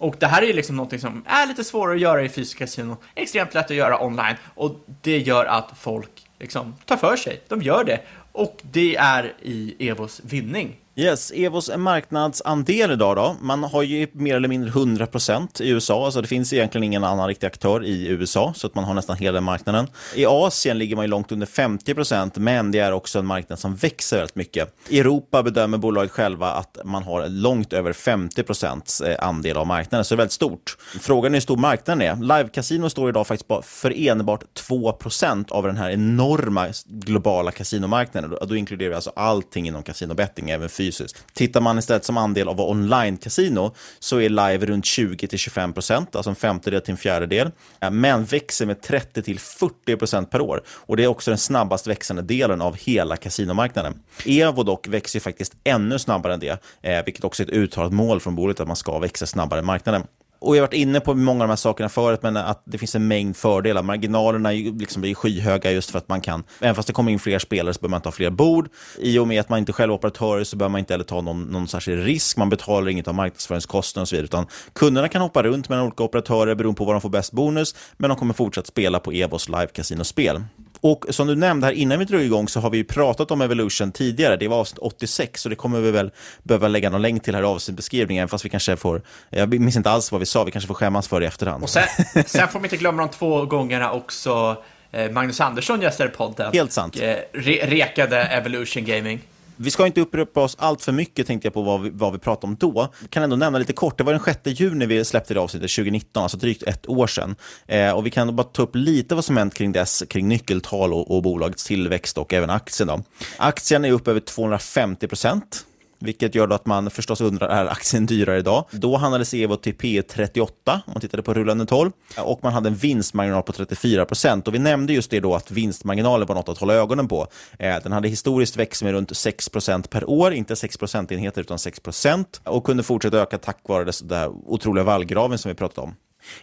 Och 0.00 0.16
det 0.18 0.26
här 0.26 0.42
är 0.42 0.46
ju 0.46 0.52
liksom 0.52 0.76
någonting 0.76 0.98
som 0.98 1.24
är 1.26 1.46
lite 1.46 1.64
svårare 1.64 1.94
att 1.94 2.00
göra 2.00 2.22
i 2.22 2.28
fysiska 2.28 2.58
kasinon, 2.58 2.96
extremt 3.14 3.54
lätt 3.54 3.70
att 3.70 3.76
göra 3.76 4.04
online 4.04 4.36
och 4.54 4.76
det 5.02 5.18
gör 5.18 5.44
att 5.44 5.70
folk 5.78 6.10
liksom 6.38 6.74
tar 6.84 6.96
för 6.96 7.16
sig. 7.16 7.40
De 7.48 7.62
gör 7.62 7.84
det 7.84 8.00
och 8.32 8.62
det 8.62 8.96
är 8.96 9.34
i 9.42 9.88
Evos 9.88 10.20
vinning. 10.24 10.76
Yes, 10.96 11.30
Evos 11.30 11.70
marknadsandel 11.76 12.90
idag 12.90 13.16
då. 13.16 13.36
Man 13.40 13.64
har 13.64 13.82
ju 13.82 14.06
mer 14.12 14.36
eller 14.36 14.48
mindre 14.48 14.70
100% 14.70 15.62
i 15.62 15.68
USA, 15.68 16.04
alltså 16.04 16.20
det 16.20 16.28
finns 16.28 16.52
egentligen 16.52 16.84
ingen 16.84 17.04
annan 17.04 17.28
riktig 17.28 17.46
aktör 17.46 17.84
i 17.84 18.08
USA, 18.08 18.52
så 18.56 18.66
att 18.66 18.74
man 18.74 18.84
har 18.84 18.94
nästan 18.94 19.16
hela 19.16 19.40
marknaden. 19.40 19.86
I 20.14 20.26
Asien 20.26 20.78
ligger 20.78 20.96
man 20.96 21.04
ju 21.04 21.08
långt 21.08 21.32
under 21.32 21.46
50%, 21.46 22.38
men 22.38 22.72
det 22.72 22.78
är 22.78 22.92
också 22.92 23.18
en 23.18 23.26
marknad 23.26 23.58
som 23.58 23.76
växer 23.76 24.16
väldigt 24.16 24.34
mycket. 24.34 24.74
I 24.88 25.00
Europa 25.00 25.42
bedömer 25.42 25.78
bolaget 25.78 26.10
själva 26.10 26.50
att 26.52 26.78
man 26.84 27.02
har 27.02 27.28
långt 27.28 27.72
över 27.72 27.92
50% 27.92 29.08
eh, 29.08 29.26
andel 29.28 29.56
av 29.56 29.66
marknaden, 29.66 30.04
så 30.04 30.14
det 30.14 30.16
är 30.16 30.18
väldigt 30.18 30.32
stort. 30.32 30.76
Frågan 31.00 31.32
är 31.32 31.36
hur 31.36 31.40
stor 31.40 31.56
marknaden 31.56 32.02
är. 32.02 32.14
Live-casino 32.14 32.88
står 32.88 33.08
idag 33.08 33.26
faktiskt 33.26 33.48
bara 33.48 33.62
för 33.62 34.08
enbart 34.08 34.44
2% 34.68 35.52
av 35.52 35.66
den 35.66 35.76
här 35.76 35.90
enorma 35.90 36.66
globala 36.86 37.50
kasinomarknaden. 37.50 38.34
Då 38.48 38.56
inkluderar 38.56 38.88
vi 38.88 38.94
alltså 38.94 39.12
allting 39.16 39.68
inom 39.68 39.82
kasinobetting, 39.82 40.50
även 40.50 40.68
fysiskt. 40.80 41.24
Tittar 41.32 41.60
man 41.60 41.78
istället 41.78 42.04
som 42.04 42.16
andel 42.16 42.48
av 42.48 42.60
online-casino 42.60 43.74
så 43.98 44.20
är 44.20 44.28
live 44.28 44.66
runt 44.66 44.84
20-25 44.84 45.72
procent, 45.72 46.16
alltså 46.16 46.30
en 46.30 46.36
femtedel 46.36 46.80
till 46.80 46.92
en 46.92 46.96
fjärdedel, 46.96 47.50
eh, 47.80 47.90
men 47.90 48.24
växer 48.24 48.66
med 48.66 48.80
30-40 48.80 49.96
procent 49.96 50.30
per 50.30 50.40
år. 50.40 50.62
Och 50.68 50.96
det 50.96 51.04
är 51.04 51.06
också 51.06 51.30
den 51.30 51.38
snabbast 51.38 51.86
växande 51.86 52.22
delen 52.22 52.60
av 52.60 52.76
hela 52.76 53.16
kasinomarknaden. 53.16 53.94
Evo 54.24 54.62
dock 54.62 54.88
växer 54.88 55.20
faktiskt 55.20 55.52
ännu 55.64 55.98
snabbare 55.98 56.34
än 56.34 56.40
det, 56.40 56.62
eh, 56.82 57.04
vilket 57.04 57.24
också 57.24 57.42
är 57.42 57.46
ett 57.46 57.52
uttalat 57.52 57.92
mål 57.92 58.20
från 58.20 58.34
bolaget 58.34 58.60
att 58.60 58.66
man 58.66 58.76
ska 58.76 58.98
växa 58.98 59.26
snabbare 59.26 59.58
än 59.58 59.66
marknaden 59.66 60.02
och 60.40 60.56
jag 60.56 60.62
har 60.62 60.66
varit 60.66 60.74
inne 60.74 61.00
på 61.00 61.14
många 61.14 61.42
av 61.42 61.48
de 61.48 61.52
här 61.52 61.56
sakerna 61.56 61.88
förut, 61.88 62.22
men 62.22 62.36
att 62.36 62.62
det 62.64 62.78
finns 62.78 62.94
en 62.94 63.08
mängd 63.08 63.36
fördelar. 63.36 63.82
Marginalerna 63.82 64.50
liksom 64.50 65.02
blir 65.02 65.14
skyhöga 65.14 65.72
just 65.72 65.90
för 65.90 65.98
att 65.98 66.08
man 66.08 66.20
kan, 66.20 66.44
även 66.60 66.74
fast 66.74 66.86
det 66.86 66.92
kommer 66.92 67.12
in 67.12 67.18
fler 67.18 67.38
spelare 67.38 67.74
så 67.74 67.80
behöver 67.80 67.90
man 67.90 67.98
inte 67.98 68.08
ha 68.08 68.12
fler 68.12 68.30
bord. 68.30 68.68
I 68.98 69.18
och 69.18 69.28
med 69.28 69.40
att 69.40 69.48
man 69.48 69.58
inte 69.58 69.72
själv 69.72 69.92
är 69.92 69.94
operatör 69.94 70.44
så 70.44 70.56
behöver 70.56 70.72
man 70.72 70.78
inte 70.78 70.92
heller 70.92 71.04
ta 71.04 71.20
någon, 71.20 71.42
någon 71.42 71.68
särskild 71.68 72.04
risk. 72.04 72.36
Man 72.36 72.48
betalar 72.48 72.88
inget 72.88 73.08
av 73.08 73.14
marknadsföringskostnaden 73.14 74.02
och 74.02 74.08
så 74.08 74.16
vidare, 74.16 74.24
utan 74.24 74.46
kunderna 74.72 75.08
kan 75.08 75.22
hoppa 75.22 75.42
runt 75.42 75.68
mellan 75.68 75.84
olika 75.84 76.02
operatörer 76.02 76.54
beroende 76.54 76.78
på 76.78 76.84
var 76.84 76.92
de 76.92 77.00
får 77.00 77.10
bäst 77.10 77.32
bonus, 77.32 77.74
men 77.96 78.10
de 78.10 78.18
kommer 78.18 78.34
fortsatt 78.34 78.66
spela 78.66 79.00
på 79.00 79.12
Evos 79.12 79.48
live 79.48 79.66
casinospel. 79.66 80.42
Och 80.80 81.04
som 81.10 81.26
du 81.26 81.36
nämnde 81.36 81.66
här 81.66 81.72
innan 81.72 81.98
vi 81.98 82.04
drog 82.04 82.22
igång 82.22 82.48
så 82.48 82.60
har 82.60 82.70
vi 82.70 82.84
pratat 82.84 83.30
om 83.30 83.40
Evolution 83.40 83.92
tidigare. 83.92 84.36
Det 84.36 84.48
var 84.48 84.56
avsnitt 84.56 84.78
86 84.78 85.46
och 85.46 85.50
det 85.50 85.56
kommer 85.56 85.80
vi 85.80 85.90
väl 85.90 86.10
behöva 86.42 86.68
lägga 86.68 86.90
någon 86.90 87.02
länk 87.02 87.22
till 87.22 87.34
här 87.34 87.42
i 87.42 87.46
avsnittbeskrivningen. 87.46 88.28
Fast 88.28 88.44
vi 88.44 88.48
kanske 88.48 88.76
får, 88.76 89.02
jag 89.30 89.60
minns 89.60 89.76
inte 89.76 89.90
alls 89.90 90.12
vad 90.12 90.20
vi 90.20 90.26
sa, 90.26 90.44
vi 90.44 90.50
kanske 90.50 90.68
får 90.68 90.74
skämmas 90.74 91.08
för 91.08 91.20
det 91.20 91.24
i 91.24 91.26
efterhand. 91.26 91.62
Och 91.62 91.70
sen, 91.70 91.82
sen 92.26 92.48
får 92.48 92.60
vi 92.60 92.66
inte 92.66 92.76
glömma 92.76 93.02
de 93.02 93.08
två 93.08 93.44
gångerna 93.44 93.92
också 93.92 94.56
eh, 94.92 95.10
Magnus 95.10 95.40
Andersson 95.40 95.82
gästade 95.82 96.10
podden. 96.10 96.52
Helt 96.52 96.72
sant. 96.72 96.96
Eh, 97.00 97.16
re 97.32 97.66
rekade 97.66 98.22
Evolution 98.22 98.84
Gaming. 98.84 99.20
Vi 99.62 99.70
ska 99.70 99.86
inte 99.86 100.00
upprepa 100.00 100.40
oss 100.40 100.56
allt 100.58 100.82
för 100.82 100.92
mycket 100.92 101.26
tänkte 101.26 101.46
jag 101.46 101.54
på 101.54 101.62
vad 101.62 101.82
vi, 101.82 101.90
vad 101.90 102.12
vi 102.12 102.18
pratade 102.18 102.46
om 102.46 102.56
då. 102.60 102.88
Jag 103.00 103.10
kan 103.10 103.22
ändå 103.22 103.36
nämna 103.36 103.58
lite 103.58 103.72
kort, 103.72 103.98
det 103.98 104.04
var 104.04 104.12
den 104.12 104.22
6 104.22 104.60
juni 104.60 104.86
vi 104.86 105.04
släppte 105.04 105.34
det 105.34 105.40
avsnittet 105.40 105.70
2019, 105.70 106.22
alltså 106.22 106.36
drygt 106.36 106.62
ett 106.62 106.88
år 106.88 107.06
sedan. 107.06 107.36
Eh, 107.66 107.92
och 107.92 108.06
vi 108.06 108.10
kan 108.10 108.36
bara 108.36 108.42
ta 108.42 108.62
upp 108.62 108.74
lite 108.74 109.14
vad 109.14 109.24
som 109.24 109.36
hänt 109.36 109.54
kring 109.54 109.72
dess, 109.72 110.02
kring 110.10 110.28
nyckeltal 110.28 110.92
och, 110.92 111.16
och 111.16 111.22
bolagets 111.22 111.64
tillväxt 111.64 112.18
och 112.18 112.32
även 112.34 112.50
aktien. 112.50 112.86
Då. 112.86 113.02
Aktien 113.36 113.84
är 113.84 113.92
upp 113.92 114.08
över 114.08 114.20
250 114.20 115.08
procent 115.08 115.66
vilket 116.00 116.34
gör 116.34 116.48
att 116.52 116.66
man 116.66 116.90
förstås 116.90 117.20
undrar, 117.20 117.48
är 117.48 117.66
aktien 117.66 118.06
dyrare 118.06 118.38
idag? 118.38 118.64
Då 118.70 118.96
handlades 118.96 119.34
Evo 119.34 119.56
till 119.56 119.74
P 119.74 120.02
38 120.02 120.72
om 120.86 120.92
man 120.92 121.00
tittade 121.00 121.22
på 121.22 121.34
rullande 121.34 121.66
12 121.66 121.90
och 122.18 122.40
man 122.42 122.52
hade 122.52 122.68
en 122.68 122.74
vinstmarginal 122.74 123.42
på 123.42 123.52
34 123.52 124.04
procent. 124.04 124.48
Och 124.48 124.54
vi 124.54 124.58
nämnde 124.58 124.92
just 124.92 125.10
det 125.10 125.20
då 125.20 125.34
att 125.34 125.50
vinstmarginalen 125.50 126.26
var 126.26 126.34
något 126.34 126.48
att 126.48 126.58
hålla 126.58 126.74
ögonen 126.74 127.08
på. 127.08 127.26
Eh, 127.58 127.76
den 127.82 127.92
hade 127.92 128.08
historiskt 128.08 128.56
växt 128.56 128.82
med 128.82 128.92
runt 128.92 129.16
6 129.16 129.48
procent 129.48 129.90
per 129.90 130.10
år, 130.10 130.32
inte 130.32 130.56
6 130.56 130.76
procentenheter 130.76 131.40
utan 131.40 131.58
6 131.58 131.80
procent 131.80 132.40
och 132.44 132.64
kunde 132.64 132.82
fortsätta 132.82 133.18
öka 133.18 133.38
tack 133.38 133.58
vare 133.68 133.92
den 134.02 134.30
otroliga 134.46 134.84
vallgraven 134.84 135.38
som 135.38 135.48
vi 135.48 135.54
pratade 135.54 135.86
om. 135.86 135.94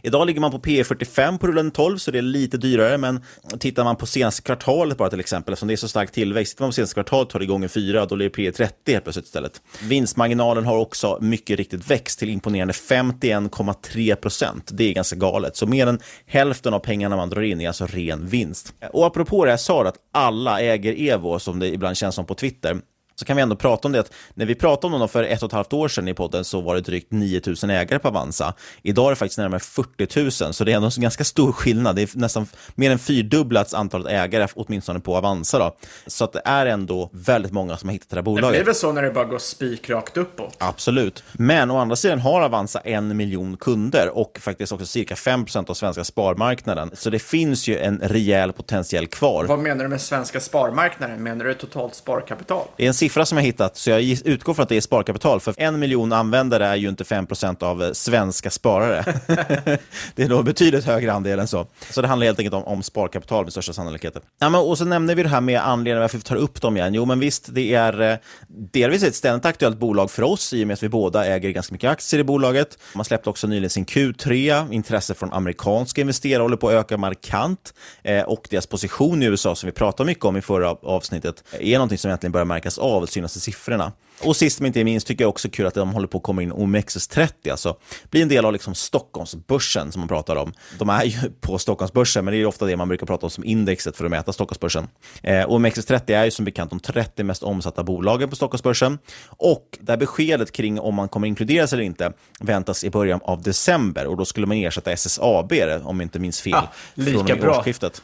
Idag 0.01 0.27
ligger 0.27 0.41
man 0.41 0.51
på 0.51 0.59
P 0.59 0.83
45 0.83 1.37
på 1.37 1.47
rullande 1.47 1.71
12, 1.71 1.97
så 1.97 2.11
det 2.11 2.17
är 2.17 2.21
lite 2.21 2.57
dyrare, 2.57 2.97
men 2.97 3.23
tittar 3.59 3.83
man 3.83 3.95
på 3.95 4.05
senaste 4.05 4.41
kvartalet 4.41 4.97
bara 4.97 5.09
till 5.09 5.19
exempel, 5.19 5.53
eftersom 5.53 5.67
det 5.67 5.73
är 5.73 5.75
så 5.75 5.87
stark 5.87 6.11
tillväxt, 6.11 6.53
tittar 6.53 6.63
man 6.65 6.69
på 6.69 6.73
senaste 6.73 6.93
kvartalet 6.93 7.29
tar 7.29 7.39
det 7.39 7.45
gånger 7.45 7.67
4, 7.67 8.05
då 8.05 8.15
blir 8.15 8.25
det 8.25 8.29
P 8.29 8.51
30 8.51 8.91
helt 8.91 9.03
plötsligt 9.03 9.25
istället. 9.25 9.61
Vinstmarginalen 9.83 10.65
har 10.65 10.77
också 10.77 11.17
mycket 11.21 11.57
riktigt 11.57 11.91
växt 11.91 12.19
till 12.19 12.29
imponerande 12.29 12.73
51,3 12.73 14.15
procent. 14.15 14.69
Det 14.73 14.83
är 14.83 14.93
ganska 14.93 15.15
galet, 15.15 15.57
så 15.57 15.67
mer 15.67 15.87
än 15.87 15.99
hälften 16.25 16.73
av 16.73 16.79
pengarna 16.79 17.15
man 17.15 17.29
drar 17.29 17.41
in 17.41 17.61
är 17.61 17.67
alltså 17.67 17.85
ren 17.85 18.27
vinst. 18.27 18.73
Och 18.93 19.05
apropå 19.05 19.45
det 19.45 19.51
jag 19.51 19.59
sa, 19.59 19.87
att 19.87 19.97
alla 20.13 20.61
äger 20.61 21.09
Evo, 21.11 21.39
som 21.39 21.59
det 21.59 21.67
ibland 21.67 21.97
känns 21.97 22.15
som 22.15 22.25
på 22.25 22.35
Twitter, 22.35 22.81
så 23.19 23.25
kan 23.25 23.35
vi 23.35 23.41
ändå 23.41 23.55
prata 23.55 23.87
om 23.87 23.91
det 23.91 23.99
att 23.99 24.13
när 24.33 24.45
vi 24.45 24.55
pratade 24.55 24.93
om 24.93 24.99
dem 24.99 25.09
för 25.09 25.23
ett 25.23 25.43
och 25.43 25.49
ett 25.49 25.53
halvt 25.53 25.73
år 25.73 25.87
sedan 25.87 26.07
i 26.07 26.13
podden 26.13 26.45
så 26.45 26.61
var 26.61 26.75
det 26.75 26.81
drygt 26.81 27.11
9000 27.11 27.69
ägare 27.69 27.99
på 27.99 28.07
Avanza. 28.07 28.53
Idag 28.81 29.05
är 29.05 29.09
det 29.09 29.15
faktiskt 29.15 29.37
närmare 29.37 29.59
40 29.59 30.43
000, 30.43 30.53
så 30.53 30.63
det 30.63 30.71
är 30.71 30.75
ändå 30.75 30.89
en 30.97 31.01
ganska 31.01 31.23
stor 31.23 31.51
skillnad. 31.51 31.95
Det 31.95 32.01
är 32.01 32.09
nästan 32.19 32.47
mer 32.75 32.91
än 32.91 32.99
fyrdubblats 32.99 33.73
antalet 33.73 34.11
ägare, 34.11 34.47
åtminstone 34.55 34.99
på 34.99 35.17
Avanza. 35.17 35.59
Då. 35.59 35.75
Så 36.07 36.23
att 36.23 36.33
det 36.33 36.41
är 36.45 36.65
ändå 36.65 37.09
väldigt 37.13 37.51
många 37.51 37.77
som 37.77 37.89
har 37.89 37.93
hittat 37.93 38.09
det 38.09 38.15
här 38.15 38.21
bolaget. 38.21 38.51
Det 38.51 38.57
blir 38.57 38.65
väl 38.65 38.75
så 38.75 38.91
när 38.91 39.01
det 39.01 39.11
bara 39.11 39.25
går 39.25 39.37
spikrakt 39.37 40.17
uppåt? 40.17 40.55
Absolut. 40.57 41.23
Men 41.33 41.71
å 41.71 41.77
andra 41.77 41.95
sidan 41.95 42.19
har 42.19 42.41
Avanza 42.41 42.79
en 42.79 43.17
miljon 43.17 43.57
kunder 43.57 44.17
och 44.17 44.37
faktiskt 44.41 44.71
också 44.71 44.85
cirka 44.85 45.15
5% 45.15 45.69
av 45.69 45.73
svenska 45.73 46.03
sparmarknaden. 46.03 46.91
Så 46.93 47.09
det 47.09 47.19
finns 47.19 47.67
ju 47.67 47.77
en 47.77 47.99
rejäl 47.99 48.53
potential 48.53 49.07
kvar. 49.07 49.45
Vad 49.45 49.59
menar 49.59 49.83
du 49.83 49.89
med 49.89 50.01
svenska 50.01 50.39
sparmarknaden? 50.39 51.23
Menar 51.23 51.45
du 51.45 51.53
totalt 51.53 51.95
sparkapital? 51.95 52.67
Det 52.77 52.83
är 52.83 52.87
en 52.87 52.93
siffra 53.07 53.25
som 53.25 53.37
jag 53.37 53.45
hittat, 53.45 53.77
så 53.77 53.89
jag 53.89 54.01
utgår 54.01 54.53
från 54.53 54.63
att 54.63 54.69
det 54.69 54.77
är 54.77 54.81
sparkapital. 54.81 55.39
För 55.39 55.53
en 55.57 55.79
miljon 55.79 56.13
användare 56.13 56.67
är 56.67 56.75
ju 56.75 56.89
inte 56.89 57.03
5% 57.03 57.63
av 57.63 57.83
eh, 57.83 57.91
svenska 57.91 58.49
sparare. 58.49 59.05
det 60.15 60.23
är 60.23 60.29
då 60.29 60.43
betydligt 60.43 60.85
högre 60.85 61.13
andel 61.13 61.39
än 61.39 61.47
så. 61.47 61.67
Så 61.89 62.01
det 62.01 62.07
handlar 62.07 62.25
helt 62.25 62.39
enkelt 62.39 62.55
om, 62.55 62.63
om 62.63 62.83
sparkapital 62.83 63.43
med 63.43 63.51
största 63.51 63.73
sannolikhet. 63.73 64.13
Ja, 64.39 64.49
men, 64.49 64.61
och 64.61 64.77
så 64.77 64.85
nämner 64.85 65.15
vi 65.15 65.23
det 65.23 65.29
här 65.29 65.41
med 65.41 65.61
anledningen 65.61 66.01
varför 66.01 66.17
vi 66.17 66.23
tar 66.23 66.35
upp 66.35 66.61
dem 66.61 66.77
igen. 66.77 66.93
Jo, 66.93 67.05
men 67.05 67.19
visst, 67.19 67.47
det 67.53 67.73
är 67.73 68.01
eh, 68.01 68.17
delvis 68.47 69.03
ett 69.03 69.15
ständigt 69.15 69.45
aktuellt 69.45 69.77
bolag 69.77 70.11
för 70.11 70.23
oss 70.23 70.53
i 70.53 70.63
och 70.63 70.67
med 70.67 70.73
att 70.73 70.83
vi 70.83 70.89
båda 70.89 71.25
äger 71.25 71.49
ganska 71.49 71.73
mycket 71.73 71.91
aktier 71.91 72.19
i 72.19 72.23
bolaget. 72.23 72.77
Man 72.93 73.05
släppte 73.05 73.29
också 73.29 73.47
nyligen 73.47 73.69
sin 73.69 73.85
Q3. 73.85 74.73
Intresse 74.73 75.13
från 75.13 75.33
amerikanska 75.33 76.01
investerare 76.01 76.41
håller 76.41 76.57
på 76.57 76.67
att 76.69 76.73
öka 76.73 76.97
markant 76.97 77.73
eh, 78.03 78.23
och 78.23 78.47
deras 78.49 78.67
position 78.67 79.23
i 79.23 79.25
USA 79.25 79.55
som 79.55 79.67
vi 79.67 79.73
pratade 79.73 80.07
mycket 80.07 80.25
om 80.25 80.37
i 80.37 80.41
förra 80.41 80.69
avsnittet 80.69 81.43
är 81.59 81.73
någonting 81.73 81.97
som 81.97 82.09
egentligen 82.09 82.31
börjar 82.31 82.45
märkas 82.45 82.77
av 82.77 82.96
de 83.01 83.07
senaste 83.07 83.39
siffrorna. 83.39 83.91
Och 84.21 84.35
sist 84.35 84.59
men 84.59 84.67
inte 84.67 84.83
minst 84.83 85.07
tycker 85.07 85.23
jag 85.23 85.29
också 85.29 85.49
kul 85.49 85.65
att 85.65 85.73
de 85.73 85.93
håller 85.93 86.07
på 86.07 86.17
att 86.17 86.23
komma 86.23 86.41
in 86.43 86.53
OMXS30, 86.53 87.51
alltså 87.51 87.77
bli 88.09 88.21
en 88.21 88.29
del 88.29 88.45
av 88.45 88.53
liksom 88.53 88.75
Stockholmsbörsen 88.75 89.91
som 89.91 89.99
man 89.99 90.07
pratar 90.07 90.35
om. 90.35 90.53
De 90.77 90.89
är 90.89 91.03
ju 91.03 91.17
på 91.41 91.57
Stockholmsbörsen, 91.57 92.25
men 92.25 92.33
det 92.33 92.41
är 92.41 92.45
ofta 92.45 92.65
det 92.65 92.77
man 92.77 92.87
brukar 92.87 93.05
prata 93.05 93.25
om 93.25 93.29
som 93.29 93.43
indexet 93.43 93.97
för 93.97 94.05
att 94.05 94.11
mäta 94.11 94.33
Stockholmsbörsen. 94.33 94.87
Eh, 95.23 95.47
OMXS30 95.47 96.15
är 96.15 96.25
ju 96.25 96.31
som 96.31 96.45
bekant 96.45 96.69
de 96.69 96.79
30 96.79 97.23
mest 97.23 97.43
omsatta 97.43 97.83
bolagen 97.83 98.29
på 98.29 98.35
Stockholmsbörsen 98.35 98.97
och 99.27 99.77
det 99.81 99.91
här 99.91 99.97
beskedet 99.97 100.51
kring 100.51 100.79
om 100.79 100.95
man 100.95 101.09
kommer 101.09 101.27
inkluderas 101.27 101.73
eller 101.73 101.83
inte 101.83 102.13
väntas 102.39 102.83
i 102.83 102.89
början 102.89 103.19
av 103.23 103.41
december 103.41 104.07
och 104.07 104.17
då 104.17 104.25
skulle 104.25 104.47
man 104.47 104.57
ersätta 104.57 104.91
SSAB, 104.91 105.53
om 105.83 105.99
jag 105.99 106.05
inte 106.05 106.19
minns 106.19 106.41
fel, 106.41 106.53
ah, 106.53 106.71
lika 106.93 107.25
från 107.27 107.39
bra. 107.39 107.57
årsskiftet 107.59 108.01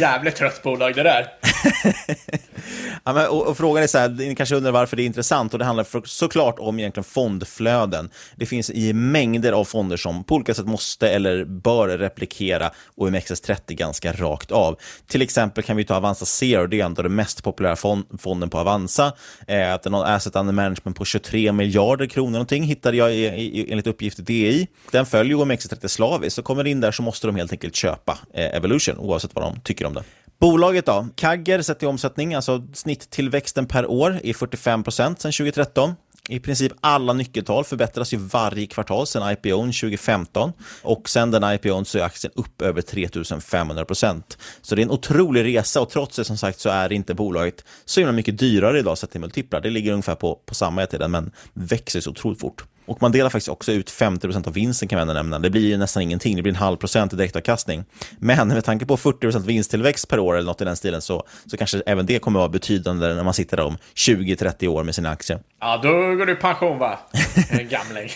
jävligt 0.00 0.36
trött 0.36 0.62
bolag 0.62 0.94
det 0.94 1.02
där. 1.02 1.26
ja, 3.04 3.12
men, 3.12 3.28
och, 3.28 3.46
och, 3.46 3.56
frågan 3.56 3.82
är 3.82 3.86
så 3.86 3.98
här, 3.98 4.08
ni 4.08 4.34
kanske 4.34 4.54
undrar 4.54 4.72
varför 4.72 4.96
det 4.96 5.02
är 5.02 5.06
intressant 5.06 5.52
och 5.52 5.58
det 5.58 5.64
handlar 5.64 5.84
för, 5.84 6.02
såklart 6.04 6.58
om 6.58 6.78
egentligen 6.78 7.04
fondflöden. 7.04 8.10
Det 8.36 8.46
finns 8.46 8.70
i 8.70 8.92
mängder 8.92 9.52
av 9.52 9.64
fonder 9.64 9.96
som 9.96 10.24
på 10.24 10.34
olika 10.34 10.54
sätt 10.54 10.66
måste 10.66 11.10
eller 11.10 11.44
bör 11.44 11.88
replikera 11.88 12.70
OMXS30 12.96 13.74
ganska 13.74 14.12
rakt 14.12 14.50
av. 14.50 14.78
Till 15.06 15.22
exempel 15.22 15.64
kan 15.64 15.76
vi 15.76 15.84
ta 15.84 15.96
Avanza 15.96 16.24
Zero, 16.24 16.66
det 16.66 16.80
är 16.80 16.84
ändå 16.84 17.02
den 17.02 17.14
mest 17.14 17.44
populära 17.44 17.76
fond, 17.76 18.04
fonden 18.18 18.50
på 18.50 18.58
Avanza. 18.58 19.12
Eh, 19.46 19.72
att 19.72 19.82
den 19.82 19.94
har 19.94 20.04
asset 20.04 20.36
under 20.36 20.52
management 20.52 20.96
på 20.96 21.04
23 21.04 21.52
miljarder 21.52 22.06
kronor 22.06 22.36
någonting 22.36 22.64
hittade 22.64 22.96
jag 22.96 23.14
i, 23.14 23.26
i, 23.26 23.72
enligt 23.72 23.86
uppgift 23.86 24.18
i 24.18 24.22
DI. 24.22 24.68
Den 24.90 25.06
följer 25.06 25.36
OMXS30 25.36 25.88
slaviskt, 25.88 26.36
så 26.36 26.42
kommer 26.42 26.64
det 26.64 26.70
in 26.70 26.80
där 26.80 26.92
så 26.92 27.02
måste 27.02 27.26
de 27.26 27.36
helt 27.36 27.52
enkelt 27.52 27.76
köpa 27.76 28.18
eh, 28.34 28.56
Evolution 28.56 28.96
oavsett 29.06 29.34
vad 29.34 29.44
de 29.44 29.60
tycker 29.60 29.86
om 29.86 29.94
det. 29.94 30.02
Bolaget 30.38 30.86
då? 30.86 31.08
Kagger 31.14 31.62
sett 31.62 31.82
i 31.82 31.86
omsättning, 31.86 32.34
alltså 32.34 32.62
snitttillväxten 32.72 33.66
per 33.66 33.86
år 33.86 34.20
är 34.24 34.34
45 34.34 34.82
procent 34.82 35.20
sedan 35.20 35.32
2013. 35.32 35.94
I 36.28 36.40
princip 36.40 36.72
alla 36.80 37.12
nyckeltal 37.12 37.64
förbättras 37.64 38.14
ju 38.14 38.16
varje 38.16 38.66
kvartal 38.66 39.06
sedan 39.06 39.32
IPOn 39.32 39.72
2015 39.72 40.52
och 40.82 41.08
sedan 41.08 41.30
den 41.30 41.54
IPOn 41.54 41.84
så 41.84 41.98
är 41.98 42.02
aktien 42.02 42.32
upp 42.36 42.62
över 42.62 42.82
3500 42.82 43.84
procent. 43.84 44.38
Så 44.62 44.74
det 44.74 44.80
är 44.80 44.84
en 44.84 44.90
otrolig 44.90 45.44
resa 45.44 45.80
och 45.80 45.90
trots 45.90 46.16
det 46.16 46.24
som 46.24 46.38
sagt 46.38 46.60
så 46.60 46.68
är 46.68 46.92
inte 46.92 47.14
bolaget 47.14 47.64
så 47.84 48.00
himla 48.00 48.12
mycket 48.12 48.38
dyrare 48.38 48.78
idag 48.78 48.98
sett 48.98 49.10
till 49.10 49.20
multiplar. 49.20 49.60
Det 49.60 49.70
ligger 49.70 49.92
ungefär 49.92 50.14
på, 50.14 50.34
på 50.46 50.54
samma 50.54 50.86
tiden 50.86 51.10
men 51.10 51.30
växer 51.54 52.00
så 52.00 52.10
otroligt 52.10 52.40
fort. 52.40 52.64
Och 52.86 53.02
man 53.02 53.12
delar 53.12 53.30
faktiskt 53.30 53.48
också 53.48 53.72
ut 53.72 53.90
50% 53.90 54.46
av 54.46 54.52
vinsten 54.52 54.88
kan 54.88 55.06
man 55.06 55.14
nämna. 55.14 55.38
Det 55.38 55.50
blir 55.50 55.66
ju 55.66 55.76
nästan 55.76 56.02
ingenting, 56.02 56.36
det 56.36 56.42
blir 56.42 56.52
en 56.52 56.56
halv 56.56 56.76
procent 56.76 57.12
i 57.12 57.16
direktavkastning. 57.16 57.84
Men 58.18 58.48
med 58.48 58.64
tanke 58.64 58.86
på 58.86 58.96
40% 58.96 59.40
vinsttillväxt 59.40 60.08
per 60.08 60.18
år 60.18 60.36
eller 60.36 60.46
något 60.46 60.60
i 60.60 60.64
den 60.64 60.76
stilen 60.76 61.02
så, 61.02 61.26
så 61.46 61.56
kanske 61.56 61.82
även 61.86 62.06
det 62.06 62.18
kommer 62.18 62.38
att 62.38 62.42
vara 62.42 62.48
betydande 62.48 63.14
när 63.14 63.24
man 63.24 63.34
sitter 63.34 63.56
där 63.56 63.64
om 63.64 63.78
20-30 63.94 64.68
år 64.68 64.84
med 64.84 64.94
sina 64.94 65.10
aktier. 65.10 65.38
Ja, 65.60 65.80
då 65.82 65.88
går 65.88 66.26
du 66.26 66.32
i 66.32 66.36
pension 66.36 66.78
va? 66.78 66.98
Gamling. 67.50 68.08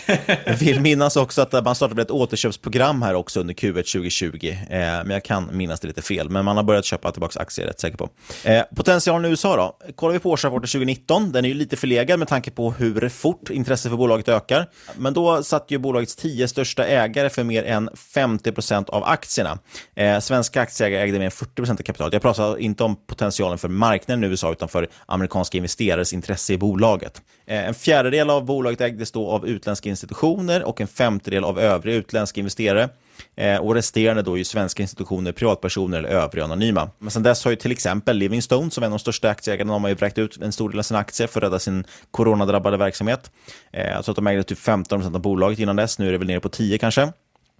jag 0.45 0.53
vill 0.53 0.81
minnas 0.81 1.15
också 1.15 1.41
att 1.41 1.65
man 1.65 1.75
startade 1.75 2.01
ett 2.01 2.11
återköpsprogram 2.11 3.01
här 3.01 3.13
också 3.13 3.39
under 3.39 3.53
Q1 3.53 3.73
2020. 3.73 4.47
Eh, 4.47 4.57
men 4.69 5.09
jag 5.09 5.23
kan 5.23 5.57
minnas 5.57 5.79
det 5.79 5.87
lite 5.87 6.01
fel. 6.01 6.29
Men 6.29 6.45
man 6.45 6.57
har 6.57 6.63
börjat 6.63 6.85
köpa 6.85 7.11
tillbaka 7.11 7.39
aktier, 7.39 7.67
rätt 7.67 7.79
säker 7.79 7.97
på. 7.97 8.09
Eh, 8.43 8.63
potentialen 8.75 9.25
i 9.25 9.29
USA 9.29 9.55
då? 9.55 9.91
Kollar 9.95 10.13
vi 10.13 10.19
på 10.19 10.29
årsrapporten 10.29 10.67
2019, 10.67 11.31
den 11.31 11.45
är 11.45 11.49
ju 11.49 11.55
lite 11.55 11.77
förlegad 11.77 12.19
med 12.19 12.27
tanke 12.27 12.51
på 12.51 12.71
hur 12.71 13.09
fort 13.09 13.49
intresset 13.49 13.91
för 13.91 13.97
bolaget 13.97 14.29
ökar. 14.29 14.60
Men 14.97 15.13
då 15.13 15.43
satt 15.43 15.71
ju 15.71 15.77
bolagets 15.77 16.15
tio 16.15 16.47
största 16.47 16.85
ägare 16.85 17.29
för 17.29 17.43
mer 17.43 17.63
än 17.63 17.89
50 18.13 18.51
procent 18.51 18.89
av 18.89 19.03
aktierna. 19.03 19.59
Eh, 19.95 20.19
svenska 20.19 20.61
aktieägare 20.61 21.01
ägde 21.01 21.19
mer 21.19 21.25
än 21.25 21.31
40 21.31 21.55
procent 21.55 21.79
av 21.79 21.83
kapitalet. 21.83 22.13
Jag 22.13 22.21
pratar 22.21 22.57
inte 22.57 22.83
om 22.83 22.95
potentialen 22.95 23.57
för 23.57 23.69
marknaden 23.69 24.23
i 24.23 24.27
USA, 24.27 24.51
utan 24.51 24.69
för 24.69 24.87
amerikanska 25.05 25.57
investerares 25.57 26.13
intresse 26.13 26.53
i 26.53 26.57
bolaget. 26.57 27.21
Eh, 27.45 27.67
en 27.67 27.73
fjärdedel 27.73 28.29
av 28.29 28.45
bolaget 28.45 28.81
ägdes 28.81 29.11
då 29.11 29.29
av 29.29 29.47
utländska 29.47 29.89
institutioner 29.89 30.63
och 30.63 30.81
en 30.81 30.87
femtedel 30.87 31.43
av 31.43 31.59
övriga 31.59 31.95
utländska 31.95 32.39
investerare. 32.39 32.89
Eh, 33.35 33.57
och 33.57 33.75
resterande 33.75 34.21
då 34.21 34.33
är 34.33 34.37
ju 34.37 34.43
svenska 34.43 34.83
institutioner, 34.83 35.31
privatpersoner 35.31 35.97
eller 35.97 36.09
övriga 36.09 36.45
anonyma. 36.45 36.89
Men 36.99 37.11
sen 37.11 37.23
dess 37.23 37.43
har 37.43 37.51
ju 37.51 37.57
till 37.57 37.71
exempel 37.71 38.17
Livingstone, 38.17 38.71
som 38.71 38.83
är 38.83 38.87
en 38.87 38.93
av 38.93 38.97
de 38.97 39.01
största 39.01 39.29
aktieägarna, 39.29 39.73
de 39.73 39.83
har 39.83 39.89
ju 39.89 39.95
vräkt 39.95 40.17
ut 40.17 40.37
en 40.41 40.51
stor 40.51 40.69
del 40.69 40.79
av 40.79 40.83
sina 40.83 40.99
aktier 40.99 41.27
för 41.27 41.39
att 41.39 41.43
rädda 41.43 41.59
sin 41.59 41.85
coronadrabbade 42.11 42.77
verksamhet. 42.77 43.31
Eh, 43.73 44.01
så 44.01 44.11
att 44.11 44.15
de 44.15 44.27
ägde 44.27 44.43
typ 44.43 44.59
15% 44.59 45.15
av 45.15 45.21
bolaget 45.21 45.59
innan 45.59 45.75
dess, 45.75 45.99
nu 45.99 46.07
är 46.07 46.11
det 46.11 46.17
väl 46.17 46.27
nere 46.27 46.39
på 46.39 46.49
10 46.49 46.77
kanske. 46.77 47.11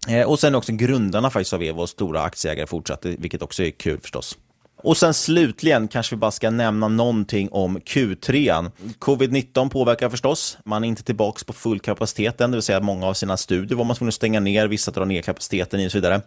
Eh, 0.07 0.29
och 0.29 0.39
sen 0.39 0.55
också 0.55 0.71
grundarna 0.71 1.29
faktiskt 1.29 1.53
av 1.53 1.63
Evo, 1.63 1.87
stora 1.87 2.21
aktieägare 2.21 2.67
fortsatte, 2.67 3.15
vilket 3.19 3.41
också 3.41 3.63
är 3.63 3.71
kul 3.71 3.99
förstås. 3.99 4.37
Och 4.83 4.97
sen 4.97 5.13
slutligen 5.13 5.87
kanske 5.87 6.15
vi 6.15 6.19
bara 6.19 6.31
ska 6.31 6.49
nämna 6.49 6.87
någonting 6.87 7.49
om 7.51 7.77
Q3. 7.79 8.71
Covid-19 8.99 9.69
påverkar 9.69 10.09
förstås. 10.09 10.57
Man 10.65 10.83
är 10.83 10.87
inte 10.87 11.03
tillbaka 11.03 11.39
på 11.47 11.53
full 11.53 11.79
kapacitet 11.79 12.41
än, 12.41 12.51
det 12.51 12.57
vill 12.57 12.63
säga 12.63 12.79
många 12.79 13.07
av 13.07 13.13
sina 13.13 13.37
studier 13.37 13.77
var 13.77 13.85
man 13.85 13.95
tvungen 13.95 14.07
att 14.07 14.13
stänga 14.13 14.39
ner, 14.39 14.67
vissa 14.67 14.91
drar 14.91 15.05
ner 15.05 15.21
kapaciteten 15.21 15.79
i 15.79 15.87
och 15.87 15.91
så 15.91 15.97
vidare. 15.97 16.21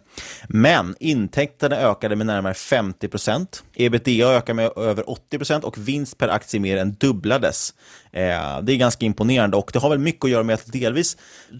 Men 0.49 0.95
intäkterna 0.99 1.75
ökade 1.75 2.15
med 2.15 2.27
närmare 2.27 2.53
50 2.53 3.07
procent. 3.07 3.63
Ebitda 3.75 4.11
ökade 4.11 4.53
med 4.53 4.71
över 4.77 5.09
80 5.09 5.37
procent 5.37 5.63
och 5.63 5.77
vinst 5.77 6.17
per 6.17 6.27
aktie 6.27 6.59
mer 6.59 6.77
än 6.77 6.93
dubblades. 6.93 7.73
Eh, 8.11 8.61
det 8.63 8.73
är 8.73 8.77
ganska 8.77 9.05
imponerande 9.05 9.57
och 9.57 9.69
det 9.73 9.79
har 9.79 9.89
väl 9.89 9.99
mycket 9.99 10.25
att 10.25 10.31
göra 10.31 10.43
med 10.43 10.53
att 10.53 10.71
delvis, 10.71 11.17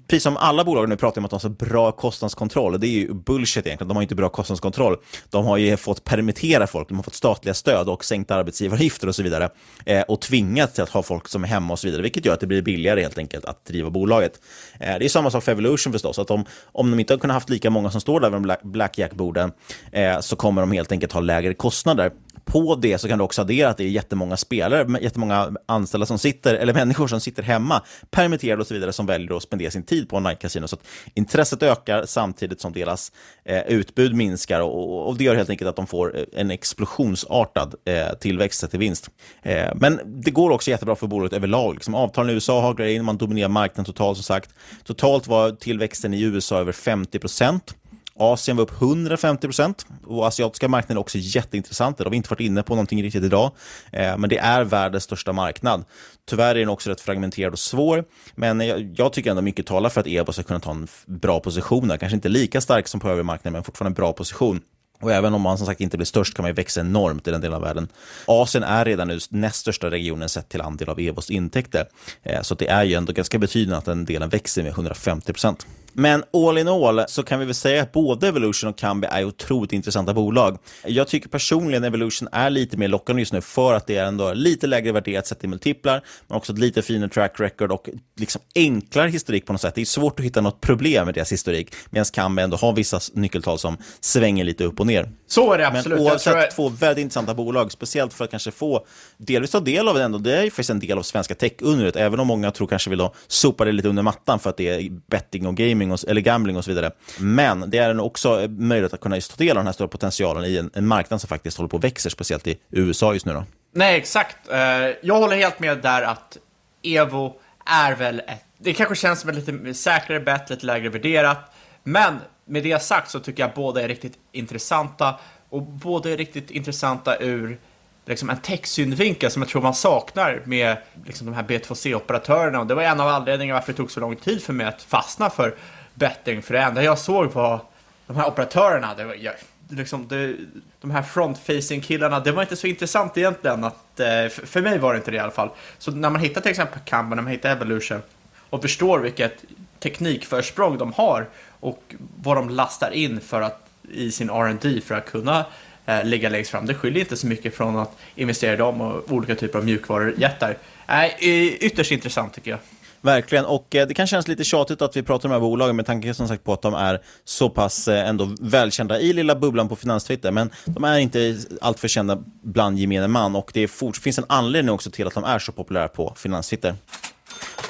precis 0.08 0.24
som 0.24 0.38
alla 0.38 0.64
bolag 0.64 0.90
nu 0.90 0.98
pratar 0.98 1.22
om 1.22 1.26
att 1.26 1.32
de 1.32 1.36
har 1.36 1.40
så 1.40 1.50
bra 1.50 1.92
kostnadskontroll, 1.92 2.80
det 2.80 2.88
är 2.88 2.90
ju 2.90 3.14
bullshit 3.14 3.66
egentligen, 3.68 3.88
de 3.88 3.98
har 3.98 4.02
inte 4.02 4.16
bra 4.16 4.30
kostnadskontroll. 4.30 4.98
De 5.30 5.46
har 5.46 5.58
ju 5.58 5.78
fått 5.78 6.04
permittera 6.04 6.68
folk, 6.68 6.85
de 6.88 6.96
har 6.96 7.04
fått 7.04 7.16
statliga 7.16 7.54
stöd 7.54 7.90
och 7.90 8.06
sänkta 8.06 8.36
arbetsgivaravgifter 8.36 9.08
och 9.08 9.16
så 9.16 9.24
vidare 9.24 9.50
eh, 9.86 10.02
och 10.02 10.22
tvingats 10.22 10.74
till 10.74 10.84
att 10.84 10.90
ha 10.90 11.04
folk 11.04 11.28
som 11.28 11.44
är 11.44 11.48
hemma 11.48 11.74
och 11.74 11.80
så 11.80 11.88
vidare, 11.88 12.02
vilket 12.02 12.26
gör 12.26 12.34
att 12.34 12.40
det 12.40 12.48
blir 12.48 12.62
billigare 12.62 13.02
helt 13.02 13.18
enkelt 13.18 13.46
att 13.46 13.66
driva 13.66 13.90
bolaget. 13.90 14.40
Eh, 14.80 15.00
det 15.00 15.06
är 15.06 15.10
samma 15.10 15.32
sak 15.32 15.44
för 15.44 15.52
Evolution 15.52 15.94
förstås, 15.94 16.20
att 16.20 16.32
om, 16.32 16.46
om 16.66 16.92
de 16.92 17.00
inte 17.00 17.14
har 17.14 17.20
kunnat 17.20 17.34
haft 17.34 17.50
lika 17.50 17.70
många 17.70 17.92
som 17.92 18.02
står 18.02 18.20
där 18.20 18.30
vid 18.30 18.42
de 18.42 18.56
blackjack-borden 18.64 19.52
eh, 19.92 20.20
så 20.20 20.36
kommer 20.36 20.62
de 20.62 20.72
helt 20.72 20.92
enkelt 20.92 21.12
ha 21.12 21.22
lägre 21.22 21.54
kostnader 21.54 22.12
på 22.46 22.76
det 22.76 22.98
så 22.98 23.08
kan 23.08 23.18
du 23.18 23.24
också 23.24 23.42
addera 23.42 23.70
att 23.70 23.78
det 23.78 23.84
är 23.84 23.88
jättemånga 23.88 24.38
spelare, 24.38 25.00
jättemånga 25.02 25.52
anställda 25.66 26.06
som 26.06 26.18
sitter, 26.18 26.56
eller 26.56 26.74
människor 26.74 27.08
som 27.08 27.20
sitter 27.20 27.44
hemma, 27.44 27.82
permitterade 28.12 28.62
och 28.62 28.68
så 28.68 28.74
vidare, 28.74 28.94
som 28.94 29.06
väljer 29.06 29.38
att 29.38 29.44
spendera 29.44 29.72
sin 29.72 29.84
tid 29.84 30.10
på 30.10 30.18
online 30.18 30.38
casino. 30.38 30.68
Så 30.68 30.76
att 30.76 30.88
intresset 31.14 31.64
ökar 31.64 32.06
samtidigt 32.06 32.62
som 32.62 32.74
deras 32.74 33.12
eh, 33.46 33.62
utbud 33.62 34.16
minskar 34.16 34.62
och, 34.62 35.08
och, 35.08 35.18
det 35.18 35.24
gör 35.24 35.36
helt 35.36 35.50
enkelt 35.50 35.70
att 35.70 35.76
de 35.76 35.88
får 35.88 36.18
eh, 36.18 36.24
en 36.34 36.52
explosionsartad 36.52 37.76
eh, 37.86 38.18
tillväxt 38.20 38.70
till 38.70 38.80
vinst. 38.80 39.10
Eh, 39.42 39.72
men 39.76 40.00
det 40.06 40.32
går 40.32 40.52
också 40.52 40.72
jättebra 40.72 40.96
för 40.96 41.08
bolaget 41.08 41.34
överlag. 41.34 41.74
Liksom, 41.74 41.96
avtalen 41.96 42.30
i 42.30 42.34
USA 42.34 42.62
haglar 42.62 42.86
in, 42.86 43.06
man 43.06 43.18
dominerar 43.18 43.50
marknaden 43.50 43.86
totalt 43.86 44.18
som 44.18 44.24
sagt. 44.24 44.50
Totalt 44.84 45.28
var 45.28 45.52
tillväxten 45.52 46.14
i 46.14 46.22
USA 46.22 46.60
över 46.60 46.72
50 46.72 47.20
procent. 47.20 47.76
Asien 48.20 48.58
var 48.58 48.64
upp 48.64 48.82
150 48.82 49.48
procent 49.48 49.86
och 50.06 50.28
asiatiska 50.28 50.68
marknaden 50.68 50.98
är 50.98 51.02
också 51.02 51.18
jätteintressant. 51.18 51.98
Det 51.98 52.04
har 52.04 52.12
vi 52.12 52.18
inte 52.18 52.30
varit 52.30 52.40
inne 52.40 52.64
på 52.64 52.76
någonting 52.76 53.04
riktigt 53.04 53.24
idag, 53.24 53.52
eh, 53.92 54.18
men 54.18 54.30
det 54.30 54.38
är 54.38 54.64
världens 54.64 55.04
största 55.04 55.34
marknad. 55.34 55.86
Tyvärr 56.30 56.56
är 56.56 56.60
den 56.60 56.70
också 56.70 56.90
rätt 56.90 57.02
fragmenterad 57.02 57.54
och 57.54 57.60
svår, 57.60 58.04
men 58.36 58.60
jag, 58.96 59.14
tycker 59.14 59.30
ändå 59.30 59.42
mycket 59.42 59.66
talar 59.66 59.90
för 59.90 60.02
att 60.02 60.08
EBO 60.08 60.32
ska 60.32 60.44
kunna 60.44 60.60
ta 60.60 60.72
en 60.72 60.88
bra 61.06 61.40
position 61.40 61.88
där. 61.88 61.98
Kanske 61.98 62.16
inte 62.16 62.30
lika 62.30 62.62
stark 62.62 62.88
som 62.88 63.00
på 63.00 63.10
övriga 63.10 63.24
marknaden, 63.24 63.54
men 63.54 63.64
fortfarande 63.64 63.90
en 63.90 63.94
bra 63.94 64.14
position. 64.14 64.62
Och 65.02 65.12
även 65.12 65.34
om 65.34 65.42
man 65.42 65.58
som 65.58 65.68
sagt 65.68 65.82
inte 65.82 65.98
blir 65.98 66.06
störst 66.06 66.34
kan 66.34 66.44
man 66.44 66.50
ju 66.50 66.54
växa 66.54 66.82
enormt 66.82 67.28
i 67.28 67.32
den 67.32 67.42
delen 67.42 67.56
av 67.56 67.62
världen. 67.62 67.88
Asien 68.26 68.64
är 68.64 68.86
redan 68.86 69.08
nu 69.08 69.20
näst 69.30 69.60
största 69.60 69.92
regionen 69.92 70.30
sett 70.30 70.50
till 70.50 70.62
andel 70.62 70.90
av 70.90 71.00
EVOs 71.00 71.30
intäkter. 71.30 71.88
Eh, 72.24 72.42
så 72.42 72.56
det 72.56 72.68
är 72.68 72.84
ju 72.84 72.94
ändå 72.94 73.14
ganska 73.14 73.40
betydande 73.40 73.78
att 73.78 73.86
den 73.86 74.06
delen 74.06 74.30
växer 74.30 74.64
med 74.64 74.72
150 74.72 75.34
procent. 75.34 75.68
Men 75.98 76.24
all 76.34 76.58
in 76.58 76.68
all 76.68 77.06
så 77.08 77.24
kan 77.24 77.40
vi 77.40 77.46
väl 77.46 77.56
säga 77.56 77.82
att 77.82 77.92
både 77.92 78.28
Evolution 78.28 78.70
och 78.70 78.78
Kambi 78.78 79.08
är 79.12 79.26
otroligt 79.26 79.74
intressanta 79.74 80.14
bolag. 80.14 80.58
Jag 80.86 81.08
tycker 81.08 81.30
personligen 81.30 81.84
Evolution 81.84 82.30
är 82.32 82.50
lite 82.50 82.78
mer 82.78 82.88
lockande 82.88 83.22
just 83.22 83.34
nu 83.34 83.42
för 83.42 83.74
att 83.74 83.88
det 83.88 83.98
är 83.98 84.06
ändå 84.06 84.34
lite 84.34 84.68
lägre 84.68 84.92
värderat 84.92 85.28
sett 85.28 85.44
i 85.44 85.48
multiplar, 85.48 86.02
men 86.28 86.38
också 86.38 86.54
ett 86.54 86.60
lite 86.60 86.82
finare 86.82 87.10
track 87.10 87.40
record 87.40 87.72
och 87.72 87.90
liksom 88.20 88.42
enklare 88.56 89.10
historik 89.10 89.46
på 89.46 89.54
något 89.54 89.62
sätt. 89.62 89.76
Det 89.76 89.82
är 89.82 89.86
svårt 89.86 90.20
att 90.20 90.26
hitta 90.26 90.42
något 90.42 90.62
problem 90.62 91.06
med 91.06 91.14
deras 91.14 91.32
historik, 91.32 91.74
medan 91.90 92.06
Kambi 92.06 92.42
ändå 92.42 92.58
har 92.58 92.74
vissa 92.74 93.00
nyckeltal 93.14 93.60
som 93.60 93.78
svänger 94.00 94.44
lite 94.44 94.64
upp 94.64 94.80
och 94.80 94.88
ner. 94.88 95.12
Så 95.28 95.54
är 95.54 95.58
det 95.58 95.68
absolut. 95.68 95.98
Men 95.98 96.08
oavsett 96.08 96.36
jag... 96.36 96.52
två 96.52 96.70
väldigt 96.70 97.02
intressanta 97.02 97.34
bolag, 97.34 97.72
speciellt 97.72 98.14
för 98.14 98.24
att 98.24 98.32
kanske 98.32 98.52
få 98.52 98.86
delvis 99.18 99.52
ta 99.52 99.60
del 99.60 99.88
av 99.88 99.96
det 99.96 100.04
ändå. 100.04 100.18
Det 100.18 100.38
är 100.38 100.44
ju 100.44 100.50
faktiskt 100.50 100.70
en 100.70 100.80
del 100.80 100.98
av 100.98 101.04
svenska 101.04 101.36
tech-undret, 101.36 101.96
även 101.96 102.20
om 102.20 102.28
många 102.28 102.52
tror 102.52 102.68
kanske 102.68 102.90
vill 102.90 103.08
sopa 103.28 103.66
det 103.66 103.72
lite 103.72 103.88
under 103.88 104.04
mattan 104.04 104.40
för 104.40 104.50
att 104.50 104.58
det 104.58 104.70
är 104.70 104.90
betting 105.10 105.48
och 105.48 105.56
gaming 105.56 105.85
och, 105.92 106.00
eller 106.08 106.22
gambling 106.22 106.58
och 106.58 106.66
så 106.66 106.72
vidare. 106.72 106.92
Men 107.20 107.70
det 107.70 107.78
är 107.78 108.00
också 108.00 108.42
eh, 108.42 108.50
möjligt 108.50 108.94
att 108.94 109.00
kunna 109.00 109.16
just 109.16 109.32
ta 109.32 109.38
del 109.38 109.50
av 109.50 109.56
den 109.56 109.66
här 109.66 109.74
stora 109.74 109.88
potentialen 109.88 110.46
i 110.46 110.58
en, 110.58 110.72
en 110.74 110.88
marknad 110.88 111.22
som 111.22 111.28
faktiskt 111.28 111.58
håller 111.58 111.70
på 111.70 111.78
att 111.78 111.84
växa, 111.84 112.10
speciellt 112.10 112.48
i 112.48 112.58
USA 112.72 113.14
just 113.14 113.26
nu. 113.26 113.34
Då. 113.34 113.44
Nej, 113.72 113.98
exakt. 113.98 114.50
Eh, 114.50 114.60
jag 115.02 115.16
håller 115.16 115.36
helt 115.36 115.60
med 115.60 115.78
där 115.78 116.02
att 116.02 116.38
Evo 116.84 117.36
är 117.66 117.96
väl 117.96 118.20
ett, 118.20 118.46
det 118.58 118.74
kanske 118.74 118.96
känns 118.96 119.22
som 119.22 119.30
ett 119.30 119.36
lite 119.36 119.74
säkrare 119.74 120.20
bett, 120.20 120.50
lite 120.50 120.66
lägre 120.66 120.90
värderat. 120.90 121.54
Men 121.84 122.20
med 122.46 122.64
det 122.64 122.82
sagt 122.82 123.12
så 123.12 123.20
tycker 123.20 123.44
jag 123.44 123.52
båda 123.56 123.82
är 123.82 123.88
riktigt 123.88 124.18
intressanta 124.32 125.16
och 125.50 125.62
båda 125.62 126.10
är 126.10 126.18
riktigt 126.18 126.52
intressanta 126.52 127.18
ur 127.18 127.60
liksom 128.06 128.30
en 128.30 128.38
tech-synvinkel 128.38 129.32
som 129.32 129.42
jag 129.42 129.50
tror 129.50 129.62
man 129.62 129.76
saknar 129.76 130.42
med 130.46 130.78
liksom, 131.06 131.28
de 131.28 131.34
här 131.34 131.44
B2C-operatörerna. 131.44 132.60
Och 132.60 132.68
det 132.68 132.76
var 132.76 132.84
en 132.84 133.00
av 133.00 133.08
anledningarna 133.08 133.60
varför 133.60 133.74
det 133.74 133.78
tog 133.78 133.92
så 133.92 134.00
lång 134.00 134.16
tid 134.16 134.44
för 134.44 134.54
mig 134.54 134.66
att 134.66 134.82
fastna 134.82 135.30
för 135.30 135.56
betting. 135.94 136.42
För 136.42 136.54
det 136.54 136.60
enda 136.60 136.84
jag 136.84 137.00
såg 137.00 137.32
var 137.32 137.62
de 138.08 138.18
här 138.18 138.28
operatörerna. 138.28 138.96
Det 138.96 139.06
var, 139.06 139.14
jag, 139.14 139.34
liksom, 139.70 140.08
det, 140.08 140.36
de 140.82 140.92
här 140.92 141.02
front-facing 141.02 141.82
killarna, 141.82 142.20
det 142.20 142.32
var 142.32 142.42
inte 142.42 142.56
så 142.56 142.68
intressant 142.68 143.18
egentligen. 143.18 143.64
Att, 143.64 144.00
eh, 144.00 144.28
för 144.30 144.62
mig 144.62 144.80
var 144.80 144.94
det 144.94 144.98
inte 144.98 145.12
det 145.12 145.18
i 145.18 145.20
alla 145.20 145.32
fall. 145.32 145.50
Så 145.78 145.92
när 145.92 146.10
man 146.10 146.22
hittar 146.22 146.42
till 146.42 146.52
exempel 146.52 146.80
Kamba, 146.86 147.16
när 147.16 147.24
man 147.24 147.32
hittar 147.32 147.50
Evolution 147.50 148.02
och 148.50 148.62
förstår 148.62 149.00
vilket 149.00 149.44
teknikförsprång 149.80 150.78
de 150.78 150.94
har 150.94 151.30
och 151.60 151.96
vad 152.24 152.38
de 152.38 152.50
lastar 152.50 152.92
in 152.92 153.22
för 153.22 153.42
att, 153.42 153.62
i 153.92 154.12
sin 154.12 154.30
R&D 154.30 154.82
för 154.86 154.96
att 154.96 155.06
kunna 155.06 155.46
Eh, 155.86 156.04
ligga 156.04 156.30
längst 156.30 156.52
fram. 156.52 156.66
Det 156.66 156.74
skiljer 156.74 157.00
inte 157.00 157.18
så 157.18 157.28
mycket 157.28 157.56
från 157.56 157.78
att 157.78 157.98
investera 158.16 158.54
i 158.54 158.56
dem 158.56 158.82
och 158.82 159.12
olika 159.12 159.36
typer 159.36 159.60
av 159.60 159.66
mjukvarujättar. 159.66 160.58
Eh, 160.88 161.06
ytterst 161.46 161.92
intressant 161.92 162.34
tycker 162.34 162.52
jag. 162.52 162.60
Verkligen, 163.06 163.46
och 163.46 163.76
eh, 163.76 163.88
det 163.88 163.94
kan 163.94 164.08
kännas 164.08 164.28
lite 164.28 164.44
tjatigt 164.44 164.82
att 164.82 164.98
vi 164.98 165.04
pratar 165.04 165.30
om 165.30 165.32
de 165.32 165.36
här 165.36 165.42
bolagen 165.42 165.76
med 165.76 165.86
tanke 165.86 166.14
som 166.14 166.28
sagt 166.28 166.44
på 166.44 166.54
att 166.54 166.62
de 166.62 166.74
är 166.74 167.02
så 167.24 167.50
pass 167.50 167.88
eh, 167.88 168.10
ändå 168.10 168.36
välkända 168.42 169.00
i 169.00 169.14
lilla 169.14 169.36
bubblan 169.36 169.70
på 169.70 169.76
finanstwitter, 169.76 170.32
men 170.32 170.50
de 170.66 170.84
är 170.84 170.98
inte 170.98 171.38
alltför 171.62 171.88
kända 171.88 172.24
bland 172.42 172.80
gemene 172.80 173.08
man 173.08 173.36
och 173.36 173.52
det 173.54 173.68
fort, 173.68 173.98
finns 173.98 174.18
en 174.18 174.26
anledning 174.30 174.74
också 174.74 174.92
till 174.92 175.08
att 175.08 175.14
de 175.14 175.24
är 175.24 175.40
så 175.40 175.52
populära 175.52 175.88
på 175.88 176.14
finanstwitter. 176.18 176.76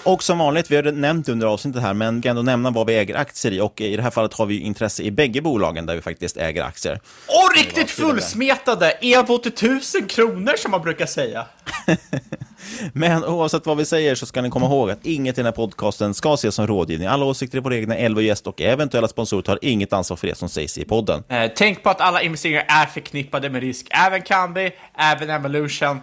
Och 0.05 0.23
som 0.23 0.37
vanligt, 0.37 0.71
vi 0.71 0.75
har 0.75 0.83
nämnt 0.83 1.29
under 1.29 1.47
avsnittet 1.47 1.81
här, 1.81 1.93
men 1.93 2.21
kan 2.21 2.29
ändå 2.29 2.41
nämna 2.41 2.69
vad 2.69 2.87
vi 2.87 2.95
äger 2.95 3.15
aktier 3.15 3.51
i. 3.51 3.61
Och 3.61 3.81
i 3.81 3.95
det 3.95 4.01
här 4.01 4.11
fallet 4.11 4.33
har 4.33 4.45
vi 4.45 4.59
intresse 4.59 5.03
i 5.03 5.11
bägge 5.11 5.41
bolagen 5.41 5.85
där 5.85 5.95
vi 5.95 6.01
faktiskt 6.01 6.37
äger 6.37 6.63
aktier. 6.63 6.99
Och 7.27 7.57
riktigt 7.57 7.91
fullsmetade! 7.91 8.91
Evo 8.91 9.37
till 9.37 9.51
tusen 9.51 10.07
kronor 10.07 10.53
som 10.57 10.71
man 10.71 10.81
brukar 10.81 11.05
säga. 11.05 11.45
Men 12.93 13.25
oavsett 13.25 13.65
vad 13.65 13.77
vi 13.77 13.85
säger 13.85 14.15
så 14.15 14.25
ska 14.25 14.41
ni 14.41 14.49
komma 14.49 14.65
ihåg 14.65 14.91
att 14.91 15.05
inget 15.05 15.35
i 15.35 15.41
den 15.41 15.45
här 15.45 15.51
podcasten 15.51 16.13
ska 16.13 16.33
ses 16.33 16.55
som 16.55 16.67
rådgivning. 16.67 17.07
Alla 17.07 17.25
åsikter 17.25 17.57
i 17.57 17.61
våra 17.61 17.75
egna 17.75 17.95
elva 17.95 18.21
gäst 18.21 18.47
och 18.47 18.61
eventuella 18.61 19.07
sponsorer 19.07 19.41
tar 19.41 19.59
inget 19.61 19.93
ansvar 19.93 20.17
för 20.17 20.27
det 20.27 20.35
som 20.35 20.49
sägs 20.49 20.77
i 20.77 20.85
podden. 20.85 21.23
Eh, 21.29 21.51
tänk 21.55 21.83
på 21.83 21.89
att 21.89 22.01
alla 22.01 22.21
investeringar 22.21 22.65
är 22.67 22.85
förknippade 22.85 23.49
med 23.49 23.61
risk. 23.61 23.87
Även 23.89 24.21
Kambi, 24.21 24.71
även 24.97 25.29
Evolution 25.29 25.99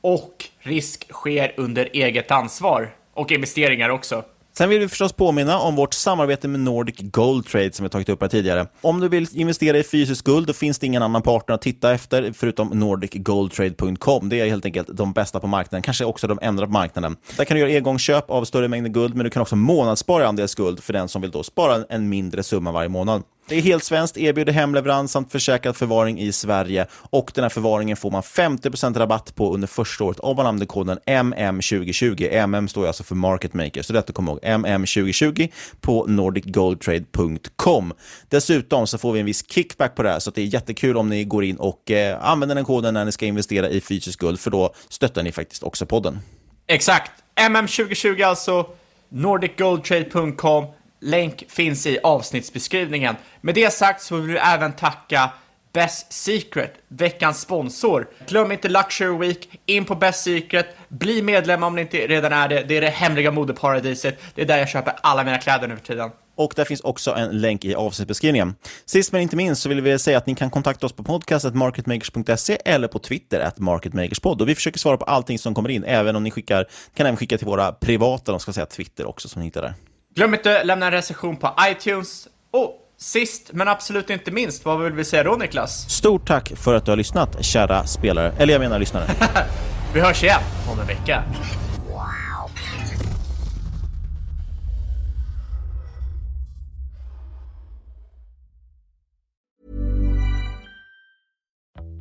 och 0.00 0.44
risk 0.60 1.12
sker 1.12 1.54
under 1.56 1.88
eget 1.92 2.30
ansvar. 2.30 2.97
Och 3.18 3.32
investeringar 3.32 3.88
också. 3.88 4.24
Sen 4.58 4.68
vill 4.68 4.80
vi 4.80 4.88
förstås 4.88 5.12
påminna 5.12 5.58
om 5.58 5.76
vårt 5.76 5.94
samarbete 5.94 6.48
med 6.48 6.60
Nordic 6.60 6.96
Gold 6.98 7.46
Trade 7.46 7.72
som 7.72 7.84
vi 7.84 7.90
tagit 7.90 8.08
upp 8.08 8.22
här 8.22 8.28
tidigare. 8.28 8.66
Om 8.80 9.00
du 9.00 9.08
vill 9.08 9.26
investera 9.32 9.78
i 9.78 9.82
fysisk 9.82 10.24
guld, 10.24 10.46
då 10.46 10.52
finns 10.52 10.78
det 10.78 10.86
ingen 10.86 11.02
annan 11.02 11.22
partner 11.22 11.54
att 11.54 11.62
titta 11.62 11.94
efter 11.94 12.32
förutom 12.32 12.68
nordicgoldtrade.com. 12.68 14.28
Det 14.28 14.40
är 14.40 14.46
helt 14.46 14.64
enkelt 14.64 14.88
de 14.92 15.12
bästa 15.12 15.40
på 15.40 15.46
marknaden, 15.46 15.82
kanske 15.82 16.04
också 16.04 16.26
de 16.26 16.38
enda 16.42 16.66
på 16.66 16.72
marknaden. 16.72 17.16
Där 17.36 17.44
kan 17.44 17.54
du 17.54 17.60
göra 17.60 17.76
engångsköp 17.76 18.30
av 18.30 18.44
större 18.44 18.68
mängder 18.68 18.90
guld, 18.90 19.14
men 19.14 19.24
du 19.24 19.30
kan 19.30 19.42
också 19.42 19.56
månadsspara 19.56 20.28
andels 20.28 20.54
guld 20.54 20.82
för 20.82 20.92
den 20.92 21.08
som 21.08 21.22
vill 21.22 21.30
då 21.30 21.42
spara 21.42 21.84
en 21.88 22.08
mindre 22.08 22.42
summa 22.42 22.72
varje 22.72 22.88
månad. 22.88 23.22
Det 23.48 23.56
är 23.56 23.60
helt 23.60 23.84
svenskt, 23.84 24.16
erbjuder 24.16 24.52
hemleverans 24.52 25.12
samt 25.12 25.32
försäkrad 25.32 25.76
förvaring 25.76 26.20
i 26.20 26.32
Sverige 26.32 26.86
och 26.92 27.30
den 27.34 27.44
här 27.44 27.48
förvaringen 27.48 27.96
får 27.96 28.10
man 28.10 28.22
50% 28.22 28.98
rabatt 28.98 29.34
på 29.34 29.54
under 29.54 29.68
första 29.68 30.04
året 30.04 30.18
om 30.20 30.36
man 30.36 30.46
använder 30.46 30.66
koden 30.66 30.98
MM2020. 31.06 32.32
MM 32.32 32.68
står 32.68 32.86
alltså 32.86 33.04
för 33.04 33.14
Market 33.14 33.54
Maker, 33.54 33.82
så 33.82 33.92
detta 33.92 34.12
kommer 34.12 34.32
ihåg. 34.32 34.40
MM2020 34.42 35.52
på 35.80 36.06
nordicgoldtrade.com. 36.06 37.92
Dessutom 38.28 38.86
så 38.86 38.98
får 38.98 39.12
vi 39.12 39.20
en 39.20 39.26
viss 39.26 39.50
kickback 39.50 39.94
på 39.94 40.02
det 40.02 40.10
här, 40.10 40.18
så 40.18 40.30
det 40.30 40.42
är 40.42 40.46
jättekul 40.46 40.96
om 40.96 41.08
ni 41.08 41.24
går 41.24 41.44
in 41.44 41.56
och 41.56 41.90
eh, 41.90 42.24
använder 42.24 42.54
den 42.54 42.64
koden 42.64 42.94
när 42.94 43.04
ni 43.04 43.12
ska 43.12 43.26
investera 43.26 43.68
i 43.68 43.80
fysisk 43.80 44.20
guld, 44.20 44.40
för 44.40 44.50
då 44.50 44.74
stöttar 44.88 45.22
ni 45.22 45.32
faktiskt 45.32 45.62
också 45.62 45.86
podden. 45.86 46.18
Exakt. 46.66 47.12
MM2020 47.36 48.24
alltså, 48.24 48.66
nordicgoldtrade.com 49.08 50.64
Länk 51.00 51.44
finns 51.48 51.86
i 51.86 51.98
avsnittsbeskrivningen. 52.02 53.16
Med 53.40 53.54
det 53.54 53.70
sagt 53.70 54.02
så 54.02 54.16
vill 54.16 54.30
vi 54.30 54.36
även 54.38 54.72
tacka 54.72 55.30
Best 55.72 56.12
Secret, 56.12 56.72
veckans 56.88 57.40
sponsor. 57.40 58.08
Glöm 58.26 58.52
inte 58.52 58.68
Luxury 58.68 59.18
Week, 59.18 59.60
in 59.66 59.84
på 59.84 59.94
Best 59.94 60.22
Secret, 60.22 60.66
bli 60.88 61.22
medlem 61.22 61.62
om 61.62 61.76
ni 61.76 61.82
inte 61.82 61.96
redan 61.96 62.32
är 62.32 62.48
det. 62.48 62.64
Det 62.68 62.76
är 62.76 62.80
det 62.80 62.88
hemliga 62.88 63.30
modeparadiset. 63.30 64.18
Det 64.34 64.42
är 64.42 64.46
där 64.46 64.58
jag 64.58 64.68
köper 64.68 64.94
alla 65.02 65.24
mina 65.24 65.38
kläder 65.38 65.68
nu 65.68 65.76
för 65.76 65.84
tiden. 65.84 66.10
Och 66.34 66.52
där 66.56 66.64
finns 66.64 66.80
också 66.80 67.14
en 67.14 67.40
länk 67.40 67.64
i 67.64 67.74
avsnittsbeskrivningen. 67.74 68.54
Sist 68.84 69.12
men 69.12 69.22
inte 69.22 69.36
minst 69.36 69.62
så 69.62 69.68
vill 69.68 69.80
vi 69.80 69.98
säga 69.98 70.18
att 70.18 70.26
ni 70.26 70.34
kan 70.34 70.50
kontakta 70.50 70.86
oss 70.86 70.92
på 70.92 71.04
podcastet 71.04 71.54
marketmakers.se 71.54 72.58
eller 72.64 72.88
på 72.88 72.98
Twitter 72.98 73.40
at 73.40 73.58
marketmakerspod. 73.58 74.42
Och 74.42 74.48
vi 74.48 74.54
försöker 74.54 74.78
svara 74.78 74.96
på 74.96 75.04
allting 75.04 75.38
som 75.38 75.54
kommer 75.54 75.68
in, 75.68 75.84
även 75.84 76.16
om 76.16 76.24
ni 76.24 76.30
skickar, 76.30 76.66
kan 76.94 77.06
även 77.06 77.16
skicka 77.16 77.38
till 77.38 77.46
våra 77.46 77.72
privata, 77.72 78.32
de 78.32 78.40
ska 78.40 78.52
säga 78.52 78.66
Twitter 78.66 79.06
också, 79.06 79.28
som 79.28 79.40
ni 79.40 79.46
hittar 79.46 79.62
där. 79.62 79.74
Glöm 80.18 80.34
inte 80.34 80.60
att 80.60 80.66
lämna 80.66 80.86
en 80.86 80.92
recension 80.92 81.36
på 81.36 81.54
iTunes. 81.70 82.28
Och 82.50 82.74
sist 83.00 83.50
men 83.52 83.68
absolut 83.68 84.10
inte 84.10 84.30
minst, 84.30 84.64
vad 84.64 84.80
vill 84.80 84.92
vi 84.92 85.04
säga 85.04 85.22
då 85.22 85.36
Niklas? 85.36 85.90
Stort 85.90 86.26
tack 86.26 86.52
för 86.56 86.74
att 86.74 86.84
du 86.84 86.90
har 86.90 86.96
lyssnat, 86.96 87.44
kära 87.44 87.86
spelare. 87.86 88.32
Eller 88.38 88.54
jag 88.54 88.60
menar 88.60 88.78
lyssnare. 88.78 89.04
vi 89.94 90.00
hörs 90.00 90.22
igen 90.22 90.40
om 90.72 90.80
en 90.80 90.86
vecka. 90.86 91.22